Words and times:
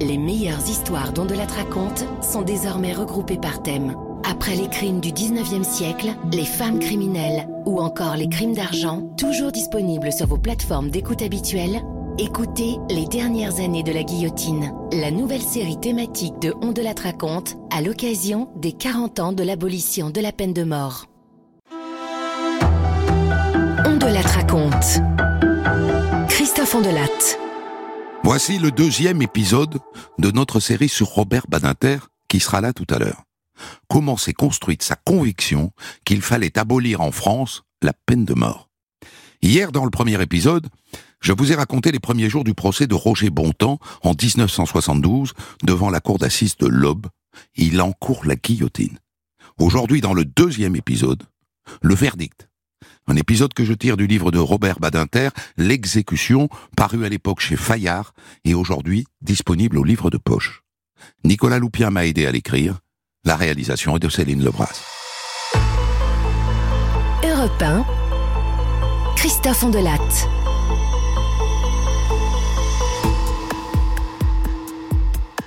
Les 0.00 0.18
meilleures 0.18 0.68
histoires 0.68 1.12
dont 1.12 1.24
de 1.24 1.34
la 1.34 1.46
raconte 1.46 2.04
sont 2.20 2.42
désormais 2.42 2.92
regroupées 2.92 3.38
par 3.38 3.62
thème. 3.62 3.96
Après 4.28 4.54
les 4.54 4.68
crimes 4.68 5.00
du 5.00 5.10
19e 5.10 5.64
siècle, 5.64 6.10
les 6.32 6.44
femmes 6.44 6.78
criminelles 6.78 7.48
ou 7.64 7.80
encore 7.80 8.16
les 8.16 8.28
crimes 8.28 8.54
d'argent, 8.54 9.08
toujours 9.16 9.52
disponibles 9.52 10.12
sur 10.12 10.26
vos 10.26 10.36
plateformes 10.36 10.90
d'écoute 10.90 11.22
habituelles, 11.22 11.80
écoutez 12.18 12.76
Les 12.90 13.06
dernières 13.06 13.58
années 13.58 13.82
de 13.82 13.92
la 13.92 14.02
guillotine, 14.02 14.74
la 14.92 15.10
nouvelle 15.10 15.40
série 15.40 15.80
thématique 15.80 16.38
de 16.40 16.52
On 16.60 16.72
de 16.72 16.82
la 16.82 16.92
raconte 16.92 17.56
à 17.70 17.80
l'occasion 17.80 18.50
des 18.56 18.72
40 18.72 19.20
ans 19.20 19.32
de 19.32 19.42
l'abolition 19.42 20.10
de 20.10 20.20
la 20.20 20.32
peine 20.32 20.52
de 20.52 20.64
mort. 20.64 21.06
On 23.86 23.96
de 23.96 24.12
la 24.12 24.20
raconte. 24.20 25.00
Christophe 26.28 26.74
Ondelatte. 26.74 27.45
Voici 28.28 28.58
le 28.58 28.72
deuxième 28.72 29.22
épisode 29.22 29.78
de 30.18 30.32
notre 30.32 30.58
série 30.58 30.88
sur 30.88 31.06
Robert 31.06 31.46
Badinter, 31.48 31.98
qui 32.26 32.40
sera 32.40 32.60
là 32.60 32.72
tout 32.72 32.86
à 32.90 32.98
l'heure. 32.98 33.22
Comment 33.88 34.16
s'est 34.16 34.32
construite 34.32 34.82
sa 34.82 34.96
conviction 34.96 35.70
qu'il 36.04 36.20
fallait 36.22 36.58
abolir 36.58 37.02
en 37.02 37.12
France 37.12 37.62
la 37.82 37.92
peine 37.92 38.24
de 38.24 38.34
mort? 38.34 38.68
Hier, 39.42 39.70
dans 39.70 39.84
le 39.84 39.92
premier 39.92 40.20
épisode, 40.20 40.66
je 41.20 41.32
vous 41.32 41.52
ai 41.52 41.54
raconté 41.54 41.92
les 41.92 42.00
premiers 42.00 42.28
jours 42.28 42.42
du 42.42 42.52
procès 42.52 42.88
de 42.88 42.96
Roger 42.96 43.30
Bontemps 43.30 43.78
en 44.02 44.10
1972 44.20 45.32
devant 45.62 45.90
la 45.90 46.00
cour 46.00 46.18
d'assises 46.18 46.56
de 46.56 46.66
l'Aube. 46.66 47.06
Il 47.54 47.80
encourt 47.80 48.24
la 48.24 48.34
guillotine. 48.34 48.98
Aujourd'hui, 49.60 50.00
dans 50.00 50.14
le 50.14 50.24
deuxième 50.24 50.74
épisode, 50.74 51.22
le 51.80 51.94
verdict. 51.94 52.48
Un 53.08 53.16
épisode 53.16 53.54
que 53.54 53.64
je 53.64 53.72
tire 53.72 53.96
du 53.96 54.08
livre 54.08 54.32
de 54.32 54.38
Robert 54.38 54.80
Badinter, 54.80 55.28
L'exécution, 55.56 56.48
paru 56.76 57.04
à 57.04 57.08
l'époque 57.08 57.40
chez 57.40 57.54
Fayard 57.54 58.12
et 58.44 58.54
aujourd'hui 58.54 59.06
disponible 59.22 59.78
au 59.78 59.84
livre 59.84 60.10
de 60.10 60.18
poche. 60.18 60.62
Nicolas 61.22 61.60
Loupien 61.60 61.90
m'a 61.90 62.04
aidé 62.06 62.26
à 62.26 62.32
l'écrire. 62.32 62.80
La 63.24 63.36
réalisation 63.36 63.96
est 63.96 64.00
de 64.00 64.08
Céline 64.08 64.42
Lebras. 64.42 64.82
Europe 67.22 67.62
1, 67.62 67.84
Christophe 69.14 69.62
Ondelatte. 69.62 70.28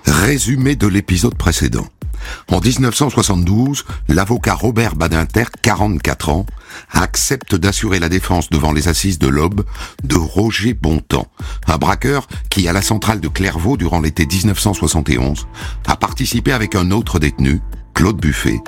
Résumé 0.06 0.76
de 0.76 0.88
l'épisode 0.88 1.36
précédent. 1.36 1.88
En 2.50 2.60
1972, 2.60 3.86
l'avocat 4.08 4.54
Robert 4.54 4.96
Badinter, 4.96 5.46
44 5.62 6.30
ans, 6.30 6.46
accepte 6.92 7.56
d'assurer 7.56 8.00
la 8.00 8.10
défense 8.10 8.50
devant 8.50 8.72
les 8.72 8.88
assises 8.88 9.20
de 9.20 9.28
l'Aube 9.28 9.66
de 10.04 10.16
Roger 10.16 10.74
Bontemps, 10.74 11.28
un 11.68 11.78
braqueur 11.78 12.28
qui, 12.50 12.68
à 12.68 12.74
la 12.74 12.82
centrale 12.82 13.20
de 13.20 13.28
Clairvaux 13.28 13.78
durant 13.78 14.02
l'été 14.02 14.26
1971, 14.26 15.48
a 15.88 15.96
participé 15.96 16.52
avec 16.52 16.76
un 16.76 16.92
autre 16.92 17.20
détenu, 17.20 17.62
Claude 17.94 18.18
Buffet, 18.18 18.60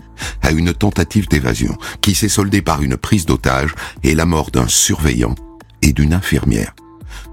à 0.42 0.52
une 0.52 0.74
tentative 0.74 1.28
d'évasion 1.28 1.78
qui 2.02 2.16
s'est 2.16 2.30
soldée 2.30 2.62
par 2.62 2.82
une 2.82 2.98
prise 2.98 3.26
d'otage 3.26 3.74
et 4.04 4.16
la 4.16 4.26
mort 4.26 4.52
d'un 4.52 4.68
surveillant 4.68 5.36
et 5.82 5.94
d'une 5.94 6.14
infirmière. 6.14 6.74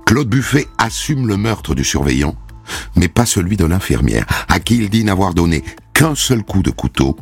Claude 0.07 0.29
Buffet 0.29 0.67
assume 0.79 1.27
le 1.27 1.37
meurtre 1.37 1.75
du 1.75 1.85
surveillant, 1.85 2.35
mais 2.97 3.09
pas 3.09 3.27
celui 3.27 3.57
de 3.57 3.65
l'infirmière, 3.65 4.27
à 4.49 4.61
qui 4.61 4.79
il 4.79 4.91
dit 4.91 5.05
n'avoir 5.05 5.35
donné 5.35 5.65
qu'un 5.95 6.15
seul 6.15 6.43
coup 6.43 6.63
de 6.63 6.71
couteau 6.71 7.17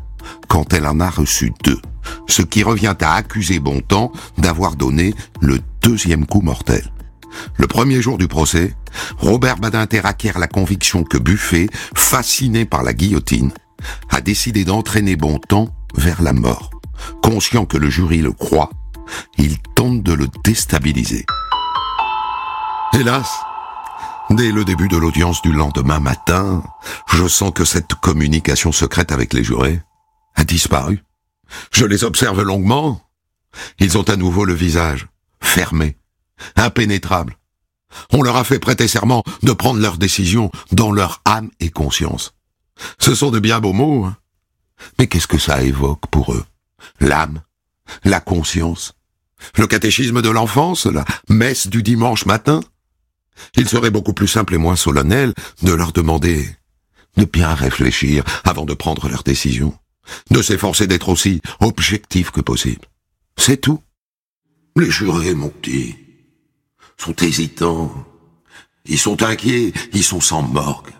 quand 0.48 0.72
elle 0.72 0.86
en 0.86 1.00
a 1.00 1.08
reçu 1.10 1.52
deux, 1.64 1.80
ce 2.28 2.42
qui 2.42 2.62
revient 2.62 2.96
à 3.00 3.14
accuser 3.14 3.58
Bontemps 3.58 4.12
d'avoir 4.38 4.76
donné 4.76 5.14
le 5.40 5.60
deuxième 5.82 6.26
coup 6.26 6.40
mortel. 6.40 6.90
Le 7.56 7.66
premier 7.66 8.00
jour 8.00 8.18
du 8.18 8.28
procès, 8.28 8.74
Robert 9.18 9.56
Badinter 9.58 10.00
acquiert 10.04 10.38
la 10.38 10.48
conviction 10.48 11.04
que 11.04 11.18
Buffet, 11.18 11.68
fasciné 11.94 12.64
par 12.64 12.82
la 12.82 12.94
guillotine, 12.94 13.52
a 14.10 14.20
décidé 14.20 14.64
d'entraîner 14.64 15.16
Bontemps 15.16 15.68
vers 15.94 16.22
la 16.22 16.32
mort. 16.32 16.70
Conscient 17.22 17.66
que 17.66 17.76
le 17.76 17.90
jury 17.90 18.18
le 18.18 18.32
croit, 18.32 18.70
il 19.38 19.58
tente 19.74 20.02
de 20.02 20.12
le 20.12 20.28
déstabiliser. 20.44 21.26
Hélas, 22.94 23.28
Dès 24.30 24.50
le 24.50 24.64
début 24.64 24.88
de 24.88 24.96
l'audience 24.96 25.40
du 25.42 25.52
lendemain 25.52 26.00
matin, 26.00 26.64
je 27.12 27.28
sens 27.28 27.52
que 27.54 27.64
cette 27.64 27.94
communication 27.94 28.72
secrète 28.72 29.12
avec 29.12 29.32
les 29.32 29.44
jurés 29.44 29.80
a 30.34 30.42
disparu. 30.42 31.04
Je 31.70 31.84
les 31.84 32.02
observe 32.02 32.42
longuement. 32.42 33.00
Ils 33.78 33.96
ont 33.96 34.02
à 34.02 34.16
nouveau 34.16 34.44
le 34.44 34.52
visage 34.52 35.06
fermé, 35.40 35.96
impénétrable. 36.56 37.38
On 38.10 38.22
leur 38.22 38.36
a 38.36 38.44
fait 38.44 38.58
prêter 38.58 38.88
serment 38.88 39.22
de 39.44 39.52
prendre 39.52 39.80
leurs 39.80 39.96
décisions 39.96 40.50
dans 40.72 40.90
leur 40.90 41.22
âme 41.24 41.50
et 41.60 41.70
conscience. 41.70 42.34
Ce 42.98 43.14
sont 43.14 43.30
de 43.30 43.38
bien 43.38 43.60
beaux 43.60 43.72
mots. 43.72 44.06
Hein. 44.06 44.16
Mais 44.98 45.06
qu'est-ce 45.06 45.28
que 45.28 45.38
ça 45.38 45.62
évoque 45.62 46.08
pour 46.10 46.34
eux? 46.34 46.44
L'âme, 47.00 47.42
la 48.04 48.20
conscience, 48.20 48.94
le 49.56 49.68
catéchisme 49.68 50.20
de 50.20 50.30
l'enfance, 50.30 50.86
la 50.86 51.04
messe 51.28 51.68
du 51.68 51.82
dimanche 51.82 52.26
matin? 52.26 52.60
Il 53.56 53.68
serait 53.68 53.90
beaucoup 53.90 54.12
plus 54.12 54.28
simple 54.28 54.54
et 54.54 54.58
moins 54.58 54.76
solennel 54.76 55.32
de 55.62 55.72
leur 55.72 55.92
demander 55.92 56.46
de 57.16 57.24
bien 57.24 57.54
réfléchir 57.54 58.24
avant 58.44 58.64
de 58.64 58.74
prendre 58.74 59.08
leur 59.08 59.22
décision, 59.22 59.74
de 60.30 60.42
s'efforcer 60.42 60.86
d'être 60.86 61.08
aussi 61.08 61.40
objectif 61.60 62.30
que 62.30 62.40
possible. 62.40 62.86
C'est 63.38 63.60
tout. 63.60 63.80
Les 64.76 64.90
jurés, 64.90 65.34
mon 65.34 65.48
petit, 65.48 65.96
sont 66.96 67.16
hésitants. 67.16 68.06
Ils 68.84 68.98
sont 68.98 69.22
inquiets, 69.22 69.72
ils 69.92 70.04
sont 70.04 70.20
sans 70.20 70.42
morgue. 70.42 70.90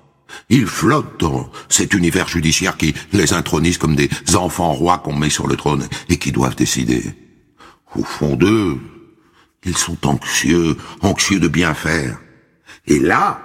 Ils 0.49 0.67
flottent 0.67 1.21
dans 1.21 1.51
cet 1.69 1.95
univers 1.95 2.29
judiciaire 2.29 2.77
qui 2.77 2.95
les 3.13 3.33
intronise 3.33 3.79
comme 3.79 3.97
des 3.97 4.09
enfants 4.35 4.73
rois 4.73 4.99
qu'on 4.99 5.15
met 5.15 5.31
sur 5.31 5.47
le 5.47 5.57
trône 5.57 5.89
et 6.09 6.19
qui 6.19 6.33
doivent 6.33 6.57
décider. 6.57 7.03
Au 7.95 8.05
fond 8.05 8.37
d'eux, 8.37 8.79
ils 9.65 9.77
sont 9.77 10.07
anxieux, 10.07 10.77
anxieux 11.01 11.41
de 11.41 11.49
bien 11.49 11.75
faire. 11.75 12.19
Et 12.87 12.99
là, 12.99 13.41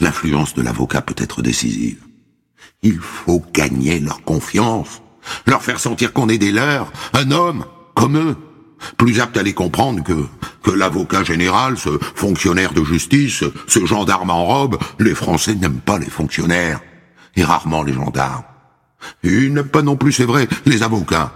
l'influence 0.00 0.54
de 0.54 0.62
l'avocat 0.62 1.02
peut 1.02 1.14
être 1.18 1.42
décisive. 1.42 2.02
Il 2.82 2.98
faut 2.98 3.44
gagner 3.52 3.98
leur 4.00 4.22
confiance, 4.22 5.02
leur 5.46 5.62
faire 5.62 5.80
sentir 5.80 6.12
qu'on 6.12 6.28
est 6.28 6.38
des 6.38 6.52
leurs, 6.52 6.92
un 7.12 7.30
homme 7.30 7.64
comme 7.94 8.16
eux, 8.16 8.36
plus 8.96 9.20
apte 9.20 9.36
à 9.36 9.42
les 9.42 9.54
comprendre 9.54 10.04
que, 10.04 10.26
que 10.62 10.70
l'avocat 10.70 11.24
général, 11.24 11.78
ce 11.78 11.98
fonctionnaire 12.14 12.74
de 12.74 12.84
justice, 12.84 13.44
ce 13.66 13.86
gendarme 13.86 14.30
en 14.30 14.44
robe. 14.44 14.78
Les 14.98 15.14
Français 15.14 15.54
n'aiment 15.54 15.80
pas 15.80 15.98
les 15.98 16.10
fonctionnaires, 16.10 16.80
et 17.36 17.44
rarement 17.44 17.82
les 17.82 17.92
gendarmes. 17.92 18.44
Ils 19.22 19.52
n'aiment 19.52 19.68
pas 19.68 19.82
non 19.82 19.96
plus, 19.96 20.12
c'est 20.12 20.24
vrai, 20.24 20.48
les 20.64 20.82
avocats. 20.82 21.32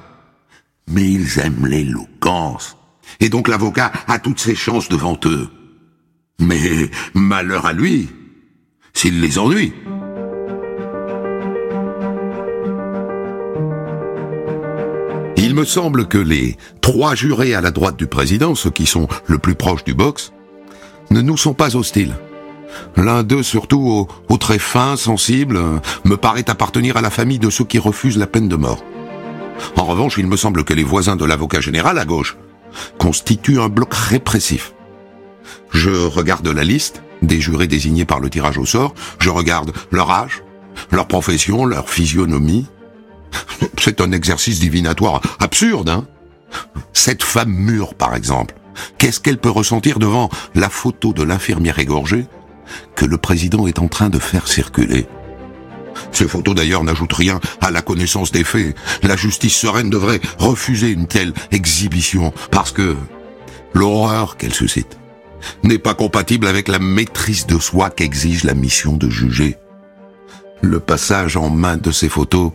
Mais 0.89 1.09
ils 1.09 1.39
aiment 1.39 1.67
l'éloquence. 1.67 2.77
Et 3.21 3.29
donc 3.29 3.49
l'avocat 3.49 3.93
a 4.09 4.19
toutes 4.19 4.41
ses 4.41 4.55
chances 4.55 4.89
devant 4.89 5.19
eux. 5.27 5.49
Mais 6.41 6.91
malheur 7.15 7.67
à 7.67 7.73
lui, 7.73 8.09
s'il 8.95 9.21
les 9.21 9.39
ennuie. 9.39 9.73
Il 15.37 15.55
me 15.55 15.65
semble 15.65 16.07
que 16.07 16.19
les 16.19 16.57
trois 16.81 17.15
jurés 17.15 17.55
à 17.55 17.61
la 17.61 17.71
droite 17.71 17.97
du 17.97 18.07
président, 18.07 18.55
ceux 18.55 18.71
qui 18.71 18.87
sont 18.87 19.09
le 19.27 19.39
plus 19.39 19.55
proches 19.55 19.85
du 19.85 19.95
box, 19.95 20.33
ne 21.11 21.21
nous 21.21 21.37
sont 21.37 21.55
pas 21.55 21.77
hostiles. 21.77 22.15
L'un 22.97 23.23
d'eux, 23.23 23.43
surtout 23.43 23.81
au, 23.81 24.09
au, 24.33 24.37
très 24.37 24.59
fin, 24.59 24.97
sensible, 24.97 25.61
me 26.05 26.17
paraît 26.17 26.49
appartenir 26.49 26.97
à 26.97 27.01
la 27.01 27.11
famille 27.11 27.39
de 27.39 27.51
ceux 27.51 27.65
qui 27.65 27.79
refusent 27.79 28.19
la 28.19 28.27
peine 28.27 28.49
de 28.49 28.57
mort. 28.57 28.83
En 29.77 29.85
revanche, 29.85 30.19
il 30.19 30.27
me 30.27 30.37
semble 30.37 30.65
que 30.65 30.73
les 30.73 30.85
voisins 30.85 31.17
de 31.17 31.25
l'avocat 31.25 31.61
général 31.61 31.99
à 31.99 32.05
gauche 32.05 32.37
constituent 32.99 33.61
un 33.61 33.69
bloc 33.69 33.93
répressif. 33.93 34.73
Je 35.73 35.91
regarde 35.91 36.49
la 36.49 36.65
liste 36.65 37.03
des 37.23 37.41
jurés 37.41 37.67
désignés 37.67 38.05
par 38.05 38.21
le 38.21 38.31
tirage 38.31 38.59
au 38.59 38.67
sort, 38.67 38.95
je 39.19 39.31
regarde 39.31 39.73
leur 39.91 40.11
âge, 40.11 40.43
leur 40.91 41.07
profession, 41.07 41.65
leur 41.65 41.89
physionomie. 41.89 42.67
C'est 43.79 44.01
un 44.01 44.13
exercice 44.13 44.61
divinatoire 44.61 45.21
absurde, 45.39 45.89
hein 45.89 46.07
Cette 46.93 47.23
femme 47.23 47.53
mûre, 47.53 47.95
par 47.95 48.15
exemple, 48.15 48.55
qu'est-ce 48.99 49.21
qu'elle 49.21 49.39
peut 49.39 49.51
ressentir 49.51 49.99
devant 49.99 50.31
la 50.55 50.69
photo 50.69 51.13
de 51.13 51.23
l'infirmière 51.23 51.79
égorgée 51.79 52.27
que 52.95 53.05
le 53.05 53.19
président 53.19 53.67
est 53.67 53.79
en 53.79 53.89
train 53.89 54.09
de 54.09 54.19
faire 54.19 54.49
circuler? 54.49 55.07
Ces 56.13 56.29
photos 56.29 56.55
d'ailleurs 56.55 56.85
n'ajoutent 56.85 57.13
rien 57.13 57.41
à 57.61 57.71
la 57.71 57.83
connaissance 57.83 58.33
des 58.33 58.45
faits. 58.45 58.75
La 59.03 59.17
justice 59.17 59.57
sereine 59.57 59.91
devrait 59.91 60.21
refuser 60.39 60.91
une 60.91 61.07
telle 61.07 61.35
exhibition 61.51 62.33
parce 62.51 62.73
que 62.73 62.97
l'horreur 63.75 64.37
qu'elle 64.37 64.55
suscite 64.55 64.99
n'est 65.63 65.79
pas 65.79 65.95
compatible 65.95 66.47
avec 66.47 66.69
la 66.69 66.79
maîtrise 66.79 67.47
de 67.47 67.59
soi 67.59 67.91
qu'exige 67.91 68.45
la 68.45 68.55
mission 68.55 68.97
de 68.97 69.09
juger. 69.09 69.57
Le 70.63 70.81
passage 70.81 71.37
en 71.37 71.51
main 71.51 71.77
de 71.77 71.91
ces 71.91 72.09
photos 72.09 72.53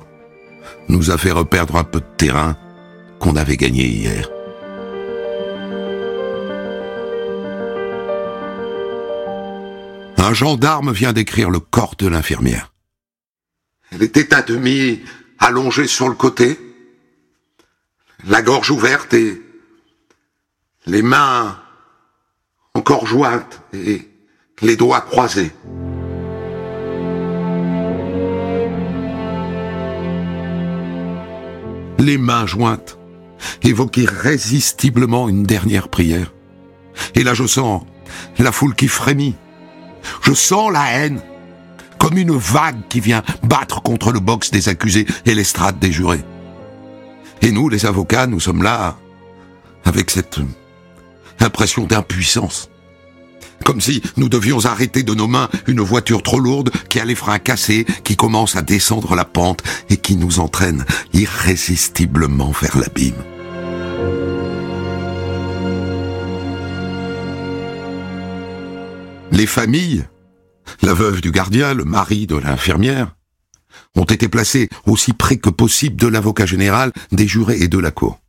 nous 0.90 1.12
a 1.12 1.18
fait 1.18 1.32
reperdre 1.32 1.76
un 1.76 1.84
peu 1.84 2.00
de 2.00 2.06
terrain 2.18 2.58
qu'on 3.20 3.36
avait 3.36 3.58
gagné 3.58 3.86
hier. 3.88 4.30
Un 10.18 10.34
gendarme 10.34 10.92
vient 10.92 11.14
d'écrire 11.14 11.50
le 11.50 11.60
corps 11.60 11.96
de 11.98 12.08
l'infirmière. 12.08 12.74
Elle 13.92 14.04
était 14.04 14.34
à 14.34 14.42
demi 14.42 15.02
allongée 15.40 15.88
sur 15.88 16.10
le 16.10 16.16
côté, 16.16 16.60
la 18.28 18.42
gorge 18.42 18.72
ouverte 18.72 19.14
et 19.14 19.42
les 20.88 21.02
mains 21.02 21.60
encore 22.88 23.08
jointes 23.08 23.62
et 23.74 24.08
les 24.62 24.76
doigts 24.76 25.02
croisés. 25.02 25.52
Les 31.98 32.20
mains 32.20 32.46
jointes 32.46 33.00
évoquent 33.64 33.98
irrésistiblement 33.98 35.28
une 35.30 35.46
dernière 35.46 35.90
prière. 35.90 36.32
Et 37.16 37.24
là 37.24 37.34
je 37.34 37.48
sens 37.48 37.82
la 38.38 38.52
foule 38.52 38.76
qui 38.76 38.88
frémit. 38.88 39.34
Je 40.22 40.36
sens 40.36 40.72
la 40.72 40.92
haine, 40.92 41.22
comme 41.98 42.20
une 42.20 42.38
vague 42.38 42.88
qui 42.88 43.00
vient 43.00 43.24
battre 43.42 43.82
contre 43.82 44.12
le 44.12 44.20
box 44.20 44.52
des 44.52 44.70
accusés 44.70 45.08
et 45.26 45.34
l'estrade 45.34 45.80
des 45.80 45.92
jurés. 45.92 46.24
Et 47.42 47.52
nous, 47.52 47.68
les 47.68 47.88
avocats, 47.88 48.28
nous 48.28 48.40
sommes 48.40 48.62
là 48.62 48.96
avec 49.86 50.12
cette 50.12 50.40
impression 51.40 51.86
d'impuissance. 51.86 52.70
Comme 53.66 53.82
si 53.82 54.02
nous 54.16 54.30
devions 54.30 54.64
arrêter 54.64 55.02
de 55.02 55.16
nos 55.16 55.28
mains 55.28 55.50
une 55.66 55.82
voiture 55.82 56.22
trop 56.22 56.40
lourde 56.40 56.70
qui 56.88 57.00
a 57.00 57.06
les 57.06 57.16
freins 57.16 57.40
cassés, 57.40 57.86
qui 58.04 58.16
commence 58.16 58.56
à 58.56 58.62
descendre 58.62 59.16
la 59.16 59.26
pente 59.26 59.64
et 59.90 59.98
qui 59.98 60.16
nous 60.16 60.40
entraîne 60.40 60.86
irrésistiblement 61.14 62.52
vers 62.52 62.78
l'abîme. 62.78 63.16
Les 69.32 69.48
familles, 69.48 70.06
la 70.84 70.94
veuve 70.94 71.22
du 71.22 71.32
gardien, 71.32 71.74
le 71.74 71.86
mari 71.86 72.28
de 72.28 72.36
l'infirmière, 72.36 73.16
ont 73.96 74.06
été 74.06 74.30
placés 74.30 74.70
aussi 74.86 75.12
près 75.14 75.38
que 75.38 75.50
possible 75.50 75.96
de 75.96 76.08
l'avocat 76.08 76.46
général, 76.46 76.92
des 77.12 77.28
jurés 77.28 77.58
et 77.62 77.68
de 77.68 77.80
la 77.80 77.90
cour. 77.90 78.20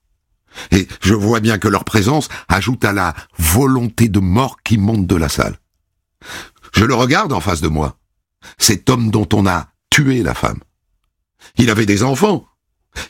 Et 0.70 0.88
je 1.02 1.14
vois 1.14 1.40
bien 1.40 1.58
que 1.58 1.68
leur 1.68 1.84
présence 1.84 2.28
ajoute 2.48 2.84
à 2.84 2.92
la 2.92 3.14
volonté 3.38 4.08
de 4.08 4.20
mort 4.20 4.58
qui 4.62 4.78
monte 4.78 5.06
de 5.06 5.16
la 5.16 5.28
salle. 5.28 5.58
Je 6.72 6.84
le 6.84 6.94
regarde 6.94 7.32
en 7.32 7.40
face 7.40 7.60
de 7.60 7.68
moi. 7.68 7.98
Cet 8.58 8.90
homme 8.90 9.10
dont 9.10 9.28
on 9.32 9.46
a 9.46 9.68
tué 9.90 10.22
la 10.22 10.34
femme. 10.34 10.60
Il 11.56 11.70
avait 11.70 11.86
des 11.86 12.02
enfants. 12.02 12.46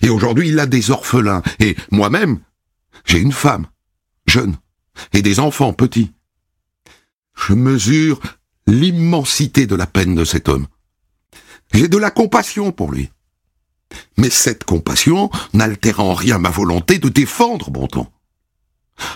Et 0.02 0.08
aujourd'hui, 0.08 0.48
il 0.48 0.58
a 0.58 0.66
des 0.66 0.90
orphelins. 0.90 1.42
Et 1.60 1.76
moi-même, 1.90 2.40
j'ai 3.04 3.18
une 3.18 3.32
femme, 3.32 3.66
jeune, 4.26 4.56
et 5.12 5.22
des 5.22 5.40
enfants 5.40 5.72
petits. 5.72 6.12
Je 7.36 7.54
mesure 7.54 8.20
l'immensité 8.66 9.66
de 9.66 9.76
la 9.76 9.86
peine 9.86 10.14
de 10.14 10.24
cet 10.24 10.48
homme. 10.48 10.66
J'ai 11.72 11.88
de 11.88 11.98
la 11.98 12.10
compassion 12.10 12.72
pour 12.72 12.92
lui. 12.92 13.10
Mais 14.16 14.30
cette 14.30 14.64
compassion 14.64 15.30
n'altère 15.52 16.00
en 16.00 16.14
rien 16.14 16.38
ma 16.38 16.50
volonté 16.50 16.98
de 16.98 17.08
défendre 17.08 17.70
Bontemps. 17.70 18.12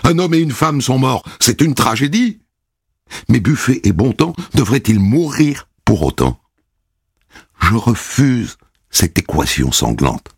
Un 0.03 0.19
homme 0.19 0.33
et 0.33 0.39
une 0.39 0.51
femme 0.51 0.81
sont 0.81 0.99
morts, 0.99 1.23
c'est 1.39 1.61
une 1.61 1.75
tragédie. 1.75 2.39
Mais 3.27 3.39
Buffet 3.39 3.81
et 3.83 3.91
Bontemps 3.91 4.35
devraient-ils 4.53 4.99
mourir 4.99 5.67
pour 5.85 6.03
autant? 6.03 6.39
Je 7.61 7.75
refuse 7.75 8.57
cette 8.89 9.17
équation 9.17 9.71
sanglante. 9.71 10.29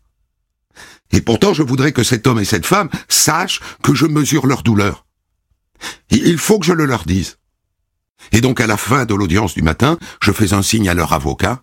Et 1.12 1.22
pourtant, 1.22 1.54
je 1.54 1.62
voudrais 1.62 1.92
que 1.92 2.04
cet 2.04 2.26
homme 2.26 2.40
et 2.40 2.46
cette 2.46 2.66
femme 2.66 2.90
sachent 3.08 3.62
que 3.84 3.94
je 3.94 4.06
mesure 4.06 4.48
leur 4.48 4.64
douleur. 4.64 5.06
Il 6.10 6.38
faut 6.38 6.60
que 6.60 6.66
je 6.66 6.74
le 6.74 6.86
leur 6.86 7.06
dise. 7.06 7.38
Et 8.32 8.42
donc, 8.42 8.60
à 8.62 8.68
la 8.68 8.78
fin 8.78 9.06
de 9.06 9.14
l'audience 9.14 9.54
du 9.54 9.62
matin, 9.62 10.00
je 10.22 10.32
fais 10.32 10.54
un 10.54 10.64
signe 10.64 10.90
à 10.90 10.94
leur 10.94 11.14
avocat, 11.14 11.62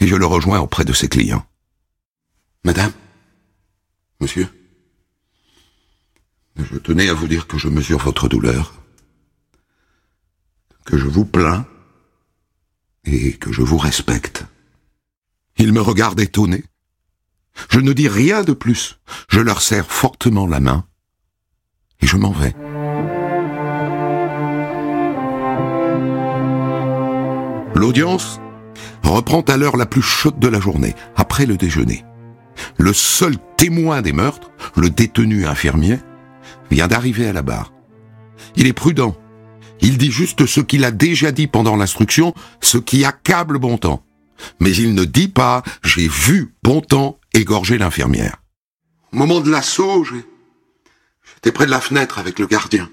et 0.00 0.06
je 0.06 0.16
le 0.16 0.26
rejoins 0.26 0.58
auprès 0.58 0.84
de 0.84 0.92
ses 0.92 1.08
clients. 1.08 1.46
Madame 2.66 2.90
Monsieur 4.20 4.48
Je 6.56 6.76
tenais 6.78 7.08
à 7.08 7.14
vous 7.14 7.28
dire 7.28 7.46
que 7.46 7.58
je 7.58 7.68
mesure 7.68 8.00
votre 8.00 8.28
douleur, 8.28 8.74
que 10.84 10.98
je 10.98 11.06
vous 11.06 11.24
plains 11.24 11.64
et 13.04 13.34
que 13.34 13.52
je 13.52 13.62
vous 13.62 13.78
respecte. 13.78 14.46
Il 15.58 15.72
me 15.72 15.80
regarde 15.80 16.18
étonné. 16.18 16.64
Je 17.70 17.78
ne 17.78 17.92
dis 17.92 18.08
rien 18.08 18.42
de 18.42 18.52
plus. 18.52 18.98
Je 19.28 19.38
leur 19.38 19.62
serre 19.62 19.86
fortement 19.86 20.48
la 20.48 20.58
main 20.58 20.88
et 22.00 22.06
je 22.08 22.16
m'en 22.16 22.32
vais. 22.32 22.56
L'audience 27.76 28.40
reprend 29.04 29.42
à 29.42 29.56
l'heure 29.56 29.76
la 29.76 29.86
plus 29.86 30.02
chaude 30.02 30.40
de 30.40 30.48
la 30.48 30.58
journée, 30.58 30.96
après 31.14 31.46
le 31.46 31.56
déjeuner 31.56 32.04
le 32.78 32.92
seul 32.92 33.36
témoin 33.56 34.02
des 34.02 34.12
meurtres, 34.12 34.50
le 34.76 34.90
détenu 34.90 35.46
infirmier, 35.46 35.98
vient 36.70 36.88
d'arriver 36.88 37.26
à 37.26 37.32
la 37.32 37.42
barre. 37.42 37.72
Il 38.56 38.66
est 38.66 38.72
prudent. 38.72 39.16
Il 39.80 39.98
dit 39.98 40.10
juste 40.10 40.46
ce 40.46 40.60
qu'il 40.60 40.84
a 40.84 40.90
déjà 40.90 41.32
dit 41.32 41.46
pendant 41.46 41.76
l'instruction, 41.76 42.34
ce 42.60 42.78
qui 42.78 43.04
accable 43.04 43.58
Bontemps. 43.58 44.04
Mais 44.60 44.74
il 44.74 44.94
ne 44.94 45.04
dit 45.04 45.28
pas 45.28 45.62
«j'ai 45.84 46.08
vu 46.08 46.54
Bontemps 46.62 47.18
égorger 47.32 47.78
l'infirmière». 47.78 48.42
Au 49.12 49.16
moment 49.16 49.40
de 49.40 49.50
l'assaut, 49.50 50.04
j'étais 50.04 51.52
près 51.52 51.66
de 51.66 51.70
la 51.70 51.80
fenêtre 51.80 52.18
avec 52.18 52.38
le 52.38 52.46
gardien. 52.46 52.90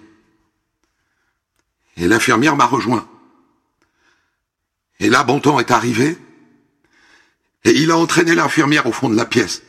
Et 1.97 2.07
l'infirmière 2.07 2.55
m'a 2.55 2.65
rejoint. 2.65 3.07
Et 4.99 5.09
là, 5.09 5.23
Bontemps 5.23 5.59
est 5.59 5.71
arrivé, 5.71 6.17
et 7.65 7.71
il 7.71 7.91
a 7.91 7.97
entraîné 7.97 8.35
l'infirmière 8.35 8.87
au 8.87 8.91
fond 8.91 9.09
de 9.09 9.15
la 9.15 9.25
pièce. 9.25 9.63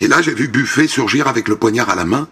Et 0.00 0.08
là, 0.08 0.20
j'ai 0.22 0.34
vu 0.34 0.48
Buffet 0.48 0.86
surgir 0.88 1.28
avec 1.28 1.48
le 1.48 1.56
poignard 1.56 1.90
à 1.90 1.94
la 1.94 2.04
main. 2.04 2.28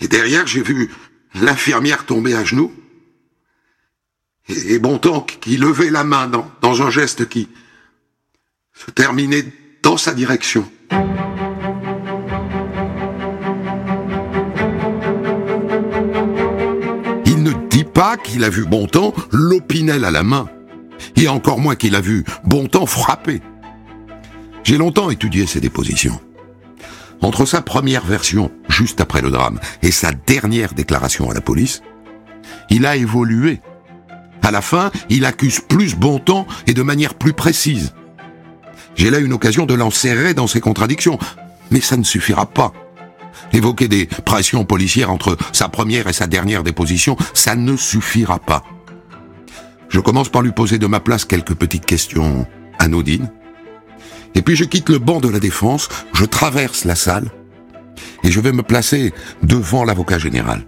Et 0.00 0.08
derrière, 0.08 0.46
j'ai 0.46 0.62
vu 0.62 0.90
l'infirmière 1.34 2.06
tomber 2.06 2.34
à 2.34 2.44
genoux. 2.44 2.72
Et, 4.48 4.78
Bontemps 4.78 5.20
qui 5.20 5.56
levait 5.58 5.90
la 5.90 6.04
main 6.04 6.26
dans, 6.26 6.50
dans 6.62 6.82
un 6.82 6.90
geste 6.90 7.28
qui 7.28 7.48
se 8.72 8.90
terminait 8.90 9.44
dans 9.82 9.98
sa 9.98 10.14
direction. 10.14 10.70
Il 17.26 17.42
ne 17.42 17.52
dit 17.68 17.84
pas 17.84 18.16
qu'il 18.16 18.44
a 18.44 18.48
vu 18.48 18.64
Bontemps 18.64 19.14
l'opinel 19.32 20.04
à 20.04 20.10
la 20.10 20.22
main 20.22 20.48
et 21.16 21.28
encore 21.28 21.58
moins 21.58 21.76
qu'il 21.76 21.94
a 21.94 22.00
vu 22.00 22.24
Bontemps 22.44 22.86
frapper. 22.86 23.42
J'ai 24.68 24.76
longtemps 24.76 25.08
étudié 25.08 25.46
ses 25.46 25.62
dépositions. 25.62 26.20
Entre 27.22 27.46
sa 27.46 27.62
première 27.62 28.04
version, 28.04 28.50
juste 28.68 29.00
après 29.00 29.22
le 29.22 29.30
drame, 29.30 29.60
et 29.80 29.90
sa 29.90 30.12
dernière 30.12 30.74
déclaration 30.74 31.30
à 31.30 31.32
la 31.32 31.40
police, 31.40 31.80
il 32.68 32.84
a 32.84 32.94
évolué. 32.94 33.62
À 34.42 34.50
la 34.50 34.60
fin, 34.60 34.90
il 35.08 35.24
accuse 35.24 35.60
plus 35.60 35.94
Bontemps 35.94 36.46
et 36.66 36.74
de 36.74 36.82
manière 36.82 37.14
plus 37.14 37.32
précise. 37.32 37.94
J'ai 38.94 39.08
là 39.08 39.20
une 39.20 39.32
occasion 39.32 39.64
de 39.64 39.72
l'enserrer 39.72 40.34
dans 40.34 40.46
ses 40.46 40.60
contradictions, 40.60 41.18
mais 41.70 41.80
ça 41.80 41.96
ne 41.96 42.04
suffira 42.04 42.44
pas. 42.44 42.74
Évoquer 43.54 43.88
des 43.88 44.04
pressions 44.04 44.66
policières 44.66 45.10
entre 45.10 45.38
sa 45.52 45.70
première 45.70 46.08
et 46.08 46.12
sa 46.12 46.26
dernière 46.26 46.62
déposition, 46.62 47.16
ça 47.32 47.56
ne 47.56 47.74
suffira 47.74 48.38
pas. 48.38 48.62
Je 49.88 50.00
commence 50.00 50.28
par 50.28 50.42
lui 50.42 50.52
poser 50.52 50.76
de 50.76 50.86
ma 50.86 51.00
place 51.00 51.24
quelques 51.24 51.54
petites 51.54 51.86
questions 51.86 52.46
anodines. 52.78 53.30
Et 54.34 54.42
puis 54.42 54.56
je 54.56 54.64
quitte 54.64 54.88
le 54.88 54.98
banc 54.98 55.20
de 55.20 55.28
la 55.28 55.40
défense, 55.40 55.88
je 56.12 56.24
traverse 56.24 56.84
la 56.84 56.94
salle, 56.94 57.30
et 58.22 58.30
je 58.30 58.40
vais 58.40 58.52
me 58.52 58.62
placer 58.62 59.12
devant 59.42 59.84
l'avocat 59.84 60.18
général. 60.18 60.64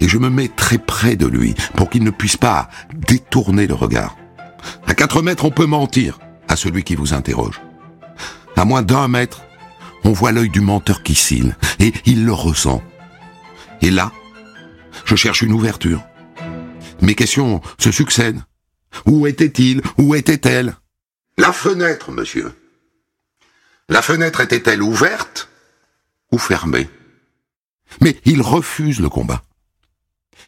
Et 0.00 0.08
je 0.08 0.18
me 0.18 0.28
mets 0.28 0.48
très 0.48 0.78
près 0.78 1.16
de 1.16 1.26
lui 1.26 1.54
pour 1.76 1.88
qu'il 1.88 2.04
ne 2.04 2.10
puisse 2.10 2.36
pas 2.36 2.68
détourner 2.94 3.66
le 3.66 3.74
regard. 3.74 4.16
À 4.86 4.94
quatre 4.94 5.22
mètres, 5.22 5.44
on 5.44 5.50
peut 5.50 5.66
mentir 5.66 6.18
à 6.48 6.56
celui 6.56 6.82
qui 6.82 6.94
vous 6.94 7.14
interroge. 7.14 7.60
À 8.56 8.64
moins 8.64 8.82
d'un 8.82 9.08
mètre, 9.08 9.42
on 10.04 10.12
voit 10.12 10.32
l'œil 10.32 10.50
du 10.50 10.60
menteur 10.60 11.02
qui 11.02 11.14
cille, 11.14 11.54
et 11.80 11.92
il 12.06 12.24
le 12.24 12.32
ressent. 12.32 12.82
Et 13.80 13.90
là, 13.90 14.12
je 15.04 15.16
cherche 15.16 15.42
une 15.42 15.52
ouverture. 15.52 16.02
Mes 17.00 17.14
questions 17.14 17.60
se 17.78 17.90
succèdent. 17.90 18.40
Où 19.06 19.26
était-il? 19.26 19.82
Où 19.98 20.14
était-elle? 20.14 20.74
La 21.36 21.52
fenêtre, 21.52 22.12
monsieur. 22.12 22.52
La 23.88 24.02
fenêtre 24.02 24.40
était-elle 24.40 24.82
ouverte 24.82 25.48
ou 26.32 26.38
fermée? 26.38 26.88
Mais 28.00 28.18
il 28.24 28.42
refuse 28.42 29.00
le 29.00 29.08
combat. 29.08 29.42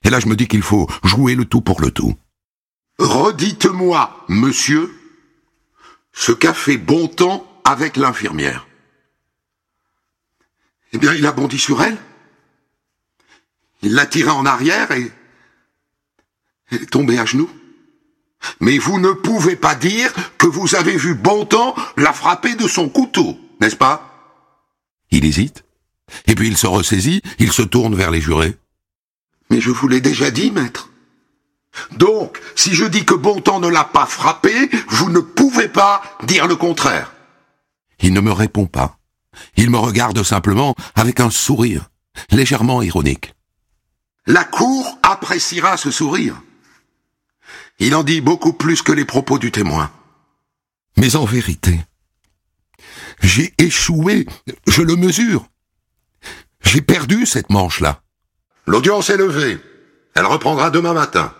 Et 0.05 0.11
là, 0.11 0.21
je 0.21 0.27
me 0.27 0.37
dis 0.37 0.49
qu'il 0.49 0.63
faut 0.63 0.89
jouer 1.05 1.35
le 1.35 1.45
tout 1.45 1.61
pour 1.61 1.81
le 1.81 1.91
tout. 1.91 2.17
Redites-moi, 2.99 4.25
monsieur, 4.29 4.93
ce 6.13 6.33
qu'a 6.33 6.55
fait 6.55 6.79
Bontemps 6.79 7.47
avec 7.65 7.97
l'infirmière. 7.97 8.67
Eh 10.93 10.99
bien, 10.99 11.13
il 11.13 11.27
a 11.27 11.33
bondi 11.33 11.59
sur 11.59 11.83
elle. 11.83 11.99
Il 13.83 13.95
l'a 13.95 14.07
tirée 14.07 14.31
en 14.31 14.47
arrière 14.47 14.91
et 14.93 15.13
Elle 16.71 16.83
est 16.83 16.91
tombée 16.91 17.19
à 17.19 17.27
genoux. 17.27 17.51
Mais 18.61 18.79
vous 18.79 18.99
ne 18.99 19.13
pouvez 19.13 19.57
pas 19.57 19.75
dire 19.75 20.13
que 20.39 20.47
vous 20.47 20.75
avez 20.75 20.97
vu 20.97 21.15
Bontemps 21.15 21.75
la 21.97 22.13
frapper 22.13 22.55
de 22.55 22.69
son 22.69 22.89
couteau, 22.89 23.37
n'est-ce 23.61 23.77
pas? 23.77 24.13
Il 25.11 25.25
hésite. 25.25 25.65
Et 26.27 26.35
puis 26.35 26.49
il 26.49 26.57
se 26.57 26.67
ressaisit, 26.67 27.23
il 27.39 27.53
se 27.53 27.63
tourne 27.63 27.95
vers 27.95 28.11
les 28.11 28.21
jurés. 28.21 28.57
Mais 29.51 29.61
je 29.61 29.71
vous 29.71 29.89
l'ai 29.89 30.01
déjà 30.01 30.31
dit, 30.31 30.51
maître. 30.51 30.91
Donc, 31.93 32.41
si 32.55 32.75
je 32.75 32.85
dis 32.85 33.05
que 33.05 33.15
Bontemps 33.15 33.61
ne 33.61 33.69
l'a 33.69 33.85
pas 33.85 34.07
frappé, 34.07 34.71
vous 34.89 35.11
ne 35.11 35.21
pouvez 35.21 35.69
pas 35.69 36.03
dire 36.25 36.47
le 36.47 36.57
contraire. 36.57 37.13
Il 38.01 38.13
ne 38.13 38.21
me 38.21 38.33
répond 38.33 38.67
pas. 38.67 38.99
Il 39.57 39.71
me 39.71 39.79
regarde 39.79 40.23
simplement 40.23 40.75
avec 40.95 41.21
un 41.21 41.31
sourire, 41.31 41.91
légèrement 42.31 42.83
ironique. 42.83 43.35
La 44.27 44.45
Cour 44.45 44.99
appréciera 45.03 45.77
ce 45.77 45.91
sourire. 45.91 46.43
Il 47.79 47.95
en 47.95 48.03
dit 48.03 48.21
beaucoup 48.21 48.53
plus 48.53 48.83
que 48.83 48.93
les 48.93 49.05
propos 49.05 49.39
du 49.39 49.53
témoin. 49.53 49.91
Mais 50.97 51.17
en 51.17 51.25
vérité, 51.25 51.79
j'ai 53.21 53.53
échoué, 53.59 54.27
je 54.67 54.83
le 54.83 54.97
mesure. 54.97 55.47
J'ai 56.63 56.81
perdu 56.81 57.27
cette 57.27 57.51
manche-là. 57.51 58.03
L'audience 58.67 59.11
est 59.11 59.17
levée. 59.17 59.59
Elle 60.15 60.27
reprendra 60.27 60.71
demain 60.71 60.95
matin. 60.95 61.35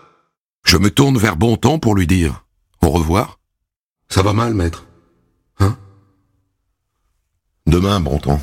Je 0.63 0.77
me 0.77 0.91
tourne 0.91 1.17
vers 1.17 1.37
Bontemps 1.37 1.79
pour 1.79 1.95
lui 1.95 2.07
dire 2.07 2.43
au 2.81 2.89
revoir. 2.89 3.39
Ça 4.09 4.21
va 4.21 4.33
mal, 4.33 4.53
maître. 4.53 4.85
Hein? 5.59 5.77
Demain, 7.65 7.99
Bontemps. 7.99 8.41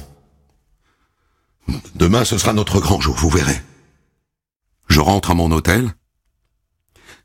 Demain, 1.94 2.24
ce 2.24 2.36
sera 2.36 2.52
notre 2.52 2.80
grand 2.80 3.00
jour, 3.00 3.16
vous 3.16 3.30
verrez. 3.30 3.60
Je 4.88 5.00
rentre 5.00 5.30
à 5.30 5.34
mon 5.34 5.50
hôtel. 5.50 5.94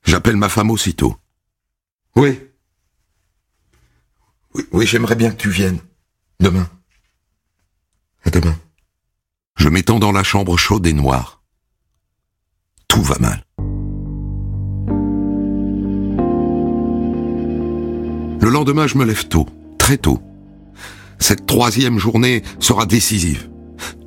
J'appelle 0.04 0.38
ma 0.38 0.50
femme 0.50 0.72
aussitôt. 0.72 1.16
Oui. 2.16 2.40
Oui, 4.72 4.86
j'aimerais 4.86 5.16
bien 5.16 5.32
que 5.32 5.42
tu 5.42 5.50
viennes. 5.50 5.80
Demain. 6.40 6.70
À 8.24 8.30
demain. 8.30 8.56
Je 9.56 9.70
m'étends 9.70 10.00
dans 10.00 10.12
la 10.12 10.24
chambre 10.24 10.58
chaude 10.58 10.88
et 10.88 10.94
noire. 10.94 11.42
Tout 12.88 13.04
va 13.04 13.18
mal. 13.20 13.44
Le 18.42 18.50
lendemain, 18.50 18.88
je 18.88 18.98
me 18.98 19.06
lève 19.06 19.28
tôt, 19.28 19.48
très 19.78 19.98
tôt. 19.98 20.22
Cette 21.20 21.46
troisième 21.46 22.00
journée 22.00 22.42
sera 22.60 22.86
décisive. 22.86 23.50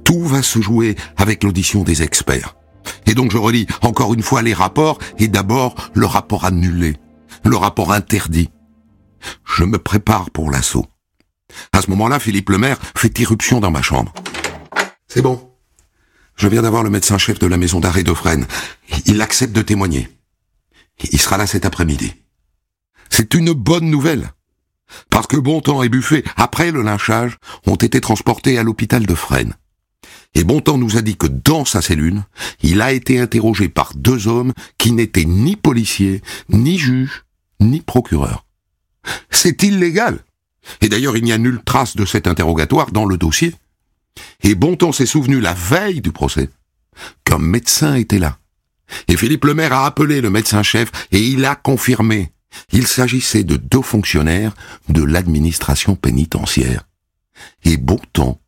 Tout 0.05 0.25
va 0.25 0.43
se 0.43 0.61
jouer 0.61 0.97
avec 1.17 1.45
l'audition 1.45 1.85
des 1.85 2.03
experts. 2.03 2.57
Et 3.07 3.15
donc 3.15 3.31
je 3.31 3.39
relis 3.39 3.67
encore 3.83 4.15
une 4.15 4.23
fois 4.23 4.43
les 4.43 4.55
rapports, 4.55 4.99
et 5.19 5.29
d'abord 5.29 5.75
le 5.95 6.07
rapport 6.07 6.45
annulé, 6.45 6.97
le 7.45 7.57
rapport 7.57 7.93
interdit. 7.93 8.51
Je 9.45 9.65
me 9.65 9.79
prépare 9.79 10.31
pour 10.31 10.51
l'assaut. 10.51 10.87
À 11.73 11.83
ce 11.83 11.91
moment-là, 11.91 12.19
Philippe 12.19 12.51
Lemaire 12.51 12.79
fait 12.97 13.19
irruption 13.19 13.61
dans 13.61 13.71
ma 13.71 13.83
chambre. 13.83 14.13
C'est 15.07 15.23
bon. 15.23 15.51
Je 16.37 16.49
viens 16.49 16.63
d'avoir 16.63 16.83
le 16.83 16.91
médecin-chef 16.91 17.39
de 17.39 17.47
la 17.47 17.59
maison 17.59 17.81
d'arrêt 17.81 18.03
de 18.03 18.15
Fresnes. 18.15 18.47
Il 19.07 19.21
accepte 19.21 19.53
de 19.53 19.63
témoigner. 19.63 20.09
Il 21.11 21.21
sera 21.21 21.37
là 21.37 21.47
cet 21.47 21.67
après-midi. 21.67 22.15
C'est 23.11 23.35
une 23.35 23.53
bonne 23.53 23.91
nouvelle. 23.91 24.33
Parce 25.11 25.27
que 25.27 25.37
Bontemps 25.37 25.83
et 25.83 25.89
Buffet, 25.89 26.25
après 26.37 26.71
le 26.71 26.83
lynchage, 26.83 27.39
ont 27.67 27.77
été 27.77 28.01
transportés 28.01 28.59
à 28.59 28.63
l'hôpital 28.63 29.07
de 29.07 29.15
Fresnes. 29.15 29.55
Et 30.35 30.45
Bontemps 30.45 30.79
nous 30.79 30.97
a 30.97 31.03
dit 31.03 31.17
que 31.17 31.27
dans 31.27 31.65
sa 31.65 31.83
cellule, 31.83 32.23
il 32.63 32.81
a 32.81 32.93
été 32.93 33.21
interrogé 33.21 33.69
par 33.69 33.93
deux 33.95 34.29
hommes 34.29 34.53
qui 34.79 34.93
n'étaient 34.93 35.25
ni 35.25 35.57
policiers, 35.57 36.23
ni 36.49 36.79
juges, 36.79 37.25
ni 37.61 37.81
procureurs. 37.81 38.47
C'est 39.31 39.63
illégal. 39.63 40.21
Et 40.81 40.89
d'ailleurs, 40.89 41.17
il 41.17 41.25
n'y 41.25 41.33
a 41.33 41.39
nulle 41.39 41.63
trace 41.65 41.97
de 41.97 42.05
cet 42.05 42.27
interrogatoire 42.27 42.93
dans 42.93 43.05
le 43.05 43.19
dossier. 43.19 43.55
Et 44.43 44.55
Bontemps 44.55 44.93
s'est 44.93 45.07
souvenu 45.07 45.41
la 45.41 45.55
veille 45.55 46.01
du 46.01 46.13
procès 46.13 46.49
qu'un 47.25 47.39
médecin 47.39 47.95
était 47.95 48.19
là. 48.19 48.39
Et 49.09 49.17
Philippe 49.17 49.45
Lemaire 49.45 49.73
a 49.73 49.87
appelé 49.87 50.21
le 50.21 50.31
médecin-chef 50.31 50.91
et 51.13 51.21
il 51.21 51.45
a 51.45 51.55
confirmé. 51.57 52.33
Il 52.73 52.87
s'agissait 52.87 53.45
de 53.45 53.57
deux 53.57 53.83
fonctionnaires 53.83 54.55
de 54.89 55.03
l'administration 55.03 55.97
pénitentiaire. 55.97 56.87
Et 57.65 57.79
Bontemps 57.79 58.42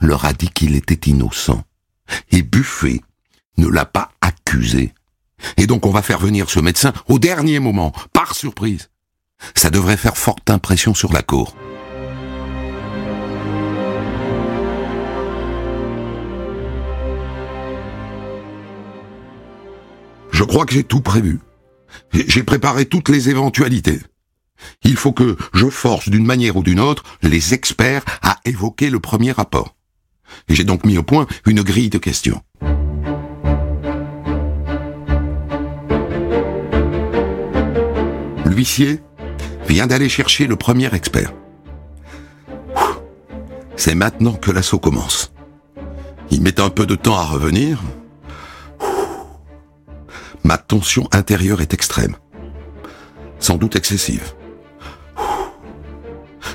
leur 0.00 0.24
a 0.24 0.32
dit 0.32 0.48
qu'il 0.48 0.76
était 0.76 1.10
innocent. 1.10 1.62
Et 2.30 2.42
Buffet 2.42 3.00
ne 3.56 3.68
l'a 3.68 3.84
pas 3.84 4.10
accusé. 4.20 4.92
Et 5.56 5.66
donc 5.66 5.86
on 5.86 5.90
va 5.90 6.02
faire 6.02 6.18
venir 6.18 6.50
ce 6.50 6.60
médecin 6.60 6.92
au 7.08 7.18
dernier 7.18 7.60
moment, 7.60 7.92
par 8.12 8.34
surprise. 8.34 8.90
Ça 9.54 9.70
devrait 9.70 9.96
faire 9.96 10.16
forte 10.16 10.50
impression 10.50 10.94
sur 10.94 11.12
la 11.12 11.22
cour. 11.22 11.54
Je 20.32 20.44
crois 20.44 20.64
que 20.64 20.72
j'ai 20.72 20.84
tout 20.84 21.00
prévu. 21.00 21.40
J'ai 22.12 22.42
préparé 22.42 22.86
toutes 22.86 23.08
les 23.08 23.28
éventualités. 23.28 24.00
Il 24.84 24.96
faut 24.96 25.12
que 25.12 25.36
je 25.54 25.68
force 25.68 26.08
d'une 26.08 26.24
manière 26.24 26.56
ou 26.56 26.62
d'une 26.62 26.80
autre 26.80 27.04
les 27.22 27.54
experts 27.54 28.04
à 28.22 28.38
évoquer 28.44 28.90
le 28.90 29.00
premier 29.00 29.32
rapport. 29.32 29.74
Et 30.48 30.54
j'ai 30.54 30.64
donc 30.64 30.84
mis 30.84 30.98
au 30.98 31.02
point 31.02 31.26
une 31.46 31.62
grille 31.62 31.90
de 31.90 31.98
questions. 31.98 32.42
L'huissier 38.44 39.00
vient 39.68 39.86
d'aller 39.86 40.08
chercher 40.08 40.46
le 40.46 40.56
premier 40.56 40.92
expert. 40.94 41.32
C'est 43.76 43.94
maintenant 43.94 44.34
que 44.34 44.50
l'assaut 44.50 44.78
commence. 44.78 45.32
Il 46.30 46.42
met 46.42 46.60
un 46.60 46.70
peu 46.70 46.86
de 46.86 46.94
temps 46.94 47.16
à 47.16 47.24
revenir. 47.24 47.80
Ma 50.44 50.58
tension 50.58 51.08
intérieure 51.12 51.60
est 51.60 51.72
extrême. 51.72 52.16
Sans 53.38 53.56
doute 53.56 53.76
excessive. 53.76 54.34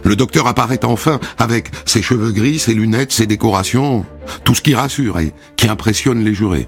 Le 0.05 0.15
docteur 0.15 0.45
apparaît 0.45 0.85
enfin 0.85 1.19
avec 1.39 1.71
ses 1.85 2.03
cheveux 2.03 2.31
gris, 2.31 2.59
ses 2.59 2.75
lunettes, 2.75 3.11
ses 3.11 3.25
décorations, 3.25 4.05
tout 4.43 4.53
ce 4.53 4.61
qui 4.61 4.75
rassure 4.75 5.19
et 5.19 5.33
qui 5.57 5.67
impressionne 5.67 6.23
les 6.23 6.35
jurés. 6.35 6.67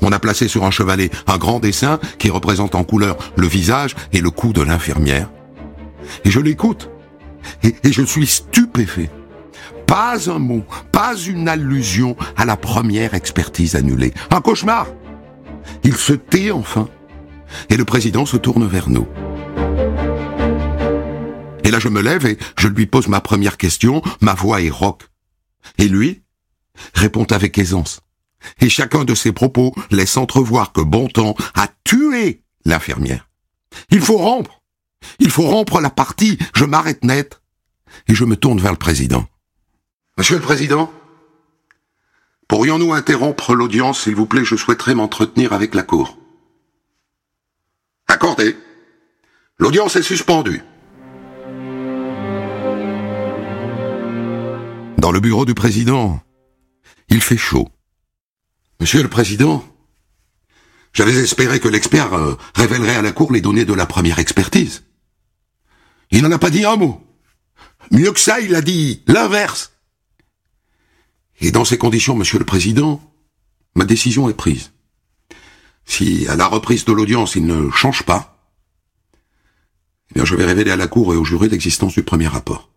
On 0.00 0.10
a 0.10 0.18
placé 0.18 0.48
sur 0.48 0.64
un 0.64 0.70
chevalet 0.70 1.10
un 1.26 1.36
grand 1.36 1.60
dessin 1.60 2.00
qui 2.18 2.30
représente 2.30 2.74
en 2.74 2.82
couleur 2.82 3.18
le 3.36 3.46
visage 3.46 3.94
et 4.14 4.22
le 4.22 4.30
cou 4.30 4.54
de 4.54 4.62
l'infirmière. 4.62 5.28
Et 6.24 6.30
je 6.30 6.40
l'écoute. 6.40 6.88
Et, 7.62 7.74
je 7.84 8.02
suis 8.02 8.26
stupéfait. 8.26 9.10
Pas 9.86 10.30
un 10.30 10.38
mot, 10.38 10.64
pas 10.92 11.14
une 11.14 11.48
allusion 11.48 12.16
à 12.36 12.46
la 12.46 12.56
première 12.56 13.14
expertise 13.14 13.76
annulée. 13.76 14.14
Un 14.30 14.40
cauchemar. 14.40 14.86
Il 15.84 15.96
se 15.96 16.14
tait 16.14 16.50
enfin. 16.50 16.88
Et 17.68 17.76
le 17.76 17.84
président 17.84 18.24
se 18.24 18.38
tourne 18.38 18.66
vers 18.66 18.88
nous. 18.88 19.06
Et 21.66 21.72
là, 21.72 21.80
je 21.80 21.88
me 21.88 22.00
lève 22.00 22.24
et 22.26 22.38
je 22.56 22.68
lui 22.68 22.86
pose 22.86 23.08
ma 23.08 23.20
première 23.20 23.56
question. 23.56 24.00
Ma 24.20 24.34
voix 24.34 24.62
est 24.62 24.70
rauque. 24.70 25.02
Et 25.78 25.88
lui 25.88 26.22
répond 26.94 27.24
avec 27.24 27.58
aisance. 27.58 28.02
Et 28.60 28.68
chacun 28.68 29.04
de 29.04 29.16
ses 29.16 29.32
propos 29.32 29.74
laisse 29.90 30.16
entrevoir 30.16 30.72
que 30.72 30.80
Bontemps 30.80 31.34
a 31.54 31.66
tué 31.82 32.44
l'infirmière. 32.64 33.28
Il 33.90 34.00
faut 34.00 34.16
rompre. 34.16 34.62
Il 35.18 35.30
faut 35.30 35.42
rompre 35.48 35.80
la 35.80 35.90
partie. 35.90 36.38
Je 36.54 36.64
m'arrête 36.64 37.02
net. 37.02 37.42
Et 38.06 38.14
je 38.14 38.24
me 38.24 38.36
tourne 38.36 38.60
vers 38.60 38.70
le 38.70 38.78
président. 38.78 39.26
Monsieur 40.18 40.36
le 40.36 40.42
président, 40.42 40.92
pourrions-nous 42.46 42.92
interrompre 42.92 43.56
l'audience, 43.56 44.04
s'il 44.04 44.14
vous 44.14 44.26
plaît? 44.26 44.44
Je 44.44 44.54
souhaiterais 44.54 44.94
m'entretenir 44.94 45.52
avec 45.52 45.74
la 45.74 45.82
cour. 45.82 46.16
Accordé. 48.06 48.56
L'audience 49.58 49.96
est 49.96 50.02
suspendue. 50.02 50.62
Dans 54.98 55.12
le 55.12 55.20
bureau 55.20 55.44
du 55.44 55.54
président, 55.54 56.22
il 57.08 57.20
fait 57.20 57.36
chaud. 57.36 57.68
Monsieur 58.80 59.02
le 59.02 59.10
président, 59.10 59.64
j'avais 60.92 61.14
espéré 61.14 61.60
que 61.60 61.68
l'expert 61.68 62.14
euh, 62.14 62.34
révélerait 62.54 62.96
à 62.96 63.02
la 63.02 63.12
cour 63.12 63.32
les 63.32 63.42
données 63.42 63.66
de 63.66 63.74
la 63.74 63.86
première 63.86 64.18
expertise. 64.18 64.84
Il 66.10 66.22
n'en 66.22 66.32
a 66.32 66.38
pas 66.38 66.50
dit 66.50 66.64
un 66.64 66.76
mot. 66.76 67.02
Mieux 67.90 68.12
que 68.12 68.20
ça, 68.20 68.40
il 68.40 68.54
a 68.54 68.62
dit 68.62 69.02
l'inverse. 69.06 69.72
Et 71.40 71.50
dans 71.50 71.64
ces 71.64 71.78
conditions, 71.78 72.14
monsieur 72.14 72.38
le 72.38 72.44
président, 72.46 73.02
ma 73.74 73.84
décision 73.84 74.30
est 74.30 74.34
prise. 74.34 74.72
Si 75.84 76.26
à 76.28 76.36
la 76.36 76.46
reprise 76.46 76.84
de 76.84 76.92
l'audience 76.92 77.36
il 77.36 77.46
ne 77.46 77.70
change 77.70 78.02
pas, 78.02 78.50
eh 80.14 80.24
je 80.24 80.34
vais 80.34 80.46
révéler 80.46 80.70
à 80.70 80.76
la 80.76 80.88
cour 80.88 81.12
et 81.12 81.16
au 81.16 81.24
jury 81.24 81.48
l'existence 81.48 81.94
du 81.94 82.02
premier 82.02 82.26
rapport. 82.26 82.70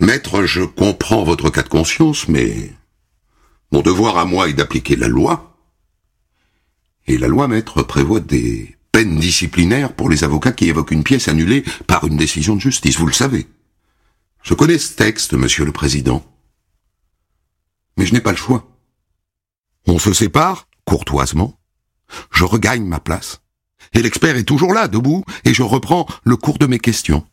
Maître, 0.00 0.44
je 0.44 0.62
comprends 0.62 1.24
votre 1.24 1.50
cas 1.50 1.64
de 1.64 1.68
conscience, 1.68 2.28
mais 2.28 2.72
mon 3.72 3.82
devoir 3.82 4.16
à 4.16 4.24
moi 4.24 4.48
est 4.48 4.52
d'appliquer 4.52 4.94
la 4.94 5.08
loi. 5.08 5.56
Et 7.08 7.18
la 7.18 7.26
loi 7.26 7.48
maître 7.48 7.82
prévoit 7.82 8.20
des 8.20 8.76
peines 8.92 9.18
disciplinaires 9.18 9.92
pour 9.92 10.08
les 10.08 10.22
avocats 10.22 10.52
qui 10.52 10.68
évoquent 10.68 10.92
une 10.92 11.02
pièce 11.02 11.26
annulée 11.26 11.64
par 11.86 12.06
une 12.06 12.16
décision 12.16 12.54
de 12.54 12.60
justice, 12.60 12.96
vous 12.96 13.06
le 13.06 13.12
savez. 13.12 13.48
Je 14.42 14.54
connais 14.54 14.78
ce 14.78 14.94
texte, 14.94 15.34
monsieur 15.34 15.64
le 15.64 15.72
président. 15.72 16.24
Mais 17.96 18.06
je 18.06 18.14
n'ai 18.14 18.20
pas 18.20 18.30
le 18.30 18.36
choix. 18.36 18.70
On 19.86 19.98
se 19.98 20.12
sépare, 20.12 20.68
courtoisement. 20.84 21.58
Je 22.30 22.44
regagne 22.44 22.84
ma 22.84 23.00
place. 23.00 23.40
Et 23.94 24.02
l'expert 24.02 24.36
est 24.36 24.44
toujours 24.44 24.74
là, 24.74 24.86
debout, 24.86 25.24
et 25.44 25.52
je 25.52 25.62
reprends 25.62 26.06
le 26.22 26.36
cours 26.36 26.58
de 26.58 26.66
mes 26.66 26.78
questions. 26.78 27.26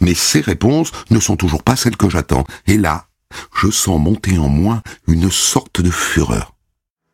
Mais 0.00 0.14
ces 0.14 0.40
réponses 0.40 0.92
ne 1.10 1.20
sont 1.20 1.36
toujours 1.36 1.62
pas 1.62 1.76
celles 1.76 1.96
que 1.96 2.10
j'attends. 2.10 2.44
Et 2.66 2.76
là, 2.76 3.06
je 3.54 3.70
sens 3.70 4.00
monter 4.00 4.38
en 4.38 4.48
moi 4.48 4.82
une 5.06 5.30
sorte 5.30 5.80
de 5.80 5.90
fureur. 5.90 6.54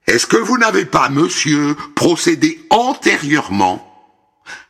Est-ce 0.07 0.27
que 0.27 0.37
vous 0.37 0.59
n'avez 0.59 0.85
pas, 0.85 1.09
monsieur, 1.09 1.77
procédé 1.95 2.61
antérieurement 2.71 3.91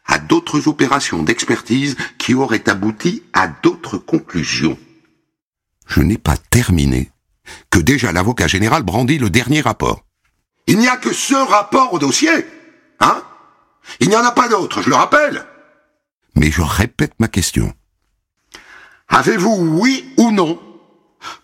à 0.06 0.18
d'autres 0.18 0.68
opérations 0.68 1.22
d'expertise 1.22 1.96
qui 2.18 2.34
auraient 2.34 2.68
abouti 2.68 3.22
à 3.32 3.48
d'autres 3.48 3.98
conclusions? 3.98 4.78
Je 5.86 6.00
n'ai 6.00 6.18
pas 6.18 6.36
terminé 6.36 7.10
que 7.70 7.78
déjà 7.78 8.12
l'avocat 8.12 8.46
général 8.46 8.82
brandit 8.82 9.18
le 9.18 9.30
dernier 9.30 9.60
rapport. 9.60 10.04
Il 10.66 10.78
n'y 10.78 10.88
a 10.88 10.96
que 10.96 11.12
ce 11.12 11.34
rapport 11.34 11.92
au 11.92 11.98
dossier, 11.98 12.46
hein? 13.00 13.22
Il 14.00 14.08
n'y 14.08 14.16
en 14.16 14.24
a 14.24 14.32
pas 14.32 14.48
d'autre, 14.48 14.80
je 14.80 14.88
le 14.88 14.96
rappelle. 14.96 15.44
Mais 16.36 16.50
je 16.50 16.62
répète 16.62 17.12
ma 17.18 17.28
question. 17.28 17.74
Avez-vous, 19.14 19.78
oui 19.78 20.12
ou 20.16 20.32
non, 20.32 20.60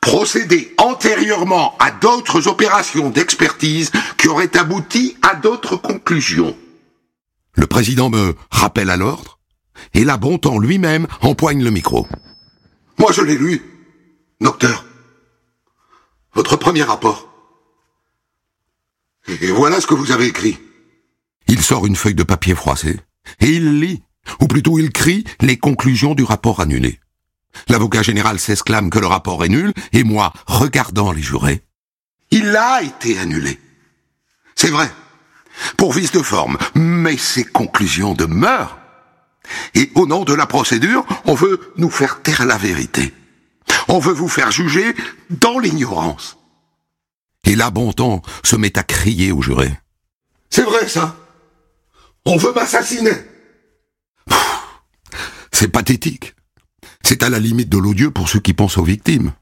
procédé 0.01 0.75
antérieurement 0.77 1.79
à 1.79 1.93
d'autres 1.93 2.49
opérations 2.49 3.11
d'expertise 3.11 3.93
qui 4.19 4.27
auraient 4.27 4.57
abouti 4.57 5.17
à 5.23 5.37
d'autres 5.37 5.77
conclusions 5.77 6.57
Le 7.55 7.69
président 7.69 8.11
me 8.11 8.35
rappelle 8.51 8.91
à 8.91 8.97
l'ordre, 8.97 9.39
et 9.95 10.03
la 10.03 10.17
Bontemps 10.17 10.59
lui-même 10.59 11.07
empoigne 11.21 11.63
le 11.63 11.71
micro. 11.71 12.09
Moi 12.99 13.13
je 13.13 13.23
l'ai 13.23 13.39
lu, 13.39 13.63
docteur. 14.41 14.85
Votre 16.35 16.57
premier 16.57 16.83
rapport. 16.83 17.29
Et 19.29 19.53
voilà 19.53 19.81
ce 19.81 19.87
que 19.87 19.95
vous 19.95 20.11
avez 20.11 20.27
écrit. 20.27 20.59
Il 21.47 21.63
sort 21.63 21.87
une 21.87 21.95
feuille 21.95 22.17
de 22.17 22.25
papier 22.25 22.57
froissé, 22.57 22.99
et 23.39 23.49
il 23.49 23.79
lit, 23.79 24.03
ou 24.41 24.49
plutôt 24.49 24.81
il 24.81 24.91
crie, 24.91 25.23
les 25.41 25.57
conclusions 25.57 26.17
du 26.17 26.25
rapport 26.25 26.59
annulé. 26.59 26.99
L'avocat 27.69 28.03
général 28.03 28.39
s'exclame 28.39 28.91
que 28.91 28.99
le 28.99 29.07
rapport 29.07 29.45
est 29.45 29.49
nul, 29.49 29.73
et 29.93 30.05
moi, 30.05 30.33
regardant 30.47 31.13
les 31.13 31.23
jurés, 31.23 31.65
il 32.31 32.57
a 32.57 32.83
été 32.83 33.19
annulé. 33.19 33.61
C'est 34.55 34.71
vrai, 34.71 34.91
pour 35.77 35.93
vice 35.93 36.13
de 36.13 36.23
forme, 36.23 36.59
mais 36.75 37.17
ses 37.17 37.45
conclusions 37.45 38.15
demeurent. 38.15 38.79
Et 39.75 39.91
au 39.95 40.07
nom 40.07 40.25
de 40.25 40.35
la 40.35 40.47
procédure, 40.47 41.05
on 41.25 41.35
veut 41.35 41.73
nous 41.77 41.91
faire 41.91 42.23
taire 42.23 42.45
la 42.47 42.57
vérité. 42.57 43.13
On 43.89 43.99
veut 43.99 44.13
vous 44.13 44.29
faire 44.29 44.51
juger 44.51 44.95
dans 45.31 45.59
l'ignorance. 45.59 46.37
Et 47.45 47.57
là, 47.57 47.71
Bontemps 47.71 48.23
se 48.45 48.57
met 48.57 48.79
à 48.79 48.83
crier 48.83 49.33
aux 49.33 49.43
jurés. 49.43 49.77
C'est 50.51 50.63
vrai, 50.63 50.89
ça. 50.89 51.17
On 52.25 52.37
veut 52.37 52.53
m'assassiner. 52.53 53.13
C'est 55.53 55.69
pathétique. 55.69 56.35
C'est 57.11 57.25
à 57.25 57.29
la 57.29 57.41
limite 57.41 57.69
de 57.69 57.77
l'odieux 57.77 58.13
pour 58.13 58.29
ceux 58.29 58.39
qui 58.39 58.55
pensent 58.55 58.79
aux 58.79 58.85
victimes. 58.85 59.33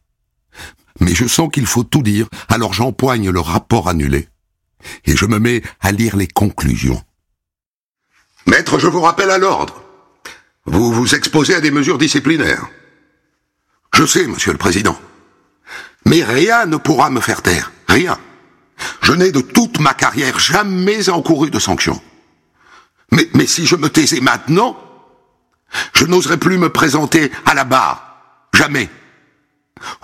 Mais 1.01 1.15
je 1.15 1.27
sens 1.27 1.51
qu'il 1.53 1.67
faut 1.67 1.85
tout 1.85 2.01
dire, 2.01 2.27
alors 2.49 2.73
j'empoigne 2.73 3.29
le 3.29 3.41
rapport 3.41 3.91
annulé. 3.91 4.31
Et 5.05 5.15
je 5.15 5.27
me 5.27 5.39
mets 5.39 5.61
à 5.83 5.93
lire 5.93 6.17
les 6.17 6.29
conclusions. 6.29 7.03
Maître, 8.47 8.79
je 8.79 8.87
vous 8.87 9.03
rappelle 9.03 9.31
à 9.31 9.37
l'ordre. 9.37 9.83
Vous 10.65 10.91
vous 10.91 11.15
exposez 11.15 11.57
à 11.57 11.61
des 11.61 11.71
mesures 11.71 11.99
disciplinaires. 11.99 12.71
Je 13.93 14.07
sais, 14.07 14.27
monsieur 14.27 14.53
le 14.53 14.59
président. 14.59 14.99
Mais 16.07 16.25
rien 16.25 16.65
ne 16.65 16.79
pourra 16.79 17.11
me 17.11 17.21
faire 17.21 17.43
taire. 17.43 17.71
Rien. 17.87 18.19
Je 19.03 19.13
n'ai 19.13 19.31
de 19.31 19.43
toute 19.43 19.79
ma 19.79 19.93
carrière 19.93 20.39
jamais 20.39 21.11
encouru 21.11 21.51
de 21.51 21.59
sanctions. 21.59 22.01
Mais, 23.13 23.29
mais 23.35 23.47
si 23.47 23.67
je 23.67 23.77
me 23.77 23.91
taisais 23.91 24.23
maintenant, 24.23 24.88
je 25.95 26.05
n'oserais 26.07 26.39
plus 26.39 26.59
me 26.59 26.71
présenter 26.71 27.31
à 27.47 27.55
la 27.55 27.65
barre. 27.65 28.49
Jamais. 28.55 28.89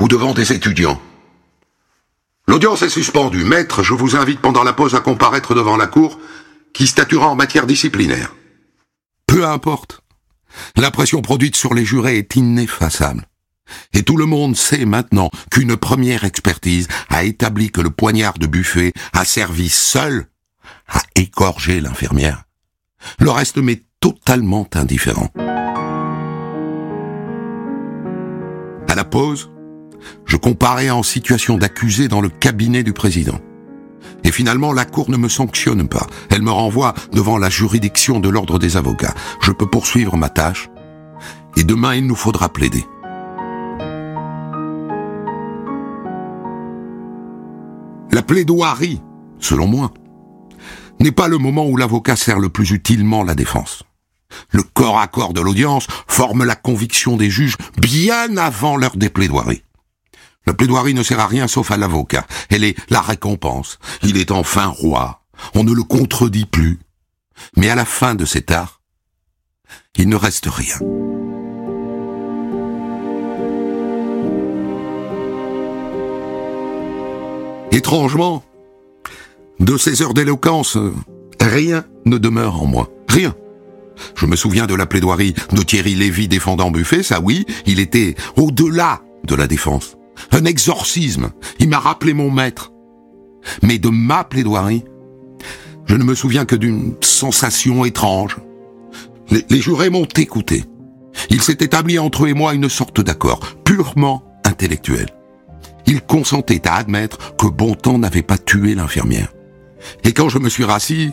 Ou 0.01 0.09
devant 0.09 0.35
des 0.35 0.53
étudiants. 0.53 1.01
L'audience 2.47 2.83
est 2.83 2.91
suspendue. 2.91 3.45
Maître, 3.45 3.83
je 3.83 3.95
vous 3.95 4.17
invite 4.17 4.41
pendant 4.41 4.65
la 4.65 4.73
pause 4.73 4.95
à 4.95 5.01
comparaître 5.01 5.55
devant 5.55 5.77
la 5.77 5.87
cour 5.87 6.19
qui 6.73 6.87
statuera 6.87 7.29
en 7.29 7.37
matière 7.37 7.67
disciplinaire. 7.67 8.35
Peu 9.27 9.47
importe. 9.47 10.03
La 10.77 10.91
pression 10.91 11.23
produite 11.23 11.57
sur 11.57 11.75
les 11.75 11.85
jurés 11.85 12.19
est 12.19 12.37
ineffaçable. 12.37 13.27
Et 13.93 14.03
tout 14.03 14.17
le 14.17 14.27
monde 14.27 14.57
sait 14.57 14.85
maintenant 14.85 15.31
qu'une 15.51 15.77
première 15.77 16.25
expertise 16.25 16.87
a 17.09 17.25
établi 17.25 17.71
que 17.71 17.81
le 17.81 17.91
poignard 17.91 18.39
de 18.39 18.47
buffet 18.47 18.93
a 19.13 19.25
servi 19.25 19.69
seul 19.69 20.27
à 20.89 21.01
égorger 21.17 21.81
l'infirmière. 21.81 22.45
Le 23.19 23.31
reste 23.31 23.57
m'est 23.57 23.83
totalement 24.01 24.69
indifférent. 24.75 25.31
À 28.95 28.97
la 28.97 29.05
pause, 29.05 29.51
je 30.25 30.37
comparais 30.37 30.89
en 30.89 31.03
situation 31.03 31.57
d'accusé 31.57 32.07
dans 32.07 32.21
le 32.21 32.29
cabinet 32.29 32.85
du 32.85 32.93
président. 32.93 33.41
Et 34.23 34.31
finalement, 34.31 34.73
la 34.73 34.85
Cour 34.85 35.11
ne 35.11 35.17
me 35.17 35.29
sanctionne 35.29 35.89
pas. 35.89 36.07
Elle 36.31 36.43
me 36.43 36.53
renvoie 36.53 36.95
devant 37.13 37.37
la 37.37 37.51
juridiction 37.51 38.21
de 38.21 38.29
l'ordre 38.29 38.61
des 38.61 38.77
avocats. 38.77 39.13
Je 39.41 39.51
peux 39.51 39.67
poursuivre 39.67 40.17
ma 40.17 40.29
tâche. 40.29 40.71
Et 41.57 41.65
demain, 41.65 41.97
il 41.97 42.07
nous 42.07 42.15
faudra 42.15 42.53
plaider. 42.53 42.85
La 48.13 48.23
plaidoirie, 48.23 49.03
selon 49.41 49.67
moi, 49.67 49.91
n'est 51.01 51.11
pas 51.11 51.27
le 51.27 51.39
moment 51.39 51.67
où 51.67 51.77
l'avocat 51.77 52.15
sert 52.15 52.39
le 52.39 52.49
plus 52.49 52.71
utilement 52.71 53.25
la 53.25 53.35
défense. 53.35 53.83
Le 54.51 54.63
corps 54.63 54.99
à 54.99 55.07
corps 55.07 55.33
de 55.33 55.41
l'audience 55.41 55.87
forme 56.07 56.45
la 56.45 56.57
conviction 56.57 57.17
des 57.17 57.31
juges 57.31 57.57
bien 57.79 58.37
avant 58.37 58.77
l'heure 58.77 58.97
des 58.97 59.11
plaidoiries. 59.11 59.63
La 60.47 60.55
plaidoirie 60.55 60.95
ne 60.95 61.03
sert 61.03 61.21
à 61.21 61.27
rien 61.27 61.49
sauf 61.49 61.71
à 61.71 61.77
l'avocat. 61.77 62.27
Elle 62.51 62.65
est 62.65 62.77
la 62.91 63.01
récompense. 63.01 63.79
Il 64.03 64.17
est 64.17 64.31
enfin 64.31 64.67
roi. 64.67 65.23
On 65.55 65.65
ne 65.65 65.73
le 65.73 65.83
contredit 65.83 66.47
plus. 66.47 66.79
Mais 67.57 67.71
à 67.71 67.75
la 67.75 67.85
fin 67.85 68.15
de 68.15 68.25
cet 68.25 68.51
art, 68.51 68.81
il 69.97 70.09
ne 70.09 70.17
reste 70.17 70.47
rien. 70.47 70.79
Étrangement, 77.73 78.45
de 79.59 79.77
ces 79.77 80.03
heures 80.03 80.15
d'éloquence, 80.15 80.79
rien 81.41 81.85
ne 82.05 82.19
demeure 82.19 82.63
en 82.63 82.67
moi. 82.67 82.89
Rien. 83.09 83.35
Je 84.17 84.27
me 84.27 84.37
souviens 84.37 84.67
de 84.67 84.75
la 84.75 84.87
plaidoirie 84.87 85.35
de 85.53 85.63
Thierry 85.63 85.95
Lévy 85.95 86.29
défendant 86.29 86.71
Buffet, 86.71 87.03
ça 87.03 87.21
oui, 87.21 87.47
il 87.67 87.81
était 87.81 88.15
au-delà 88.37 89.03
de 89.25 89.35
la 89.35 89.47
défense. 89.47 89.97
Un 90.33 90.45
exorcisme. 90.45 91.31
Il 91.59 91.69
m'a 91.69 91.79
rappelé 91.79 92.15
mon 92.15 92.31
maître. 92.31 92.73
Mais 93.63 93.79
de 93.79 93.89
ma 93.89 94.25
plaidoirie, 94.25 94.85
je 95.87 95.97
ne 95.97 96.05
me 96.05 96.15
souviens 96.15 96.45
que 96.45 96.57
d'une 96.57 96.95
sensation 97.01 97.85
étrange. 97.85 98.37
Les, 99.31 99.61
jurés 99.61 99.91
m'ont 99.91 100.09
écouté. 100.17 100.65
Il 101.31 101.43
s'est 101.43 101.59
établi 101.61 101.99
entre 101.99 102.25
eux 102.25 102.29
et 102.29 102.35
moi 102.35 102.55
une 102.55 102.69
sorte 102.69 103.01
d'accord, 103.01 103.41
purement 103.65 104.23
intellectuel 104.45 105.09
il 105.87 106.01
consentait 106.01 106.67
à 106.67 106.77
admettre 106.77 107.37
que 107.37 107.47
Bontemps 107.47 107.99
n'avait 107.99 108.23
pas 108.23 108.39
tué 108.39 108.75
l'infirmière. 108.75 109.33
Et 110.03 110.13
quand 110.13 110.29
je 110.29 110.39
me 110.39 110.49
suis 110.49 110.65
rassis, 110.65 111.13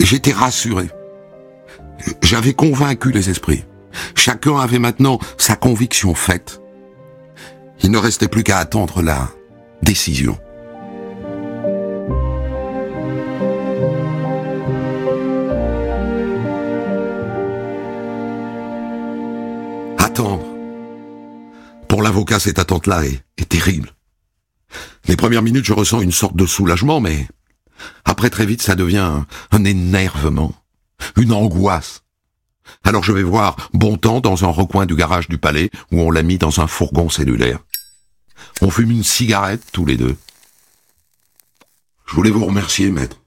j'étais 0.00 0.32
rassuré. 0.32 0.88
J'avais 2.22 2.54
convaincu 2.54 3.10
les 3.12 3.30
esprits. 3.30 3.64
Chacun 4.14 4.58
avait 4.58 4.78
maintenant 4.78 5.18
sa 5.36 5.56
conviction 5.56 6.14
faite. 6.14 6.60
Il 7.82 7.90
ne 7.90 7.98
restait 7.98 8.28
plus 8.28 8.44
qu'à 8.44 8.58
attendre 8.58 9.02
la 9.02 9.30
décision. 9.82 10.38
Attendre 19.98 20.48
pour 21.88 22.02
l'avocat, 22.02 22.38
cette 22.38 22.58
attente-là 22.58 23.04
est, 23.06 23.48
terrible. 23.48 23.94
Les 25.06 25.16
premières 25.16 25.42
minutes, 25.42 25.64
je 25.64 25.72
ressens 25.72 26.02
une 26.02 26.12
sorte 26.12 26.36
de 26.36 26.44
soulagement, 26.44 27.00
mais 27.00 27.26
après 28.04 28.28
très 28.28 28.44
vite, 28.44 28.60
ça 28.60 28.74
devient 28.74 29.22
un, 29.50 29.64
énervement, 29.64 30.52
une 31.16 31.32
angoisse. 31.32 32.04
Alors 32.84 33.02
je 33.02 33.12
vais 33.12 33.22
voir 33.22 33.70
Bontemps 33.72 34.20
dans 34.20 34.44
un 34.44 34.50
recoin 34.50 34.86
du 34.86 34.94
garage 34.94 35.28
du 35.28 35.38
palais 35.38 35.70
où 35.90 36.00
on 36.00 36.10
l'a 36.10 36.22
mis 36.22 36.38
dans 36.38 36.60
un 36.60 36.66
fourgon 36.66 37.08
cellulaire. 37.08 37.60
On 38.60 38.70
fume 38.70 38.90
une 38.90 39.04
cigarette 39.04 39.64
tous 39.72 39.84
les 39.84 39.96
deux. 39.96 40.16
Je 42.06 42.14
voulais 42.14 42.30
vous 42.30 42.44
remercier, 42.44 42.90
maître. 42.90 43.20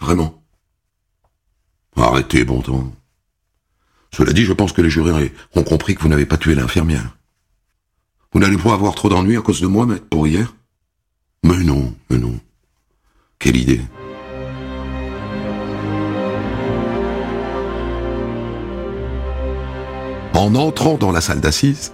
Vraiment. 0.00 0.42
Arrêtez, 1.96 2.44
bon 2.44 2.60
temps. 2.62 2.92
Cela 4.12 4.32
dit, 4.32 4.44
je 4.44 4.52
pense 4.52 4.72
que 4.72 4.82
les 4.82 4.90
jurés 4.90 5.32
ont 5.54 5.64
compris 5.64 5.94
que 5.94 6.02
vous 6.02 6.08
n'avez 6.08 6.26
pas 6.26 6.36
tué 6.36 6.54
l'infirmière. 6.54 7.16
Vous 8.32 8.40
n'allez 8.40 8.56
pas 8.56 8.72
avoir 8.72 8.94
trop 8.94 9.08
d'ennuis 9.08 9.36
à 9.36 9.42
cause 9.42 9.60
de 9.60 9.66
moi, 9.66 9.86
maître, 9.86 10.06
pour 10.08 10.26
hier? 10.26 10.54
Mais 11.42 11.58
non, 11.58 11.94
mais 12.10 12.18
non. 12.18 12.38
Quelle 13.38 13.56
idée. 13.56 13.80
En 20.34 20.56
entrant 20.56 20.98
dans 20.98 21.12
la 21.12 21.20
salle 21.20 21.40
d'assises, 21.40 21.92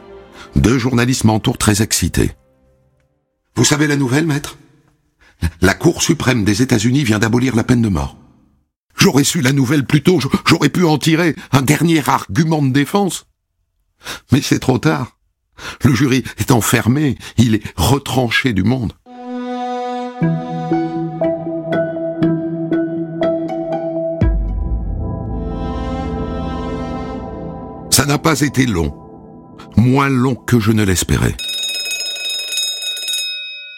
deux 0.56 0.78
journalistes 0.78 1.24
m'entourent 1.24 1.58
très 1.58 1.82
excités. 1.82 2.32
Vous 3.54 3.64
savez 3.64 3.86
la 3.86 3.96
nouvelle, 3.96 4.26
maître? 4.26 4.56
La 5.60 5.74
Cour 5.74 6.02
suprême 6.02 6.42
des 6.44 6.62
États-Unis 6.62 7.04
vient 7.04 7.18
d'abolir 7.18 7.54
la 7.54 7.64
peine 7.64 7.82
de 7.82 7.88
mort. 7.88 8.16
J'aurais 8.96 9.24
su 9.24 9.42
la 9.42 9.52
nouvelle 9.52 9.86
plus 9.86 10.02
tôt, 10.02 10.20
j'aurais 10.46 10.70
pu 10.70 10.84
en 10.84 10.96
tirer 10.96 11.36
un 11.52 11.62
dernier 11.62 12.06
argument 12.08 12.62
de 12.62 12.72
défense. 12.72 13.26
Mais 14.32 14.40
c'est 14.40 14.58
trop 14.58 14.78
tard. 14.78 15.18
Le 15.84 15.94
jury 15.94 16.24
est 16.38 16.50
enfermé, 16.50 17.18
il 17.36 17.54
est 17.54 17.62
retranché 17.76 18.54
du 18.54 18.62
monde. 18.62 18.94
N'a 28.10 28.18
pas 28.18 28.40
été 28.40 28.66
long, 28.66 28.92
moins 29.76 30.08
long 30.08 30.34
que 30.34 30.58
je 30.58 30.72
ne 30.72 30.82
l'espérais. 30.82 31.36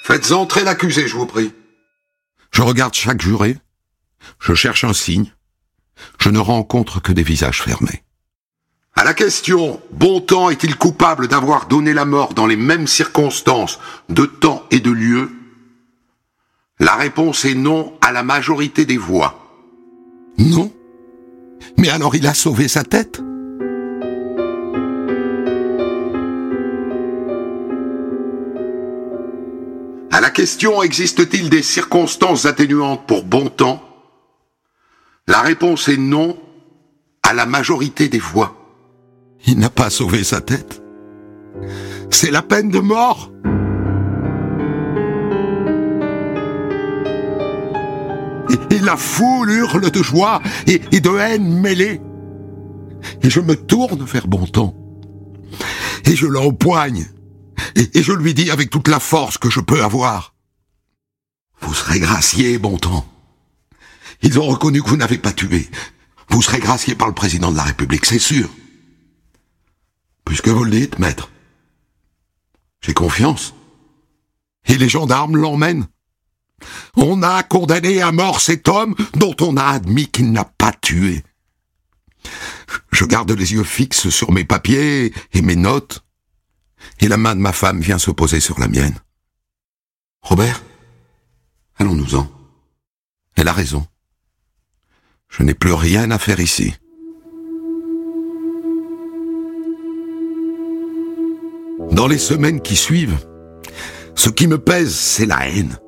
Faites 0.05 0.33
entrer 0.33 0.65
l'accusé, 0.65 1.07
je 1.07 1.17
vous 1.17 1.27
prie. 1.27 1.53
Je 2.51 2.63
regarde 2.63 2.95
chaque 2.95 3.21
juré, 3.21 3.59
je 4.41 4.55
cherche 4.55 4.85
un 4.85 4.95
signe, 4.95 5.31
je 6.19 6.31
ne 6.31 6.39
rencontre 6.39 7.03
que 7.03 7.13
des 7.13 7.23
visages 7.23 7.61
fermés. 7.61 8.05
À 8.95 9.05
la 9.05 9.13
question 9.13 9.83
Bontemps 9.91 10.49
est-il 10.49 10.77
coupable 10.77 11.29
d'avoir 11.29 11.67
donné 11.67 11.93
la 11.93 12.07
mort 12.07 12.33
dans 12.33 12.47
les 12.47 12.57
mêmes 12.57 12.87
circonstances, 12.87 13.81
de 14.09 14.25
temps 14.25 14.63
et 14.71 14.81
de 14.81 14.91
lieu? 14.91 15.31
La 16.81 16.95
réponse 16.95 17.45
est 17.45 17.55
non 17.55 17.99
à 18.01 18.13
la 18.13 18.23
majorité 18.23 18.87
des 18.87 18.97
voix. 18.97 19.47
Non 20.39 20.73
Mais 21.77 21.91
alors 21.91 22.17
il 22.17 22.27
a 22.27 22.33
sauvé 22.33 22.67
sa 22.67 22.83
tête? 22.83 23.21
Question 30.33 30.83
existe-t-il 30.83 31.51
des 31.51 31.63
circonstances 31.63 32.47
atténuantes 32.47 33.07
pour 33.07 33.25
Bontemps 33.25 33.83
La 35.29 35.41
réponse 35.41 35.89
est 35.89 35.97
non 35.97 36.37
à 37.23 37.33
la 37.33 37.47
majorité 37.47 38.09
des 38.09 38.19
voix. 38.19 38.57
Il 39.47 39.59
n'a 39.59 39.71
pas 39.71 39.91
sauvé 39.91 40.25
sa 40.25 40.41
tête. 40.41 40.83
C'est 42.11 42.31
la 42.31 42.43
peine 42.43 42.71
de 42.71 42.81
mort. 42.81 43.31
Et, 48.71 48.79
la 48.81 48.97
foule 48.97 49.51
hurle 49.51 49.91
de 49.93 50.03
joie 50.03 50.43
et, 50.67 50.81
et 50.91 51.01
de 51.01 51.11
haine 51.11 51.61
mêlée. 51.61 52.01
Et 53.23 53.31
je 53.31 53.41
me 53.41 53.55
tourne 53.55 54.03
vers 54.05 54.27
Bontemps. 54.27 54.75
Et 56.07 56.17
je 56.17 56.27
l'empoigne 56.27 57.07
et, 57.75 58.03
je 58.03 58.13
lui 58.13 58.35
dis 58.35 58.51
avec 58.51 58.71
toute 58.71 58.89
la 58.89 59.01
force 59.01 59.39
que 59.39 59.51
je 59.51 59.61
peux 59.61 59.83
avoir. 59.83 60.35
Vous 61.61 61.75
serez 61.75 62.01
gracié, 62.01 62.59
bon 62.59 62.79
temps. 62.79 63.07
Ils 64.23 64.39
ont 64.39 64.47
reconnu 64.47 64.83
que 64.83 64.89
vous 64.89 64.97
n'avez 64.97 65.19
pas 65.19 65.33
tué. 65.33 65.69
Vous 66.29 66.43
serez 66.43 66.61
gracié 66.61 66.95
par 66.95 67.09
le 67.09 67.15
président 67.15 67.51
de 67.51 67.57
la 67.57 67.65
République, 67.65 68.07
c'est 68.07 68.19
sûr. 68.19 68.49
Puisque 70.25 70.49
vous 70.49 70.65
le 70.65 70.71
dites, 70.71 70.99
maître. 70.99 71.31
J'ai 72.81 72.95
confiance. 72.95 73.55
Et 74.67 74.79
les 74.79 74.89
gendarmes 74.89 75.37
l'emmènent. 75.37 75.87
On 76.97 77.23
a 77.23 77.43
condamné 77.43 78.01
à 78.01 78.13
mort 78.13 78.41
cet 78.41 78.69
homme 78.69 78.95
dont 79.15 79.35
on 79.41 79.57
a 79.57 79.65
admis 79.65 80.09
qu'il 80.09 80.31
n'a 80.33 80.45
pas 80.45 80.73
tué. 80.73 81.25
Je 82.93 83.05
garde 83.05 83.31
les 83.33 83.53
yeux 83.53 83.65
fixes 83.65 84.11
sur 84.11 84.31
mes 84.31 84.45
papiers 84.45 85.13
et 85.33 85.43
mes 85.43 85.57
notes 85.57 86.05
et 87.01 87.09
la 87.09 87.17
main 87.17 87.35
de 87.35 87.41
ma 87.41 87.53
femme 87.53 87.81
vient 87.81 87.99
se 87.99 88.11
poser 88.11 88.41
sur 88.41 88.59
la 88.61 88.69
mienne. 88.69 88.95
Robert, 90.23 90.63
allons-nous-en. 91.79 92.31
Elle 93.37 93.49
a 93.49 93.53
raison. 93.53 93.87
Je 95.29 95.43
n'ai 95.43 95.55
plus 95.55 95.73
rien 95.73 96.11
à 96.11 96.19
faire 96.19 96.41
ici. 96.41 96.75
Dans 101.91 102.07
les 102.07 102.19
semaines 102.19 102.61
qui 102.61 102.77
suivent, 102.77 103.19
ce 104.15 104.29
qui 104.29 104.47
me 104.47 104.59
pèse, 104.59 104.95
c'est 104.95 105.27
la 105.27 105.49
haine. 105.49 105.79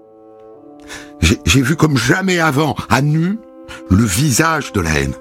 J'ai 1.21 1.63
vu 1.63 1.77
comme 1.77 1.97
jamais 1.97 2.39
avant, 2.39 2.75
à 2.89 3.01
nu, 3.01 3.39
le 3.89 4.05
visage 4.05 4.73
de 4.73 4.81
la 4.81 4.99
haine. 4.99 5.15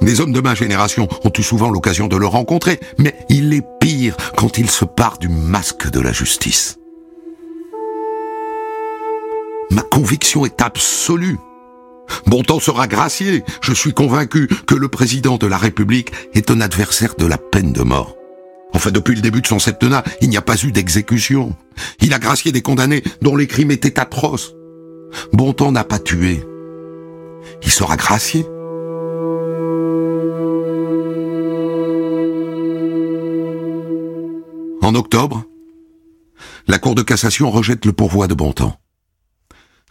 Des 0.00 0.20
hommes 0.20 0.32
de 0.32 0.40
ma 0.40 0.54
génération 0.54 1.08
ont 1.24 1.32
eu 1.36 1.42
souvent 1.42 1.70
l'occasion 1.70 2.08
de 2.08 2.16
le 2.16 2.26
rencontrer, 2.26 2.80
mais 2.98 3.14
il 3.28 3.52
est 3.52 3.64
pire 3.80 4.16
quand 4.36 4.58
il 4.58 4.70
se 4.70 4.84
part 4.84 5.18
du 5.18 5.28
masque 5.28 5.90
de 5.90 6.00
la 6.00 6.12
justice. 6.12 6.78
Ma 9.70 9.82
conviction 9.82 10.44
est 10.46 10.62
absolue. 10.62 11.38
Bontemps 12.26 12.60
sera 12.60 12.88
gracié. 12.88 13.44
Je 13.60 13.72
suis 13.72 13.92
convaincu 13.92 14.48
que 14.66 14.74
le 14.74 14.88
président 14.88 15.36
de 15.36 15.46
la 15.46 15.58
République 15.58 16.12
est 16.34 16.50
un 16.50 16.60
adversaire 16.60 17.14
de 17.16 17.26
la 17.26 17.38
peine 17.38 17.72
de 17.72 17.82
mort. 17.82 18.16
Enfin, 18.72 18.90
depuis 18.90 19.14
le 19.14 19.20
début 19.20 19.42
de 19.42 19.46
son 19.46 19.58
septennat, 19.58 20.04
il 20.20 20.28
n'y 20.28 20.36
a 20.36 20.42
pas 20.42 20.56
eu 20.62 20.72
d'exécution. 20.72 21.54
Il 22.00 22.14
a 22.14 22.18
gracié 22.18 22.52
des 22.52 22.62
condamnés 22.62 23.02
dont 23.20 23.36
les 23.36 23.46
crimes 23.46 23.70
étaient 23.70 23.98
atroces. 23.98 24.54
Bontemps 25.32 25.72
n'a 25.72 25.84
pas 25.84 25.98
tué. 25.98 26.42
Il 27.62 27.70
sera 27.70 27.96
gracié. 27.96 28.46
En 34.90 34.96
octobre, 34.96 35.44
la 36.66 36.80
Cour 36.80 36.96
de 36.96 37.02
cassation 37.02 37.48
rejette 37.48 37.86
le 37.86 37.92
pourvoi 37.92 38.26
de 38.26 38.34
Bontemps. 38.34 38.76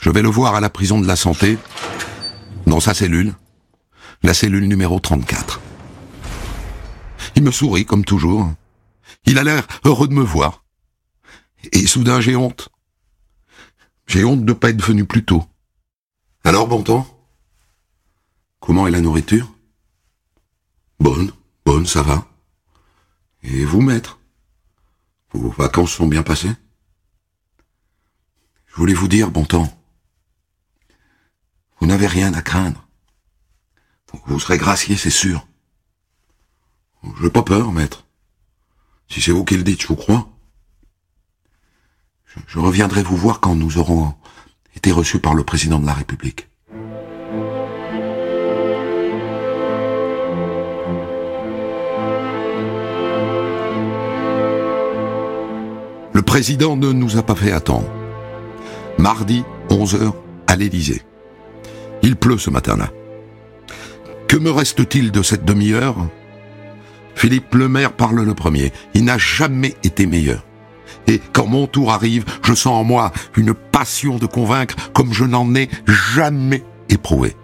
Je 0.02 0.10
vais 0.10 0.22
le 0.22 0.28
voir 0.28 0.56
à 0.56 0.60
la 0.60 0.70
prison 0.70 1.00
de 1.00 1.08
la 1.08 1.16
santé, 1.16 1.58
dans 2.68 2.82
sa 2.82 2.94
cellule, 2.94 3.34
la 4.24 4.34
cellule 4.34 4.68
numéro 4.68 5.00
34. 5.00 5.62
Il 7.38 7.44
me 7.44 7.52
sourit 7.52 7.86
comme 7.86 8.04
toujours. 8.04 8.52
Il 9.24 9.38
a 9.38 9.46
l'air 9.46 9.66
heureux 9.86 10.10
de 10.10 10.14
me 10.14 10.22
voir. 10.22 10.66
Et 11.72 11.88
soudain 11.88 12.20
j'ai 12.20 12.36
honte. 12.36 12.68
J'ai 14.06 14.26
honte 14.26 14.44
de 14.44 14.52
ne 14.52 14.54
pas 14.54 14.72
être 14.72 14.84
venu 14.84 15.06
plus 15.06 15.24
tôt. 15.24 15.46
Alors, 16.44 16.68
Bontemps 16.68 17.08
Comment 18.60 18.86
est 18.86 18.92
la 18.92 19.00
nourriture? 19.00 19.48
Bonne, 21.00 21.32
bonne, 21.66 21.86
ça 21.86 22.02
va. 22.02 22.28
Et 23.44 23.64
vous, 23.64 23.80
maître? 23.80 24.19
Vos 25.34 25.50
vacances 25.50 25.92
sont 25.92 26.08
bien 26.08 26.24
passées? 26.24 26.52
Je 28.68 28.76
voulais 28.76 28.94
vous 28.94 29.08
dire, 29.08 29.32
bon 29.32 29.46
temps, 29.46 29.72
vous 31.80 31.88
n'avez 31.88 32.08
rien 32.08 32.34
à 32.34 32.42
craindre. 32.42 32.88
Vous 34.26 34.40
serez 34.40 34.58
gracié, 34.58 34.98
c'est 34.98 35.10
sûr. 35.10 35.48
Je 37.18 37.24
n'ai 37.24 37.30
pas 37.30 37.44
peur, 37.44 37.72
maître. 37.72 38.06
Si 39.08 39.22
c'est 39.22 39.32
vous 39.32 39.46
qui 39.46 39.56
le 39.56 39.64
dites, 39.64 39.82
je 39.82 39.88
vous 39.88 39.96
crois. 39.96 40.30
Je, 42.26 42.40
je 42.48 42.60
reviendrai 42.60 43.04
vous 43.04 43.18
voir 43.18 43.40
quand 43.40 43.56
nous 43.56 43.78
aurons 43.78 44.16
été 44.76 44.92
reçus 44.92 45.20
par 45.20 45.34
le 45.34 45.44
président 45.44 45.80
de 45.80 45.86
la 45.86 45.94
République. 45.94 46.49
Le 56.20 56.26
président 56.26 56.76
ne 56.76 56.92
nous 56.92 57.16
a 57.16 57.24
pas 57.24 57.34
fait 57.34 57.54
attendre. 57.54 57.90
Mardi, 58.98 59.46
11h, 59.70 60.12
à 60.48 60.58
l'Élysée. 60.58 61.02
Il 62.02 62.18
pleut 62.18 62.38
ce 62.38 62.50
matin-là. 62.50 62.90
Que 64.28 64.36
me 64.36 64.52
reste-t-il 64.52 65.12
de 65.12 65.24
cette 65.24 65.46
demi-heure? 65.46 65.96
Philippe 67.16 67.56
Lemaire 67.56 67.94
parle 67.94 68.22
le 68.22 68.34
premier. 68.34 68.74
Il 68.94 69.06
n'a 69.06 69.18
jamais 69.18 69.78
été 69.86 70.08
meilleur. 70.08 70.44
Et 71.08 71.22
quand 71.32 71.48
mon 71.48 71.68
tour 71.68 71.90
arrive, 71.90 72.26
je 72.44 72.54
sens 72.54 72.74
en 72.74 72.84
moi 72.84 73.14
une 73.38 73.54
passion 73.54 74.18
de 74.18 74.26
convaincre 74.26 74.76
comme 74.92 75.14
je 75.14 75.24
n'en 75.24 75.56
ai 75.56 75.70
jamais 75.88 76.66
éprouvé. 76.90 77.38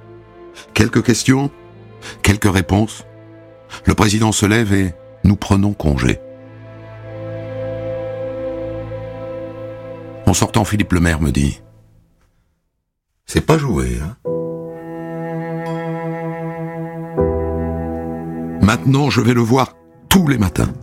Quelques 0.73 1.01
questions? 1.01 1.49
Quelques 2.23 2.53
réponses? 2.53 3.05
Le 3.85 3.93
président 3.93 4.33
se 4.33 4.45
lève 4.45 4.73
et 4.73 4.93
nous 5.23 5.38
prenons 5.38 5.71
congé. 5.71 6.19
En 10.25 10.33
sortant, 10.33 10.65
Philippe 10.65 10.93
Lemaire 10.93 11.21
me 11.21 11.31
dit 11.31 11.61
C'est 13.25 13.45
pas 13.45 13.57
joué, 13.57 13.99
hein 14.01 14.15
Maintenant, 18.61 19.09
je 19.11 19.21
vais 19.21 19.33
le 19.33 19.41
voir 19.41 19.73
tous 20.09 20.27
les 20.27 20.38
matins. 20.38 20.73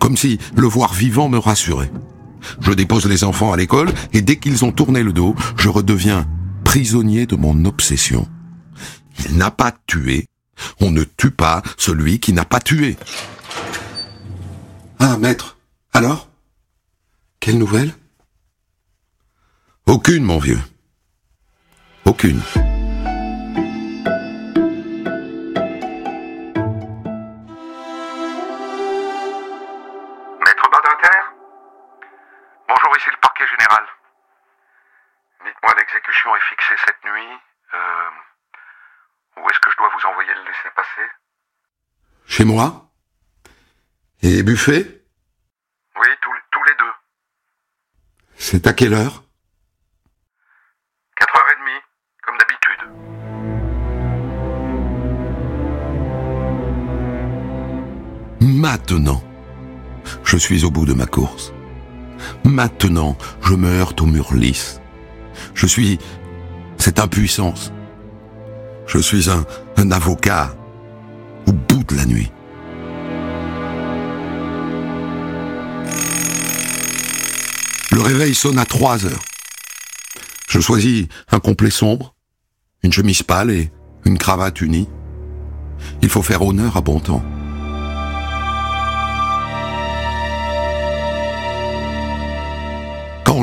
Comme 0.00 0.16
si 0.16 0.38
le 0.56 0.66
voir 0.66 0.92
vivant 0.94 1.28
me 1.28 1.38
rassurait. 1.38 1.90
Je 2.60 2.72
dépose 2.72 3.06
les 3.06 3.24
enfants 3.24 3.52
à 3.52 3.56
l'école 3.56 3.90
et 4.12 4.22
dès 4.22 4.36
qu'ils 4.36 4.64
ont 4.64 4.72
tourné 4.72 5.02
le 5.02 5.12
dos, 5.12 5.34
je 5.56 5.68
redeviens 5.68 6.26
prisonnier 6.64 7.26
de 7.26 7.34
mon 7.34 7.64
obsession. 7.64 8.28
Il 9.26 9.36
n'a 9.36 9.50
pas 9.50 9.72
tué. 9.86 10.26
On 10.80 10.90
ne 10.90 11.02
tue 11.02 11.30
pas 11.30 11.62
celui 11.76 12.20
qui 12.20 12.32
n'a 12.32 12.44
pas 12.44 12.60
tué. 12.60 12.96
Ah, 14.98 15.16
maître. 15.16 15.56
Alors? 15.92 16.28
Quelle 17.40 17.58
nouvelle? 17.58 17.92
Aucune, 19.88 20.22
mon 20.22 20.38
vieux. 20.38 20.60
Aucune. 22.04 22.36
Maître 30.44 30.68
Badinter 30.70 31.20
Bonjour, 32.68 32.96
ici 32.98 33.08
le 33.10 33.20
parquet 33.22 33.46
général. 33.46 33.86
Dites-moi, 35.46 35.74
l'exécution 35.78 36.36
est 36.36 36.40
fixée 36.50 36.74
cette 36.84 37.02
nuit. 37.10 37.38
Euh, 37.72 38.10
où 39.38 39.48
est-ce 39.48 39.60
que 39.60 39.70
je 39.70 39.76
dois 39.78 39.88
vous 39.88 40.06
envoyer 40.06 40.34
le 40.34 40.42
laisser 40.42 40.68
passer? 40.76 41.08
Chez 42.26 42.44
moi? 42.44 42.90
Et 44.22 44.42
buffet? 44.42 45.02
Oui, 45.96 46.08
tous, 46.20 46.34
tous 46.50 46.64
les 46.64 46.74
deux. 46.74 46.92
C'est 48.36 48.66
à 48.66 48.74
quelle 48.74 48.92
heure? 48.92 49.22
Suis 60.38 60.64
au 60.64 60.70
bout 60.70 60.86
de 60.86 60.94
ma 60.94 61.06
course. 61.06 61.52
Maintenant, 62.44 63.16
je 63.42 63.54
me 63.54 63.68
heurte 63.68 64.00
au 64.00 64.06
mur 64.06 64.34
lisse. 64.34 64.80
Je 65.54 65.66
suis 65.66 65.98
cette 66.76 66.98
impuissance. 66.98 67.72
Je 68.86 68.98
suis 68.98 69.30
un, 69.30 69.44
un 69.76 69.90
avocat 69.90 70.54
au 71.46 71.52
bout 71.52 71.84
de 71.84 71.96
la 71.96 72.06
nuit. 72.06 72.30
Le 77.90 78.00
réveil 78.00 78.34
sonne 78.34 78.58
à 78.58 78.64
3 78.64 79.06
heures. 79.06 79.24
Je 80.48 80.60
choisis 80.60 81.06
un 81.30 81.40
complet 81.40 81.70
sombre, 81.70 82.14
une 82.82 82.92
chemise 82.92 83.22
pâle 83.22 83.50
et 83.50 83.70
une 84.04 84.18
cravate 84.18 84.60
unie. 84.60 84.88
Il 86.02 86.08
faut 86.08 86.22
faire 86.22 86.42
honneur 86.42 86.76
à 86.76 86.80
bon 86.80 87.00
temps. 87.00 87.22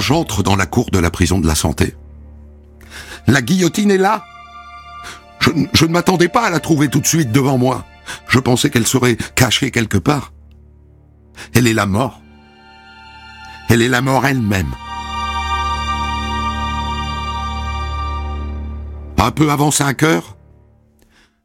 J'entre 0.06 0.44
dans 0.44 0.56
la 0.56 0.68
cour 0.68 0.92
de 0.92 1.00
la 1.00 1.10
prison 1.10 1.40
de 1.40 1.48
la 1.48 1.56
santé, 1.56 1.96
la 3.26 3.42
guillotine 3.42 3.90
est 3.90 3.98
là. 3.98 4.24
Je, 5.40 5.86
ne 5.86 5.92
m'attendais 5.92 6.28
pas 6.28 6.46
à 6.46 6.50
la 6.52 6.60
trouver 6.60 6.90
tout 6.90 7.00
de 7.00 7.08
suite 7.08 7.32
devant 7.32 7.58
moi. 7.58 7.86
Je 8.28 8.38
pensais 8.38 8.70
qu'elle 8.70 8.86
serait 8.86 9.18
cachée 9.36 9.72
quelque 9.72 9.98
part. 9.98 10.32
Elle 11.54 11.66
est 11.66 11.74
la 11.74 11.88
mort. 11.88 12.22
Elle 13.70 13.82
est 13.82 13.90
la 13.90 14.02
mort 14.02 14.28
elle-même. 14.28 14.74
Un 19.18 19.32
peu 19.32 19.50
avant 19.50 19.72
5 19.72 20.04
heures, 20.04 20.38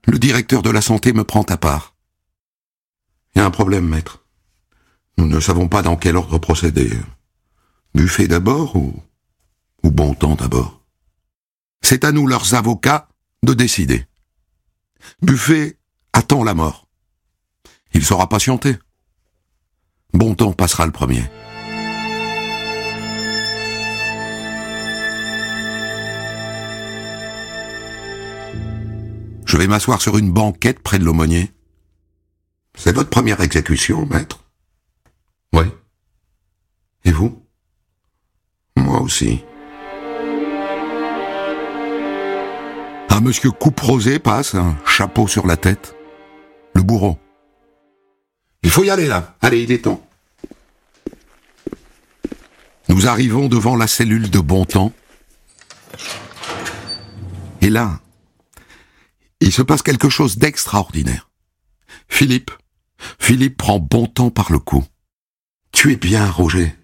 le 0.06 0.18
directeur 0.18 0.60
de 0.60 0.70
la 0.70 0.82
santé 0.82 1.14
me 1.14 1.24
prend 1.24 1.44
à 1.44 1.56
part. 1.56 1.94
Il 3.34 3.38
y 3.38 3.42
a 3.42 3.46
un 3.46 3.50
problème, 3.50 3.88
maître. 3.88 4.22
Nous 5.16 5.26
ne 5.26 5.40
savons 5.40 5.68
pas 5.68 5.80
dans 5.80 5.96
quel 5.96 6.16
ordre 6.16 6.36
procéder. 6.36 6.90
Buffet 7.94 8.28
d'abord 8.28 8.76
ou, 8.76 8.94
ou 9.82 9.90
bon 9.90 10.14
temps 10.14 10.36
d'abord? 10.36 10.82
C'est 11.82 12.04
à 12.04 12.12
nous, 12.12 12.26
leurs 12.26 12.54
avocats, 12.54 13.08
de 13.42 13.54
décider. 13.54 14.06
Buffet 15.22 15.78
attend 16.12 16.44
la 16.44 16.54
mort. 16.54 16.86
Il 17.92 18.04
saura 18.04 18.28
patienter. 18.28 18.76
Bon 20.12 20.34
temps 20.34 20.52
passera 20.52 20.86
le 20.86 20.92
premier. 20.92 21.24
Je 29.46 29.56
vais 29.56 29.66
m'asseoir 29.66 30.00
sur 30.00 30.16
une 30.16 30.30
banquette 30.30 30.78
près 30.78 31.00
de 31.00 31.04
l'aumônier. 31.04 31.52
C'est 32.76 32.92
votre 32.92 33.10
première 33.10 33.40
exécution, 33.40 34.06
maître? 34.06 34.44
Oui. 35.52 35.64
Et 37.04 37.10
vous? 37.10 37.39
Un 43.08 43.20
monsieur 43.22 43.50
coupe-rosé 43.50 44.18
passe, 44.18 44.54
un 44.54 44.76
chapeau 44.86 45.26
sur 45.26 45.46
la 45.46 45.56
tête. 45.56 45.94
Le 46.74 46.82
bourreau. 46.82 47.18
Il 48.62 48.70
faut 48.70 48.84
y 48.84 48.90
aller 48.90 49.06
là. 49.06 49.36
Allez, 49.40 49.62
il 49.62 49.72
est 49.72 49.84
temps. 49.84 50.06
Nous 52.88 53.06
arrivons 53.06 53.48
devant 53.48 53.76
la 53.76 53.86
cellule 53.86 54.30
de 54.30 54.38
bon 54.38 54.64
temps. 54.64 54.92
Et 57.60 57.70
là, 57.70 58.00
il 59.40 59.52
se 59.52 59.62
passe 59.62 59.82
quelque 59.82 60.08
chose 60.08 60.38
d'extraordinaire. 60.38 61.30
Philippe, 62.08 62.50
Philippe 63.18 63.56
prend 63.56 63.78
bon 63.78 64.06
temps 64.06 64.30
par 64.30 64.52
le 64.52 64.58
cou. 64.58 64.84
Tu 65.72 65.92
es 65.92 65.96
bien, 65.96 66.30
Roger. 66.30 66.74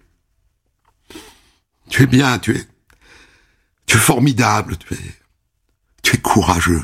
Tu 1.89 2.03
es 2.03 2.07
bien, 2.07 2.39
tu 2.39 2.55
es, 2.55 2.67
tu 3.85 3.97
es 3.97 3.99
formidable, 3.99 4.77
tu 4.77 4.93
es, 4.93 5.15
tu 6.03 6.15
es 6.15 6.19
courageux. 6.19 6.83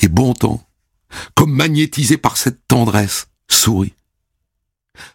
Et 0.00 0.08
bon 0.08 0.34
temps, 0.34 0.66
comme 1.34 1.52
magnétisé 1.52 2.16
par 2.16 2.36
cette 2.36 2.66
tendresse, 2.68 3.28
sourit. 3.48 3.94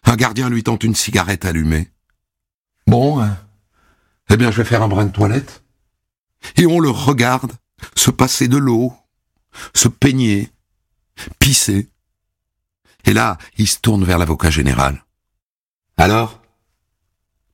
Un 0.04 0.16
gardien 0.16 0.48
lui 0.48 0.62
tente 0.62 0.84
une 0.84 0.94
cigarette 0.94 1.44
allumée. 1.44 1.90
Bon, 2.86 3.20
hein. 3.22 3.36
eh 4.30 4.36
bien, 4.36 4.50
je 4.50 4.58
vais 4.58 4.68
faire 4.68 4.82
un 4.82 4.88
brin 4.88 5.06
de 5.06 5.12
toilette. 5.12 5.62
Et 6.56 6.66
on 6.66 6.80
le 6.80 6.90
regarde 6.90 7.52
se 7.96 8.10
passer 8.10 8.48
de 8.48 8.56
l'eau, 8.56 8.94
se 9.74 9.88
peigner, 9.88 10.50
pisser. 11.38 11.90
Et 13.04 13.12
là, 13.12 13.38
il 13.56 13.68
se 13.68 13.78
tourne 13.78 14.04
vers 14.04 14.18
l'avocat 14.18 14.50
général. 14.50 15.04
Alors 15.96 16.40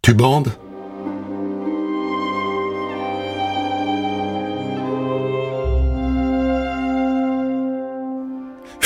Tu 0.03 0.15
bandes? 0.15 0.57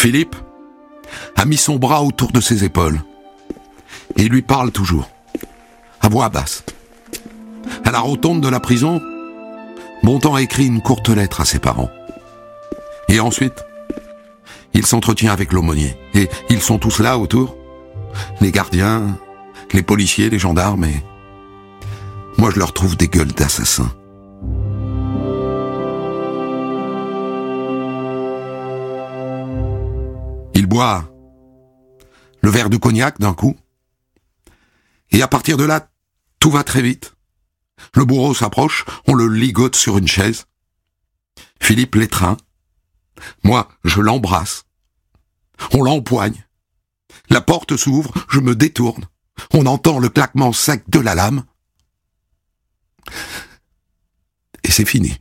Philippe 0.04 0.36
a 1.34 1.46
mis 1.46 1.56
son 1.56 1.76
bras 1.76 2.02
autour 2.02 2.30
de 2.30 2.42
ses 2.42 2.62
épaules 2.62 3.00
et 4.18 4.24
lui 4.24 4.42
parle 4.42 4.70
toujours, 4.70 5.08
à 6.02 6.10
voix 6.10 6.28
basse. 6.28 6.62
À 7.86 7.90
la 7.90 8.00
rotonde 8.00 8.42
de 8.42 8.48
la 8.50 8.60
prison, 8.60 9.00
Bontemps 10.02 10.36
écrit 10.36 10.66
une 10.66 10.82
courte 10.82 11.08
lettre 11.08 11.40
à 11.40 11.46
ses 11.46 11.58
parents. 11.58 11.88
Et 13.08 13.18
ensuite, 13.18 13.64
il 14.74 14.84
s'entretient 14.84 15.32
avec 15.32 15.54
l'aumônier. 15.54 15.96
Et 16.12 16.28
ils 16.50 16.60
sont 16.60 16.78
tous 16.78 16.98
là 16.98 17.16
autour. 17.16 17.56
Les 18.42 18.52
gardiens, 18.52 19.18
les 19.72 19.82
policiers, 19.82 20.28
les 20.28 20.38
gendarmes. 20.38 20.84
Et 20.84 21.02
moi, 22.36 22.50
je 22.50 22.58
leur 22.58 22.74
trouve 22.74 22.98
des 22.98 23.08
gueules 23.08 23.32
d'assassins. 23.32 23.90
Le 30.74 32.50
verre 32.50 32.68
de 32.68 32.76
cognac 32.76 33.20
d'un 33.20 33.32
coup. 33.32 33.56
Et 35.12 35.22
à 35.22 35.28
partir 35.28 35.56
de 35.56 35.64
là, 35.64 35.88
tout 36.40 36.50
va 36.50 36.64
très 36.64 36.82
vite. 36.82 37.14
Le 37.94 38.04
bourreau 38.04 38.34
s'approche, 38.34 38.84
on 39.06 39.14
le 39.14 39.28
ligote 39.28 39.76
sur 39.76 39.98
une 39.98 40.08
chaise. 40.08 40.46
Philippe 41.60 41.94
l'étreint. 41.94 42.36
Moi, 43.44 43.68
je 43.84 44.00
l'embrasse. 44.00 44.64
On 45.72 45.82
l'empoigne. 45.82 46.44
La 47.30 47.40
porte 47.40 47.76
s'ouvre, 47.76 48.12
je 48.28 48.40
me 48.40 48.56
détourne. 48.56 49.06
On 49.52 49.66
entend 49.66 50.00
le 50.00 50.08
claquement 50.08 50.52
sec 50.52 50.82
de 50.88 50.98
la 50.98 51.14
lame. 51.14 51.44
Et 54.64 54.70
c'est 54.70 54.84
fini. 54.84 55.18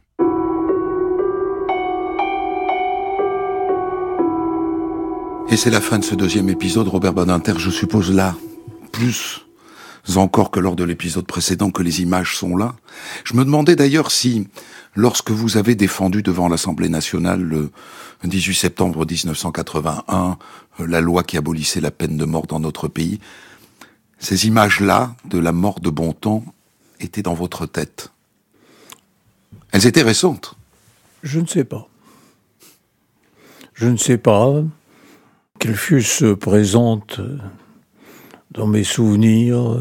Et 5.49 5.57
c'est 5.57 5.69
la 5.69 5.81
fin 5.81 5.99
de 5.99 6.03
ce 6.03 6.15
deuxième 6.15 6.49
épisode, 6.49 6.87
Robert 6.87 7.13
Badinter, 7.13 7.53
je 7.57 7.69
suppose 7.69 8.11
là, 8.11 8.35
plus 8.91 9.45
encore 10.15 10.51
que 10.51 10.59
lors 10.59 10.75
de 10.75 10.83
l'épisode 10.83 11.25
précédent 11.25 11.71
que 11.71 11.83
les 11.83 12.01
images 12.01 12.35
sont 12.35 12.55
là. 12.55 12.75
Je 13.23 13.35
me 13.35 13.45
demandais 13.45 13.75
d'ailleurs 13.75 14.11
si, 14.11 14.47
lorsque 14.95 15.31
vous 15.31 15.57
avez 15.57 15.75
défendu 15.75 16.23
devant 16.23 16.47
l'Assemblée 16.47 16.89
nationale 16.89 17.41
le 17.41 17.71
18 18.23 18.55
septembre 18.55 19.05
1981 19.05 20.37
euh, 20.79 20.87
la 20.87 21.01
loi 21.01 21.23
qui 21.23 21.37
abolissait 21.37 21.81
la 21.81 21.91
peine 21.91 22.17
de 22.17 22.25
mort 22.25 22.47
dans 22.47 22.59
notre 22.59 22.87
pays, 22.87 23.19
ces 24.19 24.47
images-là 24.47 25.15
de 25.25 25.39
la 25.39 25.51
mort 25.51 25.79
de 25.79 25.89
Bontemps 25.89 26.43
étaient 26.99 27.21
dans 27.21 27.33
votre 27.33 27.65
tête. 27.65 28.11
Elles 29.71 29.87
étaient 29.87 30.03
récentes. 30.03 30.55
Je 31.21 31.39
ne 31.39 31.47
sais 31.47 31.63
pas. 31.63 31.87
Je 33.73 33.87
ne 33.87 33.97
sais 33.97 34.17
pas 34.17 34.63
qu'elles 35.63 35.75
fussent 35.75 36.25
présentes 36.41 37.21
dans 38.51 38.67
mes 38.67 38.83
souvenirs. 38.83 39.77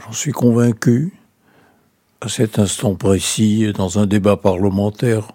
J'en 0.00 0.12
suis 0.12 0.30
convaincu. 0.30 1.12
À 2.20 2.28
cet 2.28 2.60
instant 2.60 2.94
précis, 2.94 3.72
dans 3.74 3.98
un 3.98 4.06
débat 4.06 4.36
parlementaire, 4.36 5.32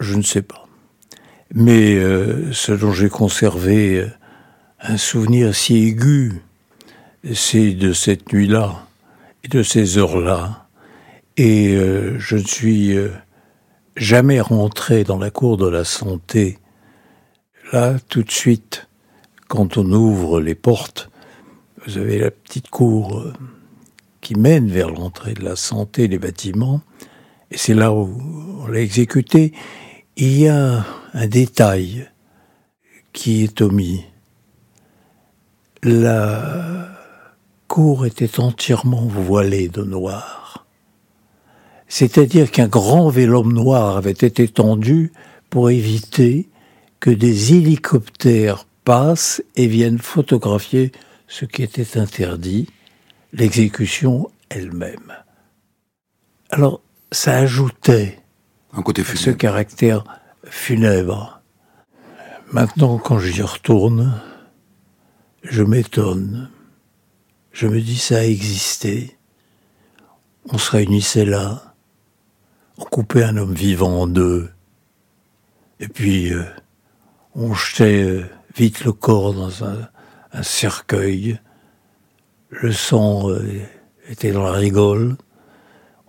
je 0.00 0.16
ne 0.16 0.22
sais 0.22 0.42
pas. 0.42 0.66
Mais 1.54 1.94
euh, 1.94 2.52
ce 2.52 2.72
dont 2.72 2.92
j'ai 2.92 3.08
conservé 3.08 4.06
un 4.80 4.98
souvenir 4.98 5.54
si 5.54 5.76
aigu, 5.86 6.42
c'est 7.32 7.72
de 7.72 7.94
cette 7.94 8.34
nuit-là 8.34 8.86
et 9.44 9.48
de 9.48 9.62
ces 9.62 9.96
heures-là. 9.96 10.66
Et 11.38 11.74
euh, 11.74 12.18
je 12.18 12.36
ne 12.36 12.44
suis 12.44 12.94
euh, 12.94 13.08
jamais 13.96 14.42
rentré 14.42 15.04
dans 15.04 15.18
la 15.18 15.30
cour 15.30 15.56
de 15.56 15.68
la 15.68 15.84
santé. 15.84 16.58
Là, 17.72 17.96
tout 18.10 18.22
de 18.22 18.30
suite, 18.30 18.86
quand 19.48 19.78
on 19.78 19.90
ouvre 19.92 20.42
les 20.42 20.54
portes, 20.54 21.10
vous 21.86 21.96
avez 21.96 22.18
la 22.18 22.30
petite 22.30 22.68
cour 22.68 23.18
euh, 23.18 23.32
qui 24.20 24.34
mène 24.34 24.68
vers 24.68 24.90
l'entrée 24.90 25.32
de 25.32 25.42
la 25.42 25.56
santé, 25.56 26.06
les 26.06 26.18
bâtiments, 26.18 26.82
et 27.50 27.56
c'est 27.56 27.72
là 27.72 27.90
où 27.90 28.60
on 28.60 28.66
l'a 28.66 28.80
exécuté. 28.80 29.54
Il 30.18 30.38
y 30.38 30.48
a 30.48 30.84
un 31.14 31.26
détail 31.26 32.10
qui 33.14 33.42
est 33.42 33.62
omis. 33.62 34.04
La 35.82 36.88
cour 37.68 38.04
était 38.04 38.38
entièrement 38.38 39.06
voilée 39.06 39.68
de 39.68 39.82
noir. 39.82 40.66
C'est-à-dire 41.88 42.50
qu'un 42.50 42.68
grand 42.68 43.08
vélum 43.08 43.50
noir 43.50 43.96
avait 43.96 44.10
été 44.10 44.46
tendu 44.46 45.10
pour 45.48 45.70
éviter 45.70 46.50
que 47.02 47.10
des 47.10 47.54
hélicoptères 47.54 48.64
passent 48.84 49.42
et 49.56 49.66
viennent 49.66 49.98
photographier 49.98 50.92
ce 51.26 51.44
qui 51.44 51.64
était 51.64 51.98
interdit, 51.98 52.68
l'exécution 53.32 54.30
elle-même. 54.50 55.12
Alors, 56.50 56.80
ça 57.10 57.38
ajoutait 57.38 58.20
Un 58.72 58.82
côté 58.82 59.02
ce 59.02 59.30
caractère 59.30 60.04
funèbre. 60.44 61.42
Maintenant, 62.52 62.98
quand 62.98 63.18
j'y 63.18 63.42
retourne, 63.42 64.22
je 65.42 65.64
m'étonne. 65.64 66.50
Je 67.50 67.66
me 67.66 67.80
dis, 67.80 67.98
ça 67.98 68.18
a 68.18 68.24
existé. 68.24 69.18
On 70.44 70.56
se 70.56 70.70
réunissait 70.70 71.24
là. 71.24 71.74
On 72.78 72.84
coupait 72.84 73.24
un 73.24 73.38
homme 73.38 73.54
vivant 73.54 74.02
en 74.02 74.06
deux. 74.06 74.50
Et 75.80 75.88
puis, 75.88 76.32
euh, 76.32 76.44
on 77.34 77.54
jetait 77.54 78.02
euh, 78.02 78.24
vite 78.56 78.84
le 78.84 78.92
corps 78.92 79.34
dans 79.34 79.64
un, 79.64 79.88
cercueil. 80.42 81.38
Le 82.48 82.72
sang 82.72 83.30
euh, 83.30 83.62
était 84.08 84.32
dans 84.32 84.44
la 84.44 84.52
rigole. 84.52 85.16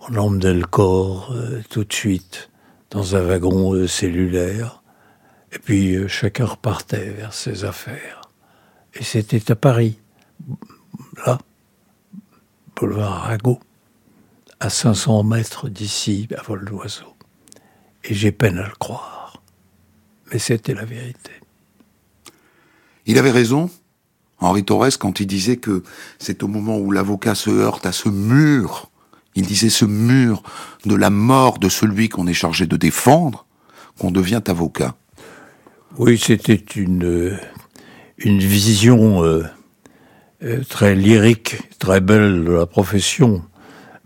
On 0.00 0.16
emmenait 0.16 0.54
le 0.54 0.66
corps 0.66 1.32
euh, 1.32 1.62
tout 1.68 1.84
de 1.84 1.92
suite 1.92 2.50
dans 2.90 3.16
un 3.16 3.20
wagon 3.20 3.86
cellulaire. 3.86 4.82
Et 5.52 5.58
puis 5.58 6.08
chacun 6.08 6.46
repartait 6.46 7.10
vers 7.10 7.32
ses 7.32 7.64
affaires. 7.64 8.22
Et 8.94 9.02
c'était 9.02 9.50
à 9.50 9.56
Paris, 9.56 9.98
là, 11.26 11.38
boulevard 12.76 13.24
Arago, 13.24 13.60
à 14.60 14.70
500 14.70 15.24
mètres 15.24 15.68
d'ici, 15.68 16.28
à 16.36 16.42
vol 16.42 16.64
d'oiseau. 16.64 17.14
Et 18.04 18.14
j'ai 18.14 18.32
peine 18.32 18.58
à 18.58 18.68
le 18.68 18.74
croire 18.74 19.23
mais 20.34 20.40
c'était 20.40 20.74
la 20.74 20.84
vérité. 20.84 21.30
Il 23.06 23.18
avait 23.18 23.30
raison, 23.30 23.70
Henri 24.40 24.64
Torres, 24.64 24.98
quand 24.98 25.20
il 25.20 25.28
disait 25.28 25.58
que 25.58 25.84
c'est 26.18 26.42
au 26.42 26.48
moment 26.48 26.76
où 26.76 26.90
l'avocat 26.90 27.36
se 27.36 27.50
heurte 27.50 27.86
à 27.86 27.92
ce 27.92 28.08
mur, 28.08 28.90
il 29.36 29.46
disait 29.46 29.70
ce 29.70 29.84
mur 29.84 30.42
de 30.86 30.96
la 30.96 31.08
mort 31.08 31.60
de 31.60 31.68
celui 31.68 32.08
qu'on 32.08 32.26
est 32.26 32.34
chargé 32.34 32.66
de 32.66 32.76
défendre, 32.76 33.46
qu'on 33.96 34.10
devient 34.10 34.42
avocat. 34.48 34.96
Oui, 35.98 36.18
c'était 36.18 36.54
une, 36.54 37.38
une 38.18 38.40
vision 38.40 39.22
euh, 39.22 39.44
euh, 40.42 40.64
très 40.68 40.96
lyrique, 40.96 41.58
très 41.78 42.00
belle 42.00 42.44
de 42.44 42.50
la 42.50 42.66
profession. 42.66 43.44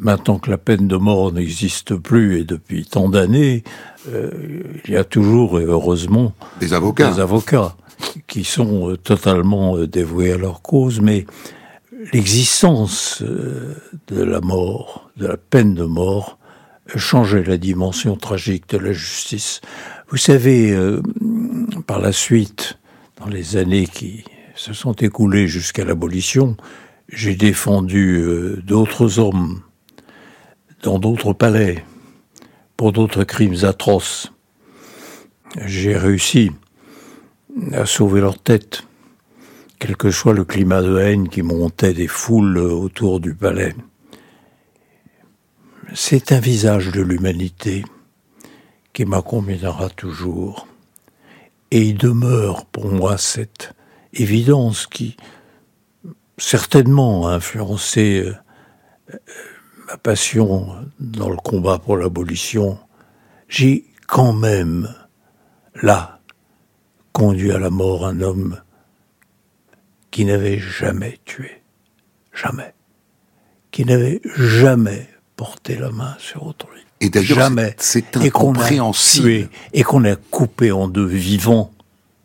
Maintenant 0.01 0.39
que 0.39 0.49
la 0.49 0.59
peine 0.59 0.87
de 0.87 0.97
mort 0.97 1.33
n'existe 1.33 1.97
plus 1.97 2.39
et 2.39 2.45
depuis 2.45 2.85
tant 2.85 3.09
d'années, 3.09 3.65
euh, 4.09 4.31
il 4.85 4.93
y 4.93 4.97
a 4.97 5.03
toujours, 5.03 5.59
et 5.59 5.65
heureusement, 5.65 6.35
des 6.61 6.73
avocats. 6.73 7.11
des 7.11 7.19
avocats 7.19 7.77
qui 8.29 8.45
sont 8.45 8.91
euh, 8.91 8.97
totalement 8.97 9.77
euh, 9.77 9.89
dévoués 9.89 10.33
à 10.33 10.39
leur 10.39 10.63
cause, 10.63 11.01
mais 11.01 11.27
l'existence 12.13 13.25
de 13.25 14.23
la 14.23 14.41
mort, 14.41 15.11
de 15.17 15.27
la 15.27 15.37
peine 15.37 15.75
de 15.75 15.85
mort, 15.85 16.39
changeait 16.95 17.43
la 17.43 17.57
dimension 17.59 18.15
tragique 18.15 18.69
de 18.69 18.79
la 18.79 18.93
justice. 18.93 19.61
Vous 20.11 20.17
savez, 20.17 20.79
par 21.89 21.99
la 21.99 22.13
suite, 22.13 22.79
dans 23.19 23.27
les 23.27 23.57
années 23.57 23.89
qui 23.89 24.25
se 24.55 24.73
sont 24.73 24.93
écoulées 24.93 25.49
jusqu'à 25.49 25.85
l'abolition, 25.85 26.57
j'ai 27.09 27.35
défendu 27.35 28.25
d'autres 28.65 29.19
hommes 29.19 29.61
dans 30.83 30.99
d'autres 30.99 31.33
palais, 31.33 31.85
pour 32.77 32.93
d'autres 32.93 33.25
crimes 33.25 33.65
atroces. 33.65 34.33
J'ai 35.65 35.97
réussi 35.97 36.51
à 37.73 37.87
sauver 37.87 38.21
leur 38.21 38.39
tête, 38.39 38.83
quel 39.79 39.97
que 39.97 40.11
soit 40.11 40.35
le 40.35 40.45
climat 40.45 40.83
de 40.83 40.99
haine 40.99 41.29
qui 41.29 41.43
montait 41.43 41.95
des 41.95 42.07
foules 42.07 42.59
autour 42.59 43.21
du 43.21 43.35
palais. 43.35 43.75
C'est 45.95 46.33
un 46.33 46.41
visage 46.41 46.93
de 46.93 47.01
l'humanité 47.01 47.85
qui 48.93 49.05
m'accompagnera 49.05 49.89
toujours. 49.91 50.69
Et 51.71 51.83
il 51.83 51.99
demeure 51.99 52.67
pour 52.67 52.89
moi 52.89 53.19
cette 53.19 53.73
évidence 54.13 54.87
qui 54.87 55.17
certainement 56.37 57.29
a 57.29 57.35
influencé 57.35 58.25
euh, 58.25 59.19
ma 59.89 59.97
passion 59.97 60.69
dans 61.01 61.31
le 61.31 61.37
combat 61.37 61.79
pour 61.79 61.97
l'abolition, 61.97 62.79
j'ai 63.49 63.87
quand 64.07 64.35
même, 64.35 64.95
là, 65.83 66.21
conduit 67.13 67.53
à 67.53 67.59
la 67.59 67.71
mort 67.71 68.07
un 68.07 68.21
homme 68.21 68.61
qui 70.11 70.25
n'avait 70.25 70.59
jamais 70.59 71.19
tué, 71.25 71.63
jamais, 72.35 72.75
qui 73.71 73.85
n'avait 73.85 74.21
jamais 74.37 75.09
porté 75.37 75.77
la 75.77 75.91
main 75.91 76.15
sur 76.19 76.47
autrui. 76.47 76.81
Et 77.01 77.09
d'ailleurs, 77.09 77.39
jamais. 77.39 77.75
c'est 77.79 78.17
incompréhensible. 78.17 79.49
Et 79.73 79.83
qu'on 79.85 80.05
a 80.05 80.17
coupé 80.17 80.73
en 80.73 80.89
deux 80.89 81.07
vivant, 81.07 81.71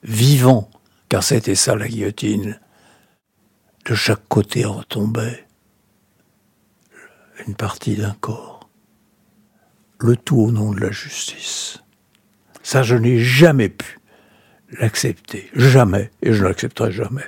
vivant, 0.04 0.70
car 1.10 1.24
c'était 1.24 1.56
ça 1.56 1.76
la 1.76 1.88
guillotine. 1.88 2.60
De 3.86 3.96
chaque 3.96 4.28
côté 4.30 4.66
en 4.66 4.82
tombait 4.84 5.43
une 7.48 7.56
partie 7.56 7.96
d'un 7.96 8.16
corps. 8.20 8.70
Le 10.00 10.16
tout 10.16 10.40
au 10.40 10.52
nom 10.52 10.72
de 10.72 10.80
la 10.80 10.92
justice. 10.92 11.80
Ça, 12.62 12.84
je 12.84 12.96
n'ai 12.96 13.20
jamais 13.20 13.70
pu 13.70 14.00
l'accepter. 14.80 15.50
Jamais. 15.54 16.12
Et 16.22 16.34
je 16.34 16.44
ne 16.44 16.48
l'accepterai 16.48 16.92
jamais. 16.92 17.24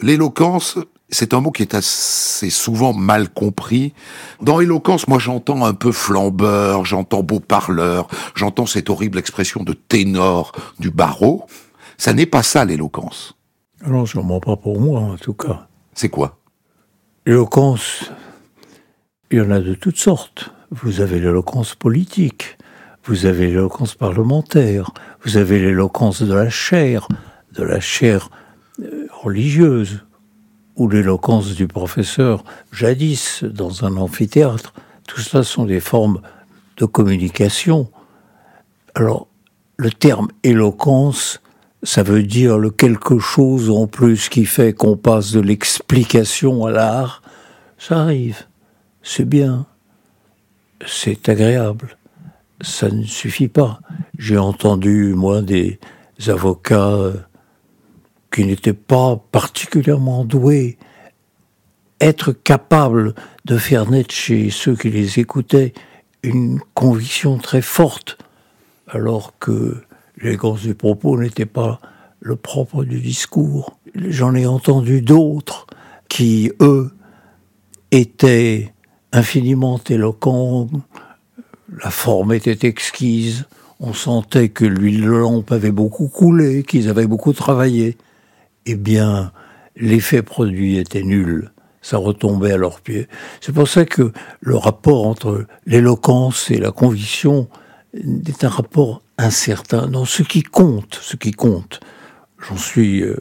L'éloquence, 0.00 0.78
c'est 1.08 1.34
un 1.34 1.40
mot 1.40 1.50
qui 1.50 1.62
est 1.62 1.74
assez 1.74 2.50
souvent 2.50 2.92
mal 2.92 3.28
compris. 3.28 3.94
Dans 4.40 4.60
éloquence, 4.60 5.08
moi 5.08 5.18
j'entends 5.18 5.64
un 5.64 5.74
peu 5.74 5.92
flambeur, 5.92 6.84
j'entends 6.84 7.22
beau 7.22 7.40
parleur, 7.40 8.08
j'entends 8.34 8.66
cette 8.66 8.90
horrible 8.90 9.18
expression 9.18 9.62
de 9.62 9.72
ténor 9.72 10.52
du 10.78 10.90
barreau. 10.90 11.46
Ça 11.98 12.12
n'est 12.12 12.26
pas 12.26 12.42
ça 12.42 12.64
l'éloquence. 12.64 13.36
Non, 13.86 14.06
sûrement 14.06 14.40
pas 14.40 14.56
pour 14.56 14.80
moi 14.80 15.00
en 15.00 15.16
tout 15.16 15.34
cas. 15.34 15.68
C'est 15.94 16.08
quoi? 16.08 16.38
L'éloquence, 17.24 18.10
il 19.30 19.38
y 19.38 19.40
en 19.40 19.50
a 19.50 19.60
de 19.60 19.74
toutes 19.74 19.98
sortes. 19.98 20.50
Vous 20.70 21.00
avez 21.00 21.20
l'éloquence 21.20 21.74
politique, 21.74 22.58
vous 23.04 23.26
avez 23.26 23.48
l'éloquence 23.48 23.94
parlementaire, 23.94 24.90
vous 25.24 25.36
avez 25.36 25.58
l'éloquence 25.58 26.22
de 26.22 26.34
la 26.34 26.50
chair, 26.50 27.08
de 27.52 27.62
la 27.62 27.80
chair 27.80 28.30
euh, 28.80 29.06
religieuse, 29.10 30.02
ou 30.76 30.88
l'éloquence 30.88 31.54
du 31.54 31.66
professeur, 31.66 32.44
jadis 32.70 33.42
dans 33.44 33.84
un 33.84 33.96
amphithéâtre. 33.96 34.74
Tout 35.06 35.20
cela 35.20 35.42
sont 35.42 35.64
des 35.64 35.80
formes 35.80 36.20
de 36.76 36.84
communication. 36.84 37.90
Alors, 38.94 39.26
le 39.78 39.90
terme 39.90 40.28
éloquence, 40.42 41.40
ça 41.82 42.02
veut 42.02 42.22
dire 42.22 42.58
le 42.58 42.70
quelque 42.70 43.18
chose 43.18 43.70
en 43.70 43.86
plus 43.86 44.28
qui 44.28 44.44
fait 44.44 44.74
qu'on 44.74 44.96
passe 44.96 45.32
de 45.32 45.40
l'explication 45.40 46.66
à 46.66 46.70
l'art. 46.70 47.22
Ça 47.78 48.00
arrive. 48.00 48.45
C'est 49.08 49.24
bien. 49.24 49.66
C'est 50.84 51.28
agréable. 51.28 51.96
Ça 52.60 52.90
ne 52.90 53.04
suffit 53.04 53.46
pas. 53.46 53.78
J'ai 54.18 54.36
entendu, 54.36 55.14
moi, 55.14 55.42
des 55.42 55.78
avocats 56.26 57.12
qui 58.32 58.44
n'étaient 58.44 58.72
pas 58.72 59.16
particulièrement 59.30 60.24
doués 60.24 60.76
être 62.00 62.32
capables 62.32 63.14
de 63.44 63.56
faire 63.58 63.88
naître 63.88 64.12
chez 64.12 64.50
ceux 64.50 64.74
qui 64.74 64.90
les 64.90 65.20
écoutaient 65.20 65.72
une 66.24 66.58
conviction 66.74 67.38
très 67.38 67.62
forte, 67.62 68.18
alors 68.88 69.38
que 69.38 69.82
l'élégance 70.18 70.62
du 70.62 70.74
propos 70.74 71.16
n'était 71.16 71.46
pas 71.46 71.80
le 72.18 72.34
propre 72.34 72.82
du 72.82 72.98
discours. 73.00 73.78
J'en 73.94 74.34
ai 74.34 74.46
entendu 74.46 75.00
d'autres 75.00 75.68
qui, 76.08 76.50
eux, 76.60 76.90
étaient 77.92 78.72
infiniment 79.12 79.80
éloquents, 79.88 80.68
la 81.82 81.90
forme 81.90 82.32
était 82.32 82.66
exquise, 82.66 83.46
on 83.80 83.92
sentait 83.92 84.48
que 84.48 84.64
l'huile 84.64 85.02
de 85.02 85.10
lampe 85.10 85.52
avait 85.52 85.70
beaucoup 85.70 86.08
coulé, 86.08 86.62
qu'ils 86.62 86.88
avaient 86.88 87.06
beaucoup 87.06 87.32
travaillé. 87.32 87.96
Eh 88.64 88.74
bien, 88.74 89.32
l'effet 89.76 90.22
produit 90.22 90.78
était 90.78 91.02
nul. 91.02 91.52
Ça 91.82 91.98
retombait 91.98 92.52
à 92.52 92.56
leurs 92.56 92.80
pieds. 92.80 93.06
C'est 93.40 93.52
pour 93.52 93.68
ça 93.68 93.84
que 93.84 94.12
le 94.40 94.56
rapport 94.56 95.06
entre 95.06 95.46
l'éloquence 95.66 96.50
et 96.50 96.58
la 96.58 96.72
conviction 96.72 97.48
est 97.94 98.44
un 98.44 98.48
rapport 98.48 99.02
incertain. 99.18 99.86
Non, 99.86 100.04
ce 100.04 100.22
qui 100.22 100.42
compte, 100.42 100.98
ce 101.00 101.16
qui 101.16 101.30
compte, 101.30 101.80
j'en 102.40 102.56
suis 102.56 103.02
euh, 103.02 103.16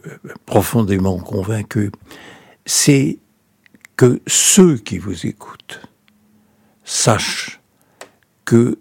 profondément 0.45 1.17
convaincu, 1.17 1.91
c'est 2.65 3.19
que 3.95 4.21
ceux 4.27 4.77
qui 4.77 4.97
vous 4.97 5.25
écoutent 5.25 5.81
sachent 6.83 7.61
que 8.43 8.79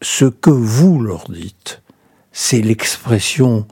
ce 0.00 0.24
que 0.24 0.50
vous 0.50 1.00
leur 1.00 1.30
dites, 1.30 1.82
c'est 2.32 2.60
l'expression 2.60 3.66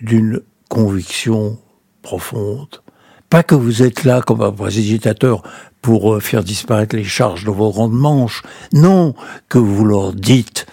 d'une 0.00 0.42
conviction 0.68 1.58
profonde. 2.02 2.82
Pas 3.30 3.42
que 3.42 3.54
vous 3.54 3.82
êtes 3.82 4.04
là 4.04 4.20
comme 4.20 4.42
un 4.42 4.52
précipitateur 4.52 5.42
pour 5.80 6.14
euh, 6.14 6.20
faire 6.20 6.44
disparaître 6.44 6.96
les 6.96 7.04
charges 7.04 7.44
de 7.44 7.50
vos 7.50 7.70
grandes 7.70 7.92
manches. 7.92 8.42
Non, 8.72 9.14
que 9.48 9.58
vous 9.58 9.84
leur 9.84 10.12
dites 10.12 10.66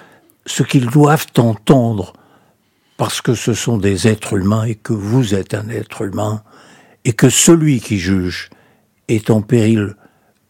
ce 0.46 0.64
qu'ils 0.64 0.88
doivent 0.88 1.28
entendre 1.38 2.14
parce 2.98 3.22
que 3.22 3.36
ce 3.36 3.54
sont 3.54 3.78
des 3.78 4.08
êtres 4.08 4.38
humains 4.38 4.64
et 4.64 4.76
que 4.76 4.94
vous 4.94 5.36
êtes 5.36 5.54
un 5.54 5.70
être 5.70 6.02
humain 6.02 6.42
et 7.06 7.14
que 7.14 7.30
celui 7.30 7.80
qui 7.80 8.00
juge 8.00 8.50
est 9.08 9.30
en 9.30 9.42
péril 9.42 9.96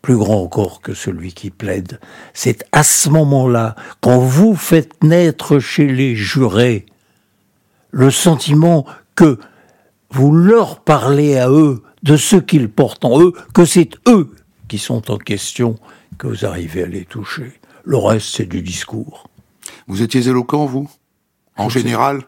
plus 0.02 0.18
grand 0.18 0.42
encore 0.42 0.82
que 0.82 0.94
celui 0.94 1.34
qui 1.34 1.50
plaide. 1.50 2.00
C'est 2.34 2.66
à 2.72 2.84
ce 2.84 3.10
moment-là, 3.10 3.76
quand 4.02 4.20
vous 4.20 4.56
faites 4.56 5.04
naître 5.04 5.60
chez 5.60 5.88
les 5.88 6.16
jurés 6.16 6.86
le 7.92 8.12
sentiment 8.12 8.86
que 9.16 9.38
vous 10.12 10.32
leur 10.32 10.80
parlez 10.80 11.38
à 11.38 11.50
eux 11.50 11.84
de 12.04 12.16
ce 12.16 12.38
qu'ils 12.38 12.70
portent 12.70 13.06
en 13.06 13.22
eux, 13.22 13.34
que 13.54 13.66
c'est 13.66 13.90
eux 14.08 14.34
qui 14.68 14.78
sont 14.78 15.12
en 15.12 15.18
question, 15.18 15.76
que 16.18 16.28
vous 16.28 16.46
arrivez 16.46 16.84
à 16.84 16.88
les 16.88 17.06
toucher. 17.06 17.60
Le 17.84 17.98
reste, 17.98 18.36
c'est 18.36 18.46
du 18.46 18.62
discours. 18.62 19.28
Vous 19.88 20.02
étiez 20.02 20.28
éloquent, 20.28 20.66
vous? 20.66 20.90
En 21.58 21.70
général? 21.70 22.22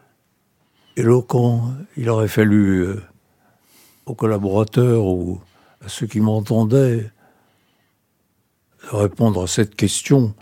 Éloquent, 0.96 1.72
il 1.96 2.10
aurait 2.10 2.28
fallu 2.28 2.80
euh, 2.80 3.02
aux 4.06 4.14
collaborateurs 4.14 5.04
ou 5.04 5.40
ceux 5.86 6.06
qui 6.06 6.20
m'entendaient 6.20 7.10
répondre 8.90 9.44
à 9.44 9.46
cette 9.46 9.74
question. 9.74 10.34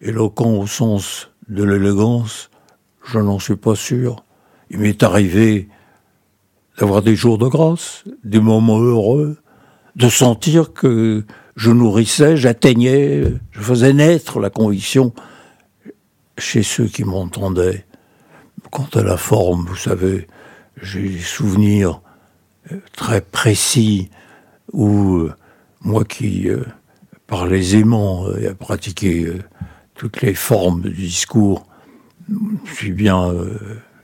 Éloquent 0.00 0.52
au 0.52 0.66
sens 0.66 1.30
de 1.48 1.64
l'élégance, 1.64 2.50
je 3.04 3.18
n'en 3.18 3.38
suis 3.38 3.56
pas 3.56 3.74
sûr. 3.74 4.24
Il 4.70 4.78
m'est 4.78 5.02
arrivé 5.02 5.68
d'avoir 6.78 7.02
des 7.02 7.16
jours 7.16 7.38
de 7.38 7.48
grâce, 7.48 8.04
des 8.22 8.38
moments 8.38 8.78
heureux, 8.78 9.38
de 9.96 10.08
sentir 10.08 10.72
que 10.72 11.24
je 11.56 11.70
nourrissais, 11.70 12.36
j'atteignais, 12.36 13.24
je 13.50 13.60
faisais 13.60 13.92
naître 13.92 14.38
la 14.38 14.50
conviction 14.50 15.12
chez 16.38 16.62
ceux 16.62 16.86
qui 16.86 17.02
m'entendaient. 17.02 17.84
Quant 18.70 18.88
à 18.94 19.02
la 19.02 19.16
forme, 19.16 19.66
vous 19.66 19.76
savez, 19.76 20.28
j'ai 20.80 21.08
des 21.08 21.18
souvenirs 21.18 22.00
euh, 22.70 22.76
très 22.92 23.20
précis 23.20 24.10
où 24.72 25.16
euh, 25.16 25.34
moi 25.80 26.04
qui 26.04 26.48
euh, 26.48 26.64
parlais 27.26 27.58
aisément 27.58 28.34
et 28.36 28.46
à 28.46 28.54
pratiquer 28.54 29.32
toutes 29.94 30.22
les 30.22 30.34
formes 30.34 30.82
du 30.82 30.92
discours, 30.92 31.66
je 32.64 32.92
bien 32.92 33.32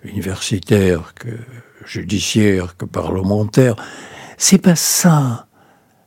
universitaire 0.04 1.14
que 1.14 1.30
judiciaire 1.86 2.76
que 2.76 2.84
parlementaire. 2.84 3.76
C'est 4.36 4.58
pas 4.58 4.76
ça. 4.76 5.46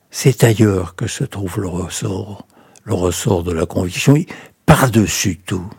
C'est 0.10 0.44
ailleurs 0.44 0.96
que 0.96 1.08
se 1.08 1.24
trouve 1.24 1.60
le 1.60 1.68
ressort, 1.68 2.48
le 2.84 2.94
ressort 2.94 3.44
de 3.44 3.52
la 3.52 3.66
conviction, 3.66 4.16
par-dessus 4.66 5.38
tout. 5.38 5.70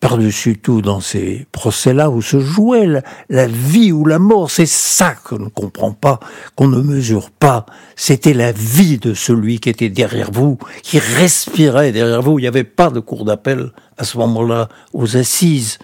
Par-dessus 0.00 0.58
tout, 0.58 0.82
dans 0.82 1.00
ces 1.00 1.46
procès-là 1.52 2.10
où 2.10 2.20
se 2.20 2.38
jouait 2.38 2.86
la, 3.30 3.46
vie 3.46 3.92
ou 3.92 4.04
la 4.04 4.18
mort, 4.18 4.50
c'est 4.50 4.66
ça 4.66 5.14
qu'on 5.14 5.38
ne 5.38 5.48
comprend 5.48 5.92
pas, 5.92 6.20
qu'on 6.54 6.68
ne 6.68 6.82
mesure 6.82 7.30
pas. 7.30 7.64
C'était 7.96 8.34
la 8.34 8.52
vie 8.52 8.98
de 8.98 9.14
celui 9.14 9.58
qui 9.58 9.70
était 9.70 9.88
derrière 9.88 10.30
vous, 10.30 10.58
qui 10.82 10.98
respirait 10.98 11.92
derrière 11.92 12.20
vous. 12.20 12.38
Il 12.38 12.42
n'y 12.42 12.48
avait 12.48 12.64
pas 12.64 12.90
de 12.90 13.00
cour 13.00 13.24
d'appel 13.24 13.72
à 13.96 14.04
ce 14.04 14.18
moment-là 14.18 14.68
aux 14.92 15.16
assises. 15.16 15.78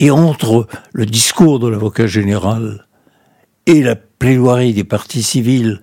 Et 0.00 0.10
entre 0.10 0.66
le 0.92 1.06
discours 1.06 1.60
de 1.60 1.68
l'avocat 1.68 2.06
général 2.06 2.86
et 3.66 3.80
la 3.80 3.96
plaidoirie 3.96 4.74
des 4.74 4.84
partis 4.84 5.22
civils, 5.22 5.80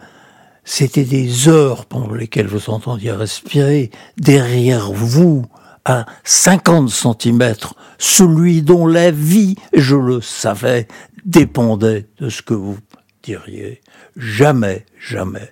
c'était 0.66 1.04
des 1.04 1.50
heures 1.50 1.86
pendant 1.86 2.14
lesquelles 2.14 2.48
vous 2.48 2.70
entendiez 2.70 3.12
respirer 3.12 3.92
derrière 4.18 4.92
vous, 4.92 5.46
à 5.86 6.06
50 6.24 6.90
centimètres, 6.90 7.76
celui 7.98 8.62
dont 8.62 8.88
la 8.88 9.12
vie, 9.12 9.56
je 9.74 9.96
le 9.96 10.22
savais, 10.22 10.88
dépendait 11.26 12.08
de 12.20 12.30
ce 12.30 12.42
que 12.42 12.54
vous 12.54 12.78
diriez. 13.22 13.82
Jamais, 14.16 14.86
jamais, 15.00 15.52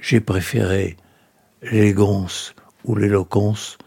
j'ai 0.00 0.20
préféré 0.20 0.96
l'élégance 1.62 2.54
ou 2.84 2.96
l'éloquence 2.96 3.78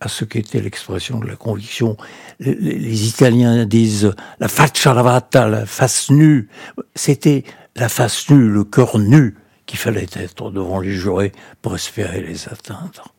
à 0.00 0.08
ce 0.08 0.24
qu'était 0.24 0.60
l'expression 0.60 1.18
de 1.18 1.26
la 1.26 1.36
conviction. 1.36 1.96
Les, 2.38 3.08
Italiens 3.08 3.66
disent 3.66 4.12
la 4.38 4.48
faccia 4.48 4.94
lavata, 4.94 5.48
la 5.48 5.66
face 5.66 6.10
nue. 6.10 6.48
C'était 6.94 7.44
la 7.74 7.88
face 7.88 8.30
nue, 8.30 8.48
le 8.48 8.64
cœur 8.64 8.98
nu 8.98 9.36
qu'il 9.66 9.78
fallait 9.78 10.06
être 10.14 10.50
devant 10.50 10.80
les 10.80 10.92
jurés 10.92 11.32
pour 11.62 11.74
espérer 11.74 12.20
les 12.20 12.48
atteindre. 12.48 13.12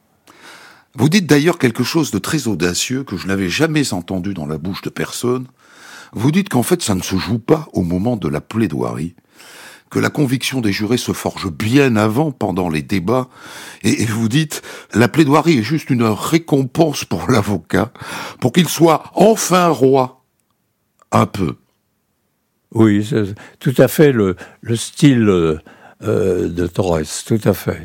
Vous 0.99 1.07
dites 1.07 1.27
d'ailleurs 1.27 1.57
quelque 1.57 1.85
chose 1.85 2.11
de 2.11 2.19
très 2.19 2.49
audacieux 2.49 3.05
que 3.05 3.15
je 3.15 3.25
n'avais 3.25 3.47
jamais 3.47 3.93
entendu 3.93 4.33
dans 4.33 4.45
la 4.45 4.57
bouche 4.57 4.81
de 4.81 4.89
personne. 4.89 5.47
Vous 6.11 6.29
dites 6.29 6.49
qu'en 6.49 6.61
fait 6.61 6.81
ça 6.81 6.93
ne 6.93 7.01
se 7.01 7.15
joue 7.15 7.39
pas 7.39 7.69
au 7.71 7.83
moment 7.83 8.17
de 8.17 8.27
la 8.27 8.41
plaidoirie, 8.41 9.15
que 9.89 9.97
la 9.97 10.09
conviction 10.09 10.59
des 10.59 10.73
jurés 10.73 10.97
se 10.97 11.13
forge 11.13 11.49
bien 11.49 11.95
avant, 11.95 12.31
pendant 12.31 12.67
les 12.67 12.81
débats, 12.81 13.29
et, 13.81 14.05
vous 14.07 14.27
dites, 14.27 14.61
la 14.93 15.07
plaidoirie 15.07 15.59
est 15.59 15.63
juste 15.63 15.89
une 15.89 16.03
récompense 16.03 17.05
pour 17.05 17.31
l'avocat, 17.31 17.93
pour 18.41 18.51
qu'il 18.51 18.67
soit 18.67 19.03
enfin 19.15 19.69
roi, 19.69 20.25
un 21.13 21.27
peu. 21.27 21.55
Oui, 22.73 23.09
tout 23.59 23.73
à 23.77 23.87
fait 23.87 24.11
le, 24.11 24.35
style 24.75 25.61
euh, 26.03 26.47
de 26.49 26.67
Torres, 26.67 27.01
tout 27.25 27.41
à 27.43 27.53
fait. 27.53 27.81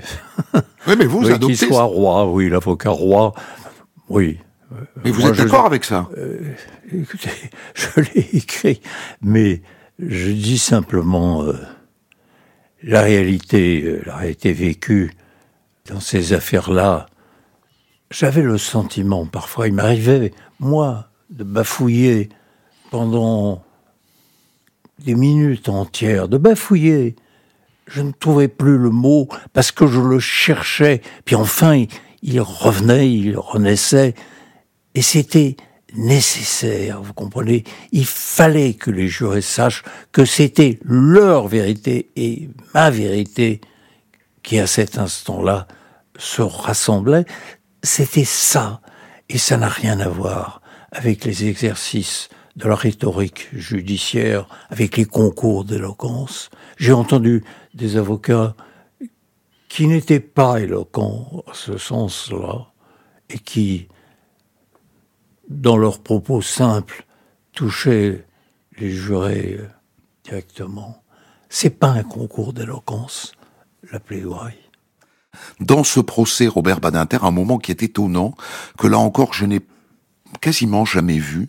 Oui, 0.86 0.96
mais 0.98 1.06
vous 1.06 1.22
Qu'il 1.38 1.56
soit 1.56 1.84
roi, 1.84 2.30
oui, 2.30 2.50
l'avocat 2.50 2.90
roi, 2.90 3.32
oui. 4.10 4.38
Mais 5.02 5.10
vous 5.10 5.26
êtes 5.26 5.36
d'accord 5.36 5.64
avec 5.64 5.82
ça? 5.82 6.10
Euh, 6.18 6.52
Écoutez, 6.92 7.30
je 7.74 8.00
l'ai 8.02 8.28
écrit, 8.34 8.82
mais 9.22 9.62
je 9.98 10.30
dis 10.30 10.58
simplement... 10.58 11.42
Euh, 11.42 11.54
la 12.86 13.00
réalité, 13.02 14.00
la 14.04 14.16
réalité 14.16 14.52
vécue 14.52 15.16
dans 15.88 16.00
ces 16.00 16.32
affaires-là, 16.32 17.06
j'avais 18.10 18.42
le 18.42 18.58
sentiment, 18.58 19.26
parfois, 19.26 19.68
il 19.68 19.74
m'arrivait, 19.74 20.32
moi, 20.60 21.08
de 21.30 21.44
bafouiller 21.44 22.28
pendant 22.90 23.64
des 24.98 25.14
minutes 25.14 25.68
entières, 25.68 26.28
de 26.28 26.38
bafouiller 26.38 27.16
je 27.86 28.02
ne 28.02 28.12
trouvais 28.12 28.48
plus 28.48 28.78
le 28.78 28.90
mot 28.90 29.28
parce 29.52 29.72
que 29.72 29.86
je 29.86 30.00
le 30.00 30.18
cherchais. 30.18 31.02
Puis 31.24 31.34
enfin, 31.34 31.84
il 32.22 32.40
revenait, 32.40 33.10
il 33.10 33.36
renaissait. 33.36 34.14
Et 34.94 35.02
c'était 35.02 35.56
nécessaire, 35.94 37.02
vous 37.02 37.12
comprenez 37.12 37.64
Il 37.92 38.06
fallait 38.06 38.74
que 38.74 38.90
les 38.90 39.08
jurés 39.08 39.42
sachent 39.42 39.84
que 40.12 40.24
c'était 40.24 40.78
leur 40.84 41.46
vérité 41.46 42.10
et 42.16 42.48
ma 42.72 42.90
vérité 42.90 43.60
qui, 44.42 44.58
à 44.58 44.66
cet 44.66 44.98
instant-là, 44.98 45.66
se 46.18 46.42
rassemblait. 46.42 47.24
C'était 47.82 48.24
ça. 48.24 48.80
Et 49.28 49.38
ça 49.38 49.56
n'a 49.56 49.68
rien 49.68 50.00
à 50.00 50.08
voir 50.08 50.60
avec 50.92 51.24
les 51.24 51.46
exercices 51.46 52.28
de 52.56 52.68
la 52.68 52.74
rhétorique 52.74 53.48
judiciaire, 53.52 54.46
avec 54.70 54.96
les 54.96 55.04
concours 55.04 55.64
d'éloquence. 55.64 56.50
J'ai 56.76 56.92
entendu 56.92 57.44
des 57.74 57.96
avocats 57.96 58.54
qui 59.68 59.88
n'étaient 59.88 60.20
pas 60.20 60.60
éloquents 60.60 61.42
à 61.50 61.54
ce 61.54 61.76
sens-là 61.78 62.68
et 63.30 63.38
qui, 63.38 63.88
dans 65.48 65.76
leurs 65.76 66.00
propos 66.00 66.42
simples, 66.42 67.06
touchaient 67.52 68.24
les 68.78 68.90
jurés 68.90 69.60
directement. 70.24 71.02
C'est 71.48 71.78
pas 71.78 71.88
un 71.88 72.02
concours 72.02 72.52
d'éloquence, 72.52 73.32
la 73.90 74.00
plaidoirie. 74.00 74.54
Dans 75.60 75.84
ce 75.84 76.00
procès, 76.00 76.46
Robert 76.46 76.80
Badinter, 76.80 77.18
un 77.22 77.30
moment 77.30 77.58
qui 77.58 77.72
est 77.72 77.82
étonnant, 77.82 78.34
que 78.78 78.86
là 78.86 78.98
encore 78.98 79.34
je 79.34 79.46
n'ai 79.46 79.60
quasiment 80.40 80.84
jamais 80.84 81.18
vu, 81.18 81.48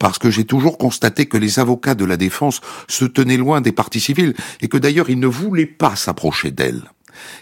parce 0.00 0.18
que 0.18 0.30
j'ai 0.30 0.44
toujours 0.44 0.78
constaté 0.78 1.26
que 1.26 1.36
les 1.36 1.58
avocats 1.58 1.94
de 1.94 2.04
la 2.04 2.16
défense 2.16 2.60
se 2.88 3.04
tenaient 3.04 3.36
loin 3.36 3.60
des 3.60 3.72
parties 3.72 4.00
civiles, 4.00 4.34
et 4.60 4.68
que 4.68 4.78
d'ailleurs 4.78 5.10
ils 5.10 5.20
ne 5.20 5.26
voulaient 5.26 5.66
pas 5.66 5.96
s'approcher 5.96 6.50
d'elles. 6.50 6.90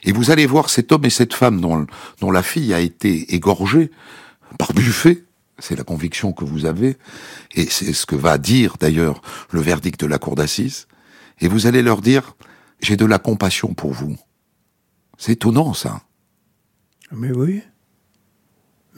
Et 0.02 0.12
vous 0.12 0.30
allez 0.30 0.46
voir 0.46 0.70
cet 0.70 0.92
homme 0.92 1.04
et 1.04 1.10
cette 1.10 1.34
femme 1.34 1.60
dont, 1.60 2.30
la 2.30 2.42
fille 2.42 2.74
a 2.74 2.80
été 2.80 3.34
égorgée 3.34 3.90
par 4.58 4.72
Buffet, 4.72 5.24
c'est 5.58 5.76
la 5.76 5.84
conviction 5.84 6.32
que 6.32 6.44
vous 6.44 6.64
avez, 6.64 6.96
et 7.54 7.66
c'est 7.66 7.92
ce 7.92 8.06
que 8.06 8.16
va 8.16 8.38
dire 8.38 8.76
d'ailleurs 8.80 9.20
le 9.50 9.60
verdict 9.60 10.00
de 10.00 10.06
la 10.06 10.18
cour 10.18 10.34
d'assises, 10.34 10.86
et 11.40 11.48
vous 11.48 11.66
allez 11.66 11.82
leur 11.82 12.00
dire, 12.00 12.36
j'ai 12.80 12.96
de 12.96 13.04
la 13.04 13.18
compassion 13.18 13.74
pour 13.74 13.92
vous. 13.92 14.16
C'est 15.18 15.32
étonnant 15.32 15.74
ça. 15.74 16.02
Mais 17.12 17.32
oui. 17.32 17.62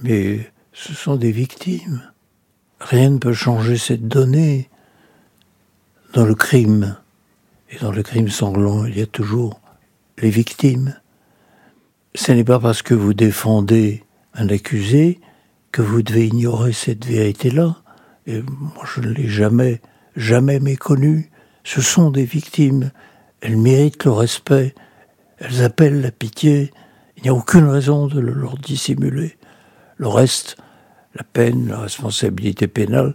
Mais 0.03 0.53
ce 0.73 0.95
sont 0.95 1.17
des 1.17 1.33
victimes. 1.33 2.03
Rien 2.81 3.11
ne 3.11 3.19
peut 3.19 3.33
changer 3.33 3.77
cette 3.77 4.09
donnée. 4.09 4.69
Dans 6.15 6.27
le 6.27 6.35
crime, 6.35 6.97
et 7.71 7.79
dans 7.79 7.93
le 7.93 8.03
crime 8.03 8.29
sanglant, 8.29 8.85
il 8.85 8.99
y 8.99 9.03
a 9.03 9.07
toujours 9.07 9.61
les 10.19 10.31
victimes. 10.31 10.95
Ce 12.15 12.33
n'est 12.33 12.45
pas 12.45 12.61
parce 12.61 12.83
que 12.83 12.93
vous 12.93 13.15
défendez 13.15 14.05
un 14.35 14.49
accusé 14.49 15.21
que 15.73 15.81
vous 15.81 16.03
devez 16.03 16.27
ignorer 16.27 16.73
cette 16.73 17.07
vérité-là. 17.07 17.77
Et 18.27 18.43
moi, 18.43 18.85
je 18.95 19.01
ne 19.01 19.09
l'ai 19.09 19.29
jamais, 19.29 19.81
jamais 20.17 20.61
méconnue. 20.61 21.31
Ce 21.65 21.81
sont 21.81 22.11
des 22.11 22.25
victimes. 22.25 22.91
Elles 23.41 23.57
méritent 23.57 24.05
le 24.05 24.13
respect. 24.13 24.75
Elles 25.39 25.63
appellent 25.63 26.03
la 26.03 26.11
pitié. 26.11 26.73
Il 27.17 27.23
n'y 27.23 27.31
a 27.31 27.35
aucune 27.35 27.69
raison 27.69 28.07
de 28.07 28.21
le 28.21 28.33
leur 28.33 28.59
dissimuler. 28.59 29.39
Le 30.03 30.09
reste, 30.09 30.57
la 31.15 31.23
peine, 31.23 31.69
la 31.69 31.79
responsabilité 31.79 32.67
pénale, 32.67 33.15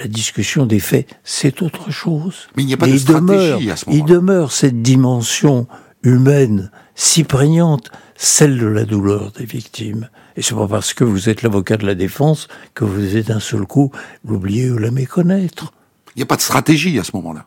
la 0.00 0.08
discussion 0.08 0.66
des 0.66 0.80
faits, 0.80 1.06
c'est 1.22 1.62
autre 1.62 1.92
chose. 1.92 2.48
Mais 2.56 2.64
il 2.64 2.66
n'y 2.66 2.74
a 2.74 2.76
pas 2.76 2.88
de 2.88 2.98
stratégie 2.98 3.70
à 3.70 3.76
ce 3.76 3.88
moment-là. 3.88 4.04
Il 4.04 4.12
demeure 4.12 4.50
cette 4.50 4.82
dimension 4.82 5.68
humaine 6.02 6.72
si 6.96 7.22
prégnante, 7.22 7.92
celle 8.16 8.58
de 8.58 8.66
la 8.66 8.84
douleur 8.84 9.30
des 9.30 9.44
victimes. 9.44 10.08
Et 10.36 10.42
c'est 10.42 10.56
pas 10.56 10.66
parce 10.66 10.92
que 10.92 11.04
vous 11.04 11.28
êtes 11.28 11.42
l'avocat 11.42 11.76
de 11.76 11.86
la 11.86 11.94
défense 11.94 12.48
que 12.74 12.84
vous 12.84 13.00
devez 13.00 13.22
d'un 13.22 13.38
seul 13.38 13.64
coup 13.64 13.92
l'oublier 14.26 14.72
ou 14.72 14.78
la 14.78 14.90
méconnaître. 14.90 15.72
Il 16.16 16.18
n'y 16.18 16.24
a 16.24 16.26
pas 16.26 16.34
de 16.34 16.40
stratégie 16.40 16.98
à 16.98 17.04
ce 17.04 17.12
moment-là. 17.14 17.46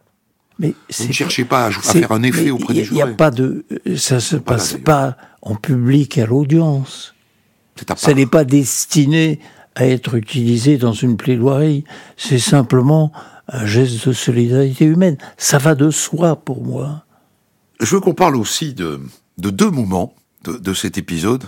Mais 0.59 0.73
vous 0.97 1.07
ne 1.07 1.11
cherchez 1.11 1.43
pas 1.43 1.65
à, 1.65 1.71
faire 1.71 2.13
un 2.13 2.23
effet 2.23 2.51
auprès 2.51 2.73
des 2.73 2.85
jurés. 2.85 3.01
Il 3.01 3.03
n'y 3.03 3.11
a 3.11 3.15
pas 3.15 3.31
de, 3.31 3.65
ça 3.97 4.21
se 4.21 4.37
passe 4.37 4.77
pas 4.81 5.17
en 5.41 5.55
public 5.55 6.17
à 6.17 6.25
l'audience. 6.25 7.10
Ça 7.95 8.13
n'est 8.13 8.25
pas 8.25 8.43
destiné 8.43 9.39
à 9.75 9.85
être 9.85 10.15
utilisé 10.15 10.77
dans 10.77 10.93
une 10.93 11.17
plaidoirie. 11.17 11.83
C'est 12.17 12.39
simplement 12.39 13.11
un 13.47 13.65
geste 13.65 14.07
de 14.07 14.13
solidarité 14.13 14.85
humaine. 14.85 15.17
Ça 15.37 15.57
va 15.57 15.75
de 15.75 15.89
soi 15.89 16.35
pour 16.35 16.63
moi. 16.63 17.05
Je 17.79 17.95
veux 17.95 18.01
qu'on 18.01 18.13
parle 18.13 18.35
aussi 18.35 18.73
de, 18.73 18.99
de 19.37 19.49
deux 19.49 19.71
moments 19.71 20.13
de, 20.43 20.53
de, 20.53 20.73
cet 20.73 20.97
épisode, 20.97 21.45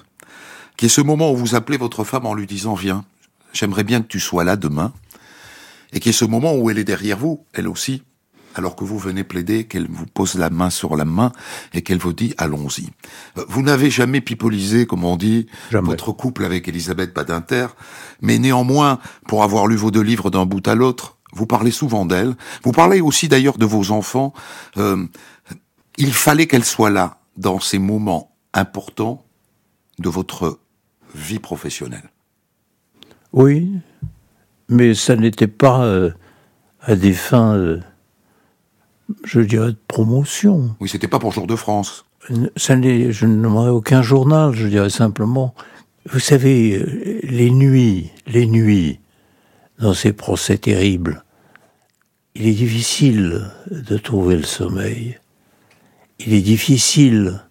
qui 0.78 0.86
est 0.86 0.90
ce 0.90 1.02
moment 1.02 1.32
où 1.32 1.36
vous 1.36 1.56
appelez 1.56 1.78
votre 1.78 2.04
femme 2.04 2.26
en 2.26 2.34
lui 2.34 2.48
disant 2.48 2.74
Viens, 2.74 3.06
j'aimerais 3.54 3.84
bien 3.84 4.02
que 4.02 4.08
tu 4.08 4.20
sois 4.20 4.44
là 4.44 4.56
demain, 4.56 4.94
et 5.92 6.00
qui 6.00 6.10
est 6.10 6.14
ce 6.14 6.26
moment 6.26 6.56
où 6.56 6.70
elle 6.70 6.80
est 6.80 6.84
derrière 6.84 7.18
vous, 7.18 7.46
elle 7.54 7.68
aussi, 7.68 8.04
alors 8.56 8.76
que 8.76 8.84
vous 8.84 8.97
venez 8.97 9.24
plaider, 9.24 9.66
qu'elle 9.66 9.88
vous 9.89 10.06
pose 10.06 10.36
la 10.36 10.49
main 10.49 10.70
sur 10.70 10.95
la 10.95 11.06
main 11.06 11.32
et 11.74 11.82
qu'elle 11.82 11.97
vous 11.97 12.14
dit 12.14 12.34
allons-y. 12.38 12.89
Euh, 13.38 13.45
vous 13.47 13.62
n'avez 13.62 13.89
jamais 13.89 14.22
pipolisé, 14.22 14.86
comme 14.86 15.04
on 15.04 15.16
dit, 15.16 15.47
votre 15.72 16.12
couple 16.12 16.45
avec 16.45 16.68
Elisabeth 16.68 17.14
Badinter, 17.14 17.68
mais 18.22 18.39
néanmoins, 18.39 18.99
pour 19.28 19.43
avoir 19.43 19.68
lu 19.68 19.76
vos 19.76 19.91
deux 19.91 20.01
livres 20.01 20.30
d'un 20.30 20.45
bout 20.45 20.68
à 20.68 20.76
l'autre, 20.76 21.18
vous 21.34 21.47
parlez 21.47 21.72
souvent 21.72 22.06
d'elle. 22.06 22.36
Vous 22.64 22.72
parlez 22.72 23.01
aussi 23.01 23.28
d'ailleurs 23.28 23.58
de 23.58 23.66
vos 23.66 23.91
enfants. 23.91 24.34
Euh, 24.78 25.06
il 25.97 26.14
fallait 26.14 26.47
qu'elle 26.47 26.64
soit 26.64 26.91
là 26.91 27.18
dans 27.38 27.60
ces 27.60 27.80
moments 27.80 28.36
importants 28.54 29.26
de 29.99 30.10
votre 30.10 30.60
vie 31.16 31.39
professionnelle. 31.39 32.12
Oui, 33.32 33.72
mais 34.70 34.93
ça 34.93 35.16
n'était 35.16 35.47
pas 35.47 35.84
euh, 35.86 36.12
à 36.82 36.95
des 36.95 37.14
fins 37.14 37.56
je 39.24 39.41
dirais, 39.41 39.72
de 39.72 39.78
promotion. 39.88 40.76
Oui, 40.80 40.89
c'était 40.89 41.07
pas 41.07 41.20
pour 41.20 41.32
Jour 41.32 41.47
de 41.47 41.55
France. 41.55 42.05
Ça 42.55 42.76
je 42.82 43.26
ne 43.26 43.36
nommerai 43.36 43.70
aucun 43.70 44.01
journal, 44.01 44.53
je 44.53 44.68
dirais 44.68 44.89
simplement. 44.89 45.53
Vous 46.09 46.20
savez, 46.20 46.78
euh, 46.78 47.20
les 47.24 47.49
nuits, 47.49 48.11
les 48.28 48.45
nuits, 48.45 48.99
dans 49.80 49.93
ces 49.93 50.14
procès 50.14 50.57
terribles, 50.57 51.24
il 52.36 52.47
est 52.47 52.53
difficile 52.53 53.51
de 53.70 53.97
trouver 53.97 54.36
le 54.36 54.43
sommeil. 54.43 55.20
Il 56.20 56.34
est 56.34 56.41
difficile 56.41 57.43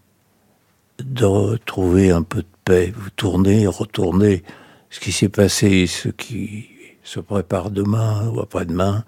de 0.98 1.24
retrouver 1.24 2.10
un 2.10 2.22
peu 2.22 2.42
de 2.42 2.46
paix. 2.64 2.92
Vous 2.96 3.10
tournez, 3.10 3.66
retournez 3.66 4.42
ce 4.90 5.00
qui 5.00 5.12
s'est 5.12 5.28
passé, 5.28 5.86
ce 5.86 6.08
qui 6.08 6.66
se 7.02 7.20
prépare 7.20 7.70
demain 7.70 8.28
ou 8.28 8.40
après-demain 8.40 9.04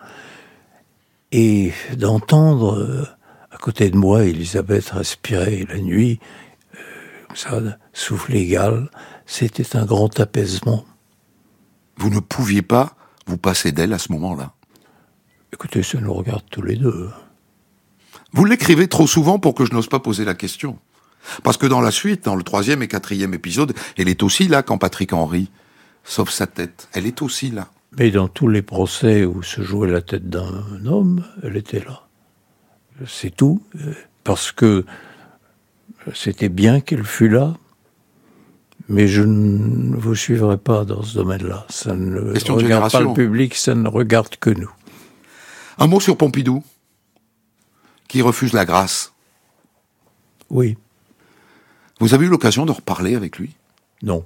et 1.34 1.72
d'entendre 1.96 2.78
euh, 2.78 3.04
à 3.50 3.56
côté 3.56 3.90
de 3.90 3.96
moi 3.96 4.24
Elisabeth 4.24 4.90
respirer 4.90 5.66
la 5.68 5.78
nuit, 5.78 6.20
euh, 6.76 6.78
ça, 7.34 7.60
souffle 7.92 8.36
égal, 8.36 8.88
c'était 9.26 9.76
un 9.76 9.84
grand 9.84 10.20
apaisement. 10.20 10.84
Vous 11.96 12.08
ne 12.08 12.20
pouviez 12.20 12.62
pas 12.62 12.94
vous 13.26 13.36
passer 13.36 13.72
d'elle 13.72 13.92
à 13.92 13.98
ce 13.98 14.12
moment-là? 14.12 14.52
Écoutez, 15.52 15.82
ça 15.82 16.00
nous 16.00 16.14
regarde 16.14 16.44
tous 16.52 16.62
les 16.62 16.76
deux. 16.76 17.10
Vous 18.32 18.44
l'écrivez 18.44 18.86
trop 18.86 19.08
souvent 19.08 19.40
pour 19.40 19.56
que 19.56 19.64
je 19.64 19.72
n'ose 19.72 19.88
pas 19.88 19.98
poser 19.98 20.24
la 20.24 20.34
question. 20.34 20.78
Parce 21.42 21.56
que 21.56 21.66
dans 21.66 21.80
la 21.80 21.90
suite, 21.90 22.26
dans 22.26 22.36
le 22.36 22.44
troisième 22.44 22.80
et 22.82 22.88
quatrième 22.88 23.34
épisode, 23.34 23.74
elle 23.96 24.08
est 24.08 24.22
aussi 24.22 24.46
là 24.46 24.62
quand 24.62 24.78
Patrick 24.78 25.12
Henry 25.12 25.50
sauve 26.04 26.30
sa 26.30 26.46
tête. 26.46 26.88
Elle 26.92 27.06
est 27.06 27.22
aussi 27.22 27.50
là. 27.50 27.70
Mais 27.96 28.10
dans 28.10 28.28
tous 28.28 28.48
les 28.48 28.62
procès 28.62 29.24
où 29.24 29.42
se 29.42 29.62
jouait 29.62 29.90
la 29.90 30.02
tête 30.02 30.28
d'un 30.28 30.84
homme, 30.86 31.24
elle 31.42 31.56
était 31.56 31.80
là. 31.80 32.02
C'est 33.06 33.34
tout. 33.34 33.62
Parce 34.24 34.52
que 34.52 34.84
c'était 36.12 36.48
bien 36.48 36.80
qu'elle 36.80 37.04
fût 37.04 37.28
là, 37.28 37.54
mais 38.88 39.06
je 39.06 39.22
ne 39.22 39.96
vous 39.96 40.14
suivrai 40.14 40.58
pas 40.58 40.84
dans 40.84 41.02
ce 41.02 41.14
domaine-là. 41.14 41.66
Ça 41.70 41.94
ne 41.94 42.20
regarde 42.50 42.90
pas 42.90 43.00
le 43.00 43.14
public, 43.14 43.54
ça 43.54 43.74
ne 43.74 43.88
regarde 43.88 44.36
que 44.36 44.50
nous. 44.50 44.70
Un 45.78 45.86
mot 45.86 46.00
sur 46.00 46.16
Pompidou, 46.16 46.62
qui 48.08 48.22
refuse 48.22 48.52
la 48.52 48.64
grâce. 48.64 49.12
Oui. 50.50 50.76
Vous 52.00 52.14
avez 52.14 52.26
eu 52.26 52.28
l'occasion 52.28 52.66
de 52.66 52.72
reparler 52.72 53.14
avec 53.14 53.38
lui? 53.38 53.54
Non. 54.02 54.24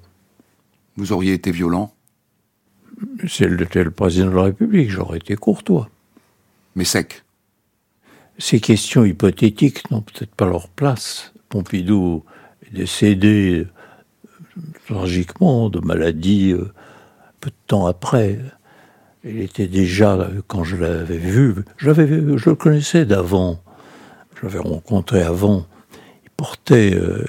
Vous 0.97 1.13
auriez 1.13 1.33
été 1.35 1.51
violent? 1.51 1.95
Si 3.27 3.45
elle 3.45 3.61
était 3.61 3.85
le 3.85 3.91
président 3.91 4.31
de 4.31 4.37
la 4.37 4.43
République, 4.45 4.91
j'aurais 4.91 5.19
été 5.19 5.37
courtois. 5.37 5.89
Mais 6.77 6.85
sec. 6.85 7.25
Ces 8.39 8.61
questions 8.61 9.05
hypothétiques 9.05 9.91
n'ont 9.91 10.01
peut-être 10.01 10.35
pas 10.35 10.47
leur 10.47 10.69
place. 10.69 11.33
Pompidou 11.49 12.25
est 12.67 12.75
décédé 12.75 13.67
euh, 13.67 14.61
tragiquement 14.87 15.71
de 15.71 15.81
maladie 15.81 16.53
euh, 16.53 16.73
peu 17.41 17.51
de 17.51 17.57
temps 17.67 17.87
après. 17.87 18.39
Il 19.25 19.41
était 19.41 19.67
déjà, 19.67 20.31
quand 20.47 20.63
je 20.63 20.77
l'avais 20.77 21.19
vu, 21.19 21.57
je, 21.79 21.91
je 21.93 22.51
le 22.51 22.55
connaissais 22.55 23.05
d'avant. 23.05 23.61
je 24.37 24.47
l'avais 24.47 24.61
rencontré 24.61 25.23
avant, 25.23 25.67
il 26.25 26.31
portait 26.31 26.95
euh, 26.95 27.25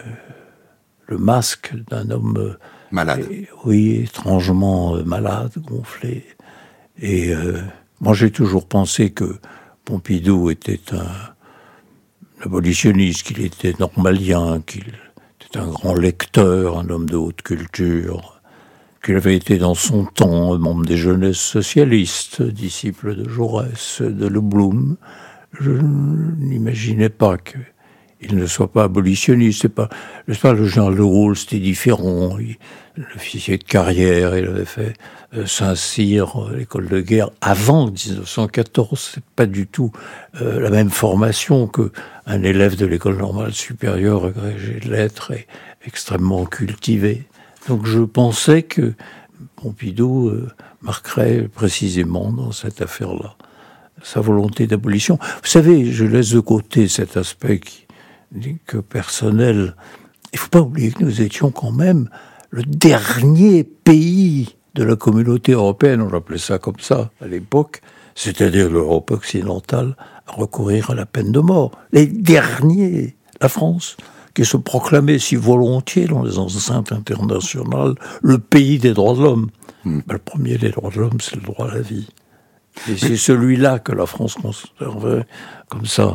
le 1.08 1.18
masque 1.18 1.74
d'un 1.90 2.12
homme 2.12 2.56
euh, 2.92 2.96
Malade. 2.96 3.26
oui, 3.66 4.02
étrangement 4.04 4.96
euh, 4.96 5.04
malade, 5.04 5.54
gonflé. 5.58 6.26
Et 7.02 7.34
moi, 8.02 8.14
j'ai 8.14 8.30
toujours 8.30 8.68
pensé 8.68 9.12
que 9.12 9.40
Pompidou 9.86 10.50
était 10.50 10.82
un, 10.92 11.08
abolitionniste, 12.42 13.24
qu'il 13.24 13.42
était 13.42 13.74
normalien, 13.80 14.62
qu'il 14.62 14.94
était 15.42 15.60
un 15.60 15.68
grand 15.68 15.94
lecteur, 15.94 16.78
un 16.80 16.90
homme 16.90 17.10
de 17.10 17.16
haute 17.16 17.42
culture, 17.42 18.42
qu'il 19.04 19.16
avait 19.16 19.36
été 19.36 19.58
dans 19.58 19.76
son 19.76 20.06
temps 20.06 20.58
membre 20.58 20.86
des 20.86 20.98
jeunesses 20.98 21.40
socialistes, 21.40 22.42
disciple 22.42 23.16
de 23.16 23.30
Jaurès, 23.30 24.02
de 24.02 24.28
Le 24.28 24.42
Blum. 24.42 24.98
Je 25.60 25.72
n'imaginais 25.72 27.10
pas 27.10 27.38
qu'il 28.20 28.36
ne 28.36 28.46
soit 28.46 28.72
pas 28.72 28.84
abolitionniste. 28.84 29.62
C'est 29.64 29.70
pas, 29.70 29.90
pas 30.42 30.54
le 30.54 30.66
genre 30.66 30.92
de 30.92 31.02
rôle, 31.02 31.36
c'était 31.36 31.60
différent. 31.60 32.38
Il, 32.40 32.58
l'officier 33.14 33.58
de 33.58 33.64
carrière, 33.64 34.38
il 34.38 34.46
avait 34.46 34.66
fait 34.66 34.94
euh, 35.36 35.46
Saint-Cyr, 35.46 36.36
euh, 36.36 36.58
l'école 36.58 36.88
de 36.88 37.02
guerre, 37.02 37.30
avant 37.42 37.88
1914. 37.88 39.12
C'est 39.14 39.24
pas 39.36 39.46
du 39.46 39.68
tout 39.68 39.92
euh, 40.42 40.60
la 40.60 40.70
même 40.70 40.90
formation 40.90 41.68
que 41.68 41.92
un 42.26 42.44
élève 42.44 42.76
de 42.76 42.86
l'école 42.86 43.18
normale 43.18 43.54
supérieure 43.54 44.26
agrégé 44.26 44.80
de 44.80 44.92
lettres 44.92 45.32
et 45.32 45.48
extrêmement 45.86 46.46
cultivé. 46.46 47.28
Donc 47.68 47.86
je 47.86 48.00
pensais 48.00 48.64
que 48.64 48.94
Pompidou 49.56 50.32
marquerait 50.82 51.48
précisément 51.54 52.32
dans 52.32 52.52
cette 52.52 52.82
affaire-là 52.82 53.36
sa 54.02 54.22
volonté 54.22 54.66
d'abolition. 54.68 55.18
Vous 55.22 55.50
savez, 55.50 55.92
je 55.92 56.06
laisse 56.06 56.32
de 56.32 56.40
côté 56.40 56.88
cet 56.88 57.18
aspect 57.18 57.60
qui, 57.60 57.86
que 58.66 58.78
personnel. 58.78 59.76
Il 60.34 60.40
faut 60.40 60.50
pas 60.50 60.62
oublier 60.62 60.92
que 60.92 61.04
nous 61.04 61.22
étions 61.22 61.52
quand 61.52 61.72
même 61.72 62.10
le 62.52 62.64
dernier 62.64 63.64
pays 63.64 64.56
de 64.76 64.84
la 64.84 64.96
communauté 64.96 65.54
européenne, 65.54 66.02
on 66.02 66.14
appelait 66.14 66.38
ça 66.38 66.58
comme 66.60 66.80
ça 66.80 67.12
à 67.22 67.28
l'époque, 67.28 67.82
c'est-à-dire 68.16 68.70
l'Europe 68.70 69.12
occidentale, 69.12 69.96
à 70.28 70.34
recourir 70.34 70.92
à 70.92 70.96
la 70.96 71.06
peine 71.06 71.32
de 71.32 71.40
mort. 71.40 71.72
Les 71.92 72.06
derniers, 72.06 73.16
la 73.42 73.50
France, 73.50 73.98
qui 74.34 74.46
se 74.46 74.58
proclamait 74.58 75.20
si 75.20 75.36
volontiers 75.36 76.06
dans 76.06 76.24
les 76.24 76.38
enceintes 76.38 76.92
internationales 76.92 77.96
le 78.22 78.38
pays 78.38 78.78
des 78.78 78.94
droits 78.94 79.16
de 79.16 79.24
l'homme. 79.24 79.50
Hmm. 79.84 80.00
Ben, 80.08 80.14
le 80.14 80.20
premier 80.20 80.58
des 80.58 80.70
droits 80.70 80.92
de 80.92 81.00
l'homme, 81.00 81.20
c'est 81.20 81.36
le 81.36 81.42
droit 81.42 81.70
à 81.70 81.76
la 81.76 81.82
vie. 81.82 82.08
Et 82.88 82.96
c'est 82.96 83.18
celui-là 83.18 83.80
que 83.80 83.92
la 83.92 84.06
France 84.06 84.36
conservait 84.36 85.26
comme 85.68 85.86
ça, 85.86 86.14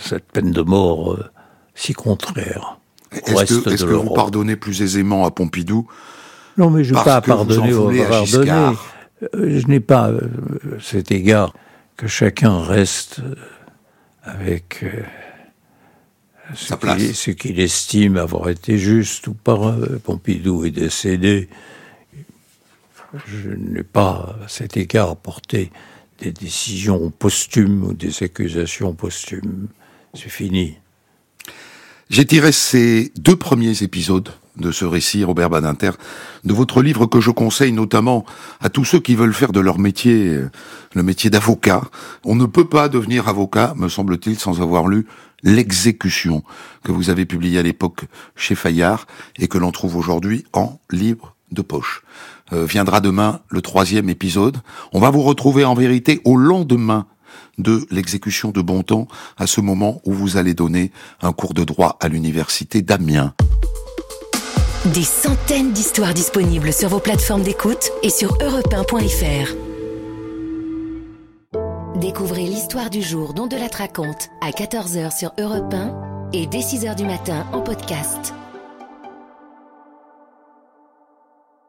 cette 0.00 0.32
peine 0.32 0.52
de 0.52 0.62
mort 0.62 1.12
euh, 1.12 1.24
si 1.78 1.92
contraire. 1.92 2.78
Est-ce 3.12 3.62
que, 3.62 3.70
est 3.70 3.78
que 3.78 3.84
vous 3.84 4.12
pardonnez 4.12 4.56
plus 4.56 4.82
aisément 4.82 5.24
à 5.24 5.30
Pompidou 5.30 5.86
Non, 6.56 6.70
mais 6.70 6.82
je 6.82 6.92
n'ai 6.92 7.04
pas 7.04 7.20
pardonné 7.20 7.72
au 7.72 7.90
pardonner. 7.90 8.76
Euh, 9.34 9.60
je 9.60 9.66
n'ai 9.68 9.80
pas 9.80 10.10
euh, 10.10 10.20
cet 10.80 11.10
égard 11.10 11.54
que 11.96 12.06
chacun 12.06 12.60
reste 12.60 13.20
euh, 13.20 13.34
avec 14.22 14.84
ce 16.54 17.30
qu'il 17.30 17.60
estime 17.60 18.16
avoir 18.16 18.48
été 18.50 18.76
juste 18.76 19.28
ou 19.28 19.34
pas. 19.34 19.74
Pompidou 20.04 20.64
est 20.64 20.70
décédé. 20.70 21.48
Je 23.26 23.50
n'ai 23.50 23.84
pas 23.84 24.36
à 24.44 24.48
cet 24.48 24.76
égard 24.76 25.16
porté 25.16 25.70
des 26.20 26.32
décisions 26.32 27.10
posthumes 27.10 27.84
ou 27.84 27.94
des 27.94 28.22
accusations 28.22 28.92
posthumes. 28.94 29.68
C'est 30.12 30.28
fini. 30.28 30.76
J'ai 32.10 32.24
tiré 32.24 32.52
ces 32.52 33.12
deux 33.18 33.36
premiers 33.36 33.82
épisodes 33.82 34.30
de 34.56 34.72
ce 34.72 34.86
récit, 34.86 35.24
Robert 35.24 35.50
Badinter, 35.50 35.90
de 36.42 36.54
votre 36.54 36.80
livre 36.80 37.04
que 37.04 37.20
je 37.20 37.30
conseille 37.30 37.72
notamment 37.72 38.24
à 38.60 38.70
tous 38.70 38.86
ceux 38.86 38.98
qui 38.98 39.14
veulent 39.14 39.34
faire 39.34 39.52
de 39.52 39.60
leur 39.60 39.78
métier 39.78 40.28
euh, 40.28 40.50
le 40.94 41.02
métier 41.02 41.28
d'avocat. 41.28 41.82
On 42.24 42.34
ne 42.34 42.46
peut 42.46 42.64
pas 42.64 42.88
devenir 42.88 43.28
avocat, 43.28 43.74
me 43.76 43.90
semble-t-il, 43.90 44.38
sans 44.38 44.62
avoir 44.62 44.88
lu 44.88 45.06
L'exécution, 45.42 46.42
que 46.82 46.92
vous 46.92 47.10
avez 47.10 47.26
publié 47.26 47.58
à 47.58 47.62
l'époque 47.62 48.06
chez 48.34 48.54
Fayard 48.54 49.06
et 49.38 49.46
que 49.46 49.58
l'on 49.58 49.70
trouve 49.70 49.94
aujourd'hui 49.94 50.44
en 50.54 50.80
livre 50.90 51.36
de 51.52 51.60
poche. 51.60 52.02
Euh, 52.54 52.64
viendra 52.64 53.00
demain 53.00 53.40
le 53.50 53.60
troisième 53.60 54.08
épisode. 54.08 54.56
On 54.94 54.98
va 54.98 55.10
vous 55.10 55.22
retrouver 55.22 55.66
en 55.66 55.74
vérité 55.74 56.22
au 56.24 56.36
lendemain 56.36 57.06
de 57.58 57.86
l'exécution 57.90 58.50
de 58.50 58.60
Bontemps 58.60 59.08
à 59.36 59.46
ce 59.46 59.60
moment 59.60 60.00
où 60.04 60.12
vous 60.12 60.36
allez 60.36 60.54
donner 60.54 60.92
un 61.20 61.32
cours 61.32 61.54
de 61.54 61.64
droit 61.64 61.96
à 62.00 62.08
l'université 62.08 62.82
d'Amiens. 62.82 63.34
Des 64.94 65.02
centaines 65.02 65.72
d'histoires 65.72 66.14
disponibles 66.14 66.72
sur 66.72 66.88
vos 66.88 67.00
plateformes 67.00 67.42
d'écoute 67.42 67.90
et 68.02 68.10
sur 68.10 68.38
europe 68.40 68.74
Découvrez 71.96 72.44
l'histoire 72.44 72.90
du 72.90 73.02
jour 73.02 73.34
dont 73.34 73.48
de 73.48 73.56
la 73.56 73.66
raconte 73.76 74.28
à 74.40 74.50
14h 74.50 75.16
sur 75.16 75.32
Europe 75.38 75.74
1 75.74 76.30
et 76.32 76.46
dès 76.46 76.60
6h 76.60 76.94
du 76.94 77.04
matin 77.04 77.44
en 77.52 77.60
podcast. 77.60 78.34